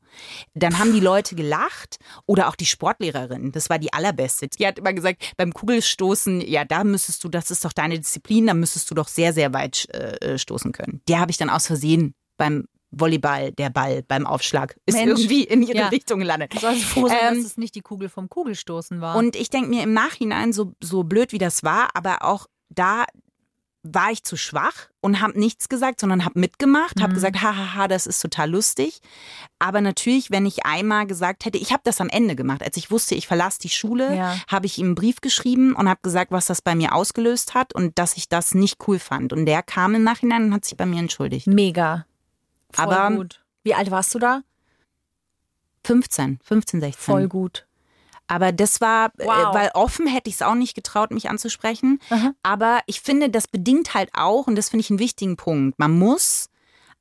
Dann 0.53 0.77
haben 0.77 0.93
die 0.93 0.99
Leute 0.99 1.35
gelacht 1.35 1.97
oder 2.25 2.47
auch 2.47 2.55
die 2.55 2.65
Sportlehrerin, 2.65 3.51
das 3.51 3.69
war 3.69 3.79
die 3.79 3.91
allerbeste. 3.93 4.47
Die 4.47 4.65
hat 4.67 4.77
immer 4.77 4.93
gesagt, 4.93 5.33
beim 5.37 5.53
Kugelstoßen, 5.53 6.41
ja, 6.41 6.65
da 6.65 6.83
müsstest 6.83 7.23
du, 7.23 7.29
das 7.29 7.51
ist 7.51 7.65
doch 7.65 7.73
deine 7.73 7.97
Disziplin, 7.97 8.47
da 8.47 8.53
müsstest 8.53 8.89
du 8.91 8.95
doch 8.95 9.07
sehr, 9.07 9.33
sehr 9.33 9.53
weit 9.53 9.89
äh, 9.89 10.37
stoßen 10.37 10.71
können. 10.71 11.01
Der 11.07 11.19
habe 11.19 11.31
ich 11.31 11.37
dann 11.37 11.49
aus 11.49 11.67
Versehen 11.67 12.13
beim 12.37 12.65
Volleyball, 12.91 13.51
der 13.51 13.69
Ball 13.69 14.03
beim 14.03 14.25
Aufschlag 14.25 14.77
ist 14.85 14.95
Mensch. 14.95 15.19
irgendwie 15.19 15.43
in 15.43 15.63
ihre 15.63 15.77
ja. 15.77 15.87
Richtung 15.89 16.19
gelandet. 16.19 16.53
Du 16.53 16.59
sollst 16.59 16.83
froh 16.83 17.07
sein, 17.07 17.17
ähm, 17.21 17.35
dass 17.37 17.45
es 17.45 17.57
nicht 17.57 17.75
die 17.75 17.81
Kugel 17.81 18.09
vom 18.09 18.29
Kugelstoßen 18.29 19.01
war. 19.01 19.17
Und 19.17 19.35
ich 19.35 19.49
denke 19.49 19.69
mir 19.69 19.83
im 19.83 19.93
Nachhinein, 19.93 20.53
so, 20.53 20.73
so 20.81 21.03
blöd 21.03 21.31
wie 21.31 21.37
das 21.37 21.63
war, 21.63 21.89
aber 21.93 22.23
auch 22.23 22.47
da 22.69 23.05
war 23.93 24.11
ich 24.11 24.23
zu 24.23 24.35
schwach 24.35 24.89
und 24.99 25.21
habe 25.21 25.39
nichts 25.39 25.69
gesagt, 25.69 25.99
sondern 25.99 26.25
habe 26.25 26.39
mitgemacht, 26.39 26.97
mhm. 26.97 27.03
habe 27.03 27.13
gesagt, 27.13 27.41
hahaha, 27.41 27.87
das 27.87 28.07
ist 28.07 28.19
total 28.19 28.49
lustig. 28.49 28.99
Aber 29.59 29.79
natürlich, 29.81 30.31
wenn 30.31 30.45
ich 30.45 30.65
einmal 30.65 31.05
gesagt 31.05 31.45
hätte, 31.45 31.57
ich 31.57 31.71
habe 31.71 31.81
das 31.83 32.01
am 32.01 32.09
Ende 32.09 32.35
gemacht, 32.35 32.63
als 32.63 32.77
ich 32.77 32.89
wusste, 32.89 33.13
ich 33.15 33.27
verlasse 33.27 33.59
die 33.59 33.69
Schule, 33.69 34.15
ja. 34.15 34.37
habe 34.47 34.65
ich 34.65 34.79
ihm 34.79 34.87
einen 34.87 34.95
Brief 34.95 35.21
geschrieben 35.21 35.75
und 35.75 35.87
habe 35.87 35.99
gesagt, 36.01 36.31
was 36.31 36.47
das 36.47 36.61
bei 36.61 36.73
mir 36.73 36.93
ausgelöst 36.93 37.53
hat 37.53 37.73
und 37.73 37.97
dass 37.99 38.17
ich 38.17 38.27
das 38.27 38.55
nicht 38.55 38.77
cool 38.87 38.97
fand. 38.97 39.31
Und 39.33 39.45
der 39.45 39.61
kam 39.61 39.93
im 39.93 40.03
Nachhinein 40.03 40.45
und 40.45 40.53
hat 40.53 40.65
sich 40.65 40.77
bei 40.77 40.85
mir 40.85 40.99
entschuldigt. 40.99 41.47
Mega. 41.47 42.05
Voll 42.71 42.85
Aber 42.85 43.15
gut. 43.15 43.43
Wie 43.63 43.75
alt 43.75 43.91
warst 43.91 44.13
du 44.15 44.19
da? 44.19 44.41
15, 45.85 46.39
15, 46.43 46.81
16. 46.81 46.99
Voll 46.99 47.27
gut. 47.27 47.64
Aber 48.27 48.51
das 48.51 48.81
war, 48.81 49.11
äh, 49.17 49.25
wow. 49.25 49.51
äh, 49.51 49.53
weil 49.53 49.71
offen 49.73 50.07
hätte 50.07 50.29
ich 50.29 50.35
es 50.35 50.41
auch 50.41 50.55
nicht 50.55 50.75
getraut, 50.75 51.11
mich 51.11 51.29
anzusprechen. 51.29 51.99
Aha. 52.09 52.33
Aber 52.43 52.79
ich 52.87 53.01
finde, 53.01 53.29
das 53.29 53.47
bedingt 53.47 53.93
halt 53.93 54.09
auch, 54.13 54.47
und 54.47 54.55
das 54.55 54.69
finde 54.69 54.81
ich 54.81 54.89
einen 54.89 54.99
wichtigen 54.99 55.37
Punkt, 55.37 55.77
man 55.79 55.91
muss 55.97 56.49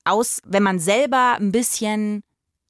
aus, 0.05 0.41
wenn 0.45 0.63
man 0.63 0.79
selber 0.79 1.37
ein 1.39 1.53
bisschen 1.53 2.23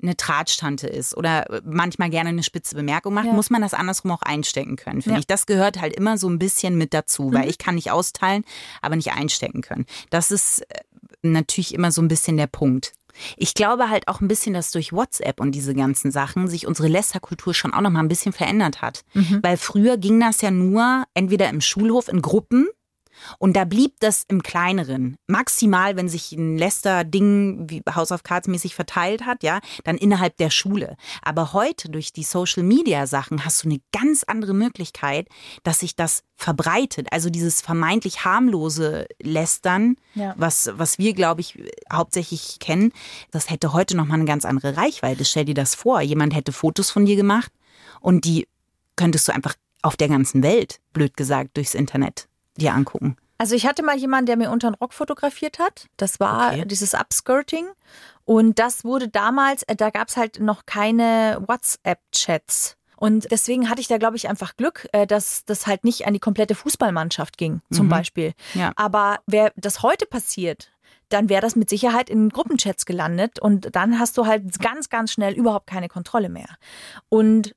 eine 0.03 0.17
Tratstante 0.17 0.87
ist 0.87 1.17
oder 1.17 1.47
manchmal 1.65 2.11
gerne 2.11 2.29
eine 2.29 2.43
spitze 2.43 2.75
Bemerkung 2.75 3.15
macht, 3.15 3.27
ja. 3.27 3.33
muss 3.33 3.51
man 3.51 3.63
das 3.63 3.75
andersrum 3.75 4.11
auch 4.11 4.23
einstecken 4.23 4.77
können, 4.77 5.03
finde 5.03 5.17
ja. 5.17 5.21
ich. 5.21 5.27
Das 5.27 5.47
gehört 5.47 5.81
halt 5.81 5.95
immer 5.95 6.19
so 6.19 6.29
ein 6.29 6.39
bisschen 6.39 6.77
mit 6.77 6.95
dazu, 6.95 7.33
weil 7.33 7.45
mhm. 7.45 7.49
ich 7.49 7.59
kann 7.59 7.75
nicht 7.75 7.91
austeilen, 7.91 8.45
aber 8.83 8.97
nicht 8.97 9.13
einstecken 9.13 9.63
können. 9.63 9.87
Das 10.11 10.31
ist 10.31 10.61
äh, 10.71 10.81
natürlich 11.23 11.75
immer 11.75 11.91
so 11.91 12.03
ein 12.03 12.09
bisschen 12.09 12.37
der 12.37 12.47
Punkt. 12.47 12.93
Ich 13.37 13.55
glaube 13.55 13.91
halt 13.91 14.09
auch 14.09 14.21
ein 14.21 14.29
bisschen, 14.29 14.55
dass 14.55 14.71
durch 14.71 14.93
WhatsApp 14.93 15.41
und 15.41 15.53
diese 15.53 15.75
ganzen 15.75 16.11
Sachen 16.11 16.49
sich 16.49 16.67
unsere 16.67 16.89
Lästerkultur 16.89 17.55
schon 17.55 17.73
auch 17.75 17.81
noch 17.81 17.91
mal 17.91 18.01
ein 18.01 18.09
bisschen 18.09 18.33
verändert 18.33 18.83
hat. 18.83 19.05
Mhm. 19.15 19.41
Weil 19.43 19.57
früher 19.57 19.97
ging 19.97 20.21
das 20.21 20.41
ja 20.41 20.51
nur 20.51 21.05
entweder 21.15 21.49
im 21.49 21.61
Schulhof 21.61 22.09
in 22.09 22.23
Gruppen 22.23 22.69
und 23.39 23.55
da 23.55 23.65
blieb 23.65 24.01
das 24.01 24.25
im 24.29 24.43
Kleineren. 24.43 25.17
Maximal, 25.27 25.97
wenn 25.97 26.09
sich 26.09 26.33
ein 26.33 26.59
Läster-Ding 26.59 27.71
wie 27.71 27.83
House 27.95 28.13
of 28.13 28.23
Cards 28.23 28.49
mäßig 28.49 28.75
verteilt 28.75 29.27
hat, 29.27 29.43
ja, 29.43 29.61
dann 29.85 29.97
innerhalb 29.97 30.37
der 30.37 30.51
Schule. 30.51 30.97
Aber 31.23 31.53
heute 31.53 31.89
durch 31.89 32.13
die 32.13 32.23
Social-Media-Sachen 32.23 33.45
hast 33.45 33.65
du 33.65 33.69
eine 33.69 33.81
ganz 33.93 34.25
andere 34.25 34.55
Möglichkeit, 34.55 35.29
dass 35.63 35.81
sich 35.81 35.97
das 35.97 36.23
verbreitet. 36.37 37.09
Also 37.11 37.31
dieses 37.31 37.61
vermeintlich 37.61 38.25
harmlose 38.25 39.07
Lästern, 39.23 39.97
ja. 40.15 40.35
was, 40.37 40.71
was 40.75 40.99
wir, 40.99 41.15
glaube 41.15 41.41
ich, 41.41 41.59
hauptsächlich 41.93 42.59
kennen, 42.59 42.93
das 43.31 43.51
hätte 43.51 43.73
heute 43.73 43.97
nochmal 43.97 44.19
eine 44.19 44.27
ganz 44.27 44.45
andere 44.45 44.77
Reichweite. 44.77 45.25
Stell 45.25 45.45
dir 45.45 45.55
das 45.55 45.75
vor, 45.75 46.01
jemand 46.01 46.35
hätte 46.35 46.53
Fotos 46.53 46.91
von 46.91 47.07
dir 47.07 47.17
gemacht 47.17 47.53
und 48.01 48.25
die 48.25 48.47
könntest 48.97 49.29
du 49.29 49.33
einfach 49.33 49.55
auf 49.83 49.97
der 49.97 50.09
ganzen 50.09 50.43
Welt, 50.43 50.81
blöd 50.93 51.17
gesagt, 51.17 51.57
durchs 51.57 51.75
Internet 51.75 52.29
dir 52.57 52.75
angucken. 52.75 53.17
Also 53.39 53.55
ich 53.55 53.67
hatte 53.67 53.83
mal 53.83 53.97
jemanden, 53.97 54.27
der 54.27 54.37
mir 54.37 54.51
unter 54.51 54.71
den 54.71 54.75
Rock 54.75 54.95
fotografiert 54.95 55.59
hat. 55.59 55.89
Das 55.97 56.21
war 56.21 56.53
okay. 56.53 56.65
dieses 56.67 56.95
Upskirting. 56.95 57.67
Und 58.25 58.59
das 58.59 58.85
wurde 58.85 59.09
damals, 59.09 59.65
äh, 59.65 59.77
da 59.77 59.91
gab 59.91 60.09
es 60.09 60.17
halt 60.17 60.41
noch 60.41 60.67
keine 60.67 61.43
WhatsApp-Chats. 61.47 62.77
Und 62.97 63.31
deswegen 63.31 63.69
hatte 63.69 63.81
ich 63.81 63.89
da, 63.89 63.99
glaube 63.99 64.17
ich, 64.17 64.29
einfach 64.29 64.57
Glück, 64.57 64.89
äh, 64.93 65.07
dass 65.07 65.45
das 65.45 65.67
halt 65.67 65.85
nicht 65.85 66.07
an 66.07 66.15
die 66.15 66.21
komplette 66.21 66.55
Fußballmannschaft 66.55 67.37
ging, 67.37 67.61
zum 67.71 67.87
mhm. 67.87 67.91
Beispiel. 67.91 68.33
Ja. 68.55 68.73
Aber 68.77 69.19
wer 69.27 69.53
das 69.57 69.83
heute 69.83 70.07
passiert, 70.07 70.73
dann 71.11 71.29
wäre 71.29 71.43
das 71.43 71.55
mit 71.55 71.69
Sicherheit 71.69 72.09
in 72.09 72.31
Gruppenchats 72.31 72.87
gelandet 72.87 73.39
und 73.39 73.75
dann 73.77 73.99
hast 73.99 74.17
du 74.17 74.27
halt 74.27 74.59
ganz, 74.59 74.89
ganz 74.89 75.13
schnell 75.13 75.35
überhaupt 75.35 75.67
keine 75.67 75.89
Kontrolle 75.89 76.29
mehr. 76.29 76.49
Und 77.09 77.55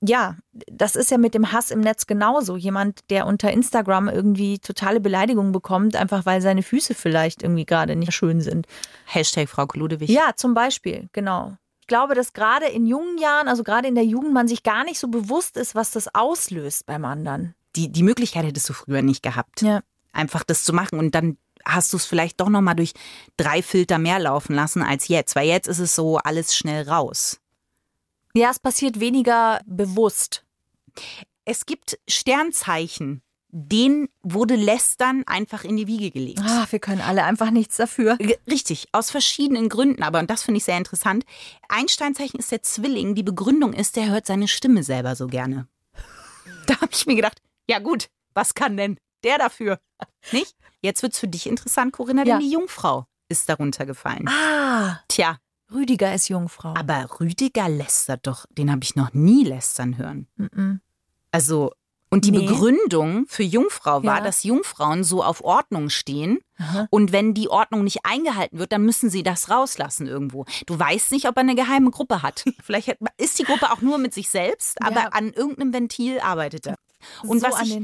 ja, 0.00 0.36
das 0.52 0.94
ist 0.94 1.10
ja 1.10 1.18
mit 1.18 1.34
dem 1.34 1.52
Hass 1.52 1.70
im 1.70 1.80
Netz 1.80 2.06
genauso. 2.06 2.56
Jemand, 2.56 3.00
der 3.10 3.26
unter 3.26 3.50
Instagram 3.50 4.08
irgendwie 4.08 4.58
totale 4.58 5.00
Beleidigungen 5.00 5.52
bekommt, 5.52 5.96
einfach 5.96 6.26
weil 6.26 6.40
seine 6.42 6.62
Füße 6.62 6.94
vielleicht 6.94 7.42
irgendwie 7.42 7.64
gerade 7.64 7.96
nicht 7.96 8.12
schön 8.12 8.40
sind. 8.40 8.66
Hashtag 9.06 9.48
Frau 9.48 9.66
Kludewig. 9.66 10.10
Ja, 10.10 10.32
zum 10.36 10.54
Beispiel, 10.54 11.08
genau. 11.12 11.56
Ich 11.80 11.86
glaube, 11.86 12.14
dass 12.14 12.32
gerade 12.32 12.66
in 12.66 12.84
jungen 12.84 13.16
Jahren, 13.18 13.48
also 13.48 13.62
gerade 13.62 13.88
in 13.88 13.94
der 13.94 14.04
Jugend, 14.04 14.34
man 14.34 14.48
sich 14.48 14.62
gar 14.62 14.84
nicht 14.84 14.98
so 14.98 15.08
bewusst 15.08 15.56
ist, 15.56 15.74
was 15.74 15.92
das 15.92 16.14
auslöst 16.14 16.84
beim 16.84 17.04
anderen. 17.04 17.54
Die, 17.76 17.90
die 17.90 18.02
Möglichkeit 18.02 18.44
hättest 18.44 18.68
du 18.68 18.72
früher 18.72 19.02
nicht 19.02 19.22
gehabt. 19.22 19.62
Ja. 19.62 19.80
Einfach 20.12 20.44
das 20.44 20.64
zu 20.64 20.72
machen 20.72 20.98
und 20.98 21.14
dann 21.14 21.38
hast 21.64 21.92
du 21.92 21.96
es 21.96 22.06
vielleicht 22.06 22.40
doch 22.40 22.48
nochmal 22.48 22.76
durch 22.76 22.92
drei 23.36 23.62
Filter 23.62 23.98
mehr 23.98 24.18
laufen 24.18 24.54
lassen 24.54 24.82
als 24.82 25.08
jetzt. 25.08 25.36
Weil 25.36 25.48
jetzt 25.48 25.68
ist 25.68 25.78
es 25.78 25.94
so 25.94 26.18
alles 26.18 26.54
schnell 26.54 26.88
raus. 26.88 27.40
Ja, 28.36 28.50
es 28.50 28.58
passiert 28.58 29.00
weniger 29.00 29.60
bewusst. 29.64 30.44
Es 31.46 31.64
gibt 31.64 31.98
Sternzeichen, 32.06 33.22
denen 33.48 34.10
wurde 34.22 34.56
Lästern 34.56 35.22
einfach 35.26 35.64
in 35.64 35.78
die 35.78 35.86
Wiege 35.86 36.10
gelegt. 36.10 36.40
Ah, 36.42 36.66
wir 36.68 36.78
können 36.78 37.00
alle 37.00 37.24
einfach 37.24 37.50
nichts 37.50 37.78
dafür. 37.78 38.18
Richtig, 38.46 38.88
aus 38.92 39.10
verschiedenen 39.10 39.70
Gründen, 39.70 40.02
aber 40.02 40.18
und 40.18 40.28
das 40.28 40.42
finde 40.42 40.58
ich 40.58 40.64
sehr 40.64 40.76
interessant. 40.76 41.24
Ein 41.70 41.88
Sternzeichen 41.88 42.38
ist 42.38 42.52
der 42.52 42.62
Zwilling. 42.62 43.14
Die 43.14 43.22
Begründung 43.22 43.72
ist, 43.72 43.96
der 43.96 44.10
hört 44.10 44.26
seine 44.26 44.48
Stimme 44.48 44.82
selber 44.82 45.16
so 45.16 45.28
gerne. 45.28 45.66
Da 46.66 46.78
habe 46.82 46.92
ich 46.92 47.06
mir 47.06 47.16
gedacht, 47.16 47.40
ja 47.70 47.78
gut, 47.78 48.10
was 48.34 48.52
kann 48.52 48.76
denn 48.76 48.98
der 49.24 49.38
dafür? 49.38 49.80
Nicht? 50.30 50.54
Jetzt 50.82 51.02
wird 51.02 51.14
es 51.14 51.18
für 51.20 51.28
dich 51.28 51.46
interessant, 51.46 51.94
Corinna, 51.94 52.24
denn 52.24 52.34
ja. 52.34 52.38
die 52.38 52.50
Jungfrau 52.50 53.06
ist 53.30 53.48
darunter 53.48 53.86
gefallen. 53.86 54.28
Ah. 54.28 55.00
Tja, 55.08 55.38
Rüdiger 55.72 56.14
ist 56.14 56.28
Jungfrau. 56.28 56.74
Aber 56.76 57.08
Rüdiger 57.20 57.68
lästert 57.68 58.26
doch, 58.26 58.46
den 58.50 58.70
habe 58.70 58.82
ich 58.84 58.96
noch 58.96 59.12
nie 59.12 59.44
lästern 59.44 59.98
hören. 59.98 60.28
Mm 60.36 60.44
-mm. 60.44 60.78
Also, 61.32 61.72
und 62.08 62.24
die 62.24 62.30
nee. 62.30 62.46
Begründung 62.46 63.26
für 63.26 63.42
Jungfrau 63.42 64.04
war, 64.04 64.18
ja. 64.18 64.24
dass 64.24 64.44
Jungfrauen 64.44 65.02
so 65.02 65.24
auf 65.24 65.42
Ordnung 65.42 65.90
stehen. 65.90 66.38
Aha. 66.56 66.86
Und 66.90 67.12
wenn 67.12 67.34
die 67.34 67.48
Ordnung 67.48 67.84
nicht 67.84 68.04
eingehalten 68.04 68.58
wird, 68.58 68.72
dann 68.72 68.84
müssen 68.84 69.10
sie 69.10 69.22
das 69.22 69.50
rauslassen 69.50 70.06
irgendwo. 70.06 70.46
Du 70.66 70.78
weißt 70.78 71.10
nicht, 71.10 71.28
ob 71.28 71.36
er 71.36 71.40
eine 71.40 71.56
geheime 71.56 71.90
Gruppe 71.90 72.22
hat. 72.22 72.44
Vielleicht 72.62 72.96
ist 73.18 73.38
die 73.38 73.44
Gruppe 73.44 73.72
auch 73.72 73.80
nur 73.80 73.98
mit 73.98 74.14
sich 74.14 74.30
selbst, 74.30 74.80
aber 74.82 75.02
ja. 75.02 75.08
an 75.08 75.32
irgendeinem 75.32 75.72
Ventil 75.72 76.20
arbeitet 76.20 76.68
er. 76.68 76.76
Und 77.22 77.40
so 77.40 77.46
was 77.46 77.62
ich 77.62 77.78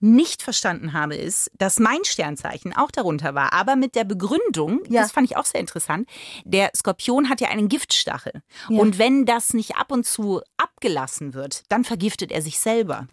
nicht 0.00 0.42
verstanden 0.42 0.92
habe, 0.92 1.16
ist, 1.16 1.50
dass 1.58 1.78
mein 1.78 2.04
Sternzeichen 2.04 2.74
auch 2.74 2.90
darunter 2.90 3.34
war, 3.34 3.52
aber 3.52 3.76
mit 3.76 3.94
der 3.94 4.04
Begründung, 4.04 4.82
ja. 4.88 5.02
das 5.02 5.12
fand 5.12 5.30
ich 5.30 5.36
auch 5.36 5.44
sehr 5.44 5.60
interessant, 5.60 6.08
der 6.44 6.70
Skorpion 6.74 7.28
hat 7.28 7.40
ja 7.40 7.48
einen 7.48 7.68
Giftstachel. 7.68 8.42
Ja. 8.68 8.80
Und 8.80 8.98
wenn 8.98 9.26
das 9.26 9.54
nicht 9.54 9.76
ab 9.76 9.92
und 9.92 10.04
zu 10.06 10.40
abgelassen 10.56 11.34
wird, 11.34 11.62
dann 11.68 11.84
vergiftet 11.84 12.32
er 12.32 12.42
sich 12.42 12.58
selber. 12.58 13.06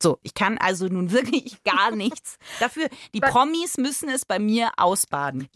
So, 0.00 0.18
ich 0.22 0.34
kann 0.34 0.58
also 0.58 0.86
nun 0.86 1.10
wirklich 1.12 1.62
gar 1.64 1.90
nichts 1.90 2.38
dafür. 2.60 2.88
Die 3.14 3.20
Promis 3.20 3.76
müssen 3.76 4.08
es 4.08 4.24
bei 4.24 4.38
mir 4.38 4.70
ausbaden. 4.76 5.48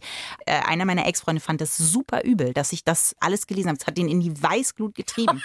Äh, 0.46 0.60
einer 0.62 0.84
meiner 0.84 1.06
Ex-Freunde 1.06 1.40
fand 1.40 1.60
das 1.60 1.76
super 1.76 2.24
übel, 2.24 2.52
dass 2.52 2.72
ich 2.72 2.84
das 2.84 3.14
alles 3.20 3.46
gelesen 3.46 3.68
habe. 3.68 3.78
Es 3.80 3.86
hat 3.86 3.98
ihn 3.98 4.08
in 4.08 4.20
die 4.20 4.42
Weißglut 4.42 4.94
getrieben. 4.94 5.42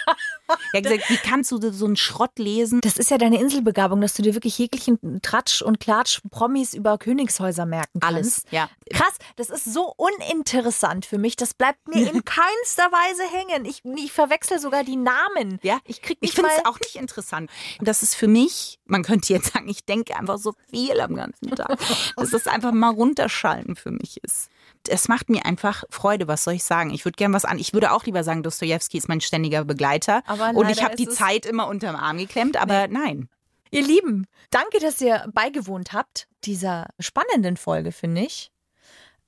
er 0.72 0.78
hat 0.78 0.84
gesagt, 0.84 1.10
wie 1.10 1.16
kannst 1.16 1.50
du 1.52 1.72
so 1.72 1.86
einen 1.86 1.96
Schrott 1.96 2.38
lesen? 2.38 2.80
Das 2.80 2.96
ist 2.96 3.10
ja 3.10 3.18
deine 3.18 3.40
Inselbegabung, 3.40 4.00
dass 4.00 4.14
du 4.14 4.22
dir 4.22 4.34
wirklich 4.34 4.58
jeglichen 4.58 5.22
Tratsch 5.22 5.62
und 5.62 5.80
Klatsch 5.80 6.20
Promis 6.30 6.74
über 6.74 6.98
Königshäuser 6.98 7.66
merken 7.66 8.00
kannst. 8.00 8.16
Alles, 8.16 8.42
ja. 8.50 8.68
Krass, 8.92 9.14
das 9.36 9.50
ist 9.50 9.72
so 9.72 9.92
uninteressant 9.96 11.06
für 11.06 11.18
mich. 11.18 11.36
Das 11.36 11.54
bleibt 11.54 11.86
mir 11.88 12.10
in 12.10 12.24
keinster 12.24 12.90
Weise 12.90 13.22
hängen. 13.32 13.64
Ich, 13.64 13.82
ich 13.84 14.12
verwechsel 14.12 14.58
sogar 14.58 14.84
die 14.84 14.96
Namen. 14.96 15.58
Ja, 15.62 15.78
ich 15.84 16.02
krieg 16.02 16.18
Ich 16.20 16.32
finde 16.32 16.50
es 16.56 16.64
auch 16.64 16.78
nicht 16.80 16.96
interessant. 16.96 17.50
Das 17.80 18.02
ist 18.02 18.14
für 18.14 18.28
mich 18.28 18.78
man 18.88 19.02
könnte 19.02 19.32
jetzt 19.32 19.52
sagen, 19.52 19.68
ich 19.68 19.84
denke 19.84 20.16
einfach 20.16 20.38
so 20.38 20.54
viel 20.70 21.00
am 21.00 21.14
ganzen 21.14 21.50
Tag, 21.50 21.78
dass 22.16 22.30
das 22.30 22.46
einfach 22.46 22.72
mal 22.72 22.90
runterschalten 22.90 23.76
für 23.76 23.90
mich 23.90 24.22
ist. 24.22 24.50
Es 24.88 25.08
macht 25.08 25.28
mir 25.28 25.44
einfach 25.44 25.84
Freude, 25.90 26.28
was 26.28 26.44
soll 26.44 26.54
ich 26.54 26.64
sagen? 26.64 26.90
Ich 26.90 27.04
würde 27.04 27.16
gerne 27.16 27.34
was 27.34 27.44
an. 27.44 27.58
Ich 27.58 27.72
würde 27.72 27.92
auch 27.92 28.04
lieber 28.04 28.24
sagen, 28.24 28.42
Dostoevsky 28.42 28.98
ist 28.98 29.08
mein 29.08 29.20
ständiger 29.20 29.64
Begleiter. 29.64 30.22
und 30.54 30.70
ich 30.70 30.82
habe 30.82 30.96
die 30.96 31.08
Zeit 31.08 31.46
immer 31.46 31.68
unterm 31.68 31.96
Arm 31.96 32.18
geklemmt, 32.18 32.56
aber 32.56 32.88
nee. 32.88 32.94
nein. 32.94 33.28
Ihr 33.70 33.82
Lieben, 33.82 34.26
danke, 34.50 34.78
dass 34.78 35.00
ihr 35.00 35.26
beigewohnt 35.32 35.92
habt 35.92 36.26
dieser 36.44 36.86
spannenden 36.98 37.56
Folge, 37.58 37.92
finde 37.92 38.22
ich. 38.22 38.50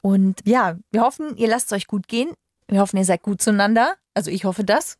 Und 0.00 0.40
ja, 0.44 0.78
wir 0.90 1.02
hoffen, 1.02 1.36
ihr 1.36 1.48
lasst 1.48 1.66
es 1.66 1.76
euch 1.76 1.86
gut 1.86 2.08
gehen. 2.08 2.32
Wir 2.68 2.80
hoffen, 2.80 2.96
ihr 2.96 3.04
seid 3.04 3.22
gut 3.22 3.42
zueinander. 3.42 3.96
Also 4.14 4.30
ich 4.30 4.44
hoffe 4.44 4.64
das. 4.64 4.96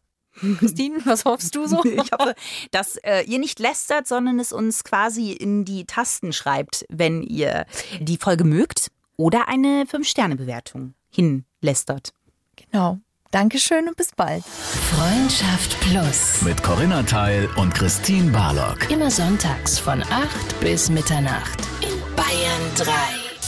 Christine, 0.58 0.98
was 1.04 1.24
hoffst 1.24 1.54
du 1.54 1.66
so? 1.66 1.82
Ich 1.90 2.12
hoffe, 2.12 2.34
dass 2.70 2.96
äh, 2.96 3.22
ihr 3.24 3.38
nicht 3.38 3.58
lästert, 3.58 4.06
sondern 4.06 4.38
es 4.38 4.52
uns 4.52 4.84
quasi 4.84 5.32
in 5.32 5.64
die 5.64 5.84
Tasten 5.84 6.32
schreibt, 6.32 6.86
wenn 6.88 7.22
ihr 7.22 7.66
die 8.00 8.16
Folge 8.16 8.44
mögt 8.44 8.90
oder 9.16 9.48
eine 9.48 9.84
5-Sterne-Bewertung 9.84 10.94
hinlästert. 11.10 12.12
Genau. 12.56 12.98
Dankeschön 13.30 13.86
und 13.86 13.96
bis 13.96 14.10
bald. 14.16 14.42
Freundschaft 14.44 15.78
Plus. 15.80 16.42
Mit 16.42 16.62
Corinna 16.62 17.02
Teil 17.04 17.48
und 17.56 17.74
Christine 17.74 18.30
Barlock. 18.30 18.90
Immer 18.90 19.10
sonntags 19.10 19.78
von 19.78 20.02
8 20.02 20.60
bis 20.60 20.90
Mitternacht 20.90 21.60
in 21.80 22.16
Bayern 22.16 22.74
3. 22.76 23.19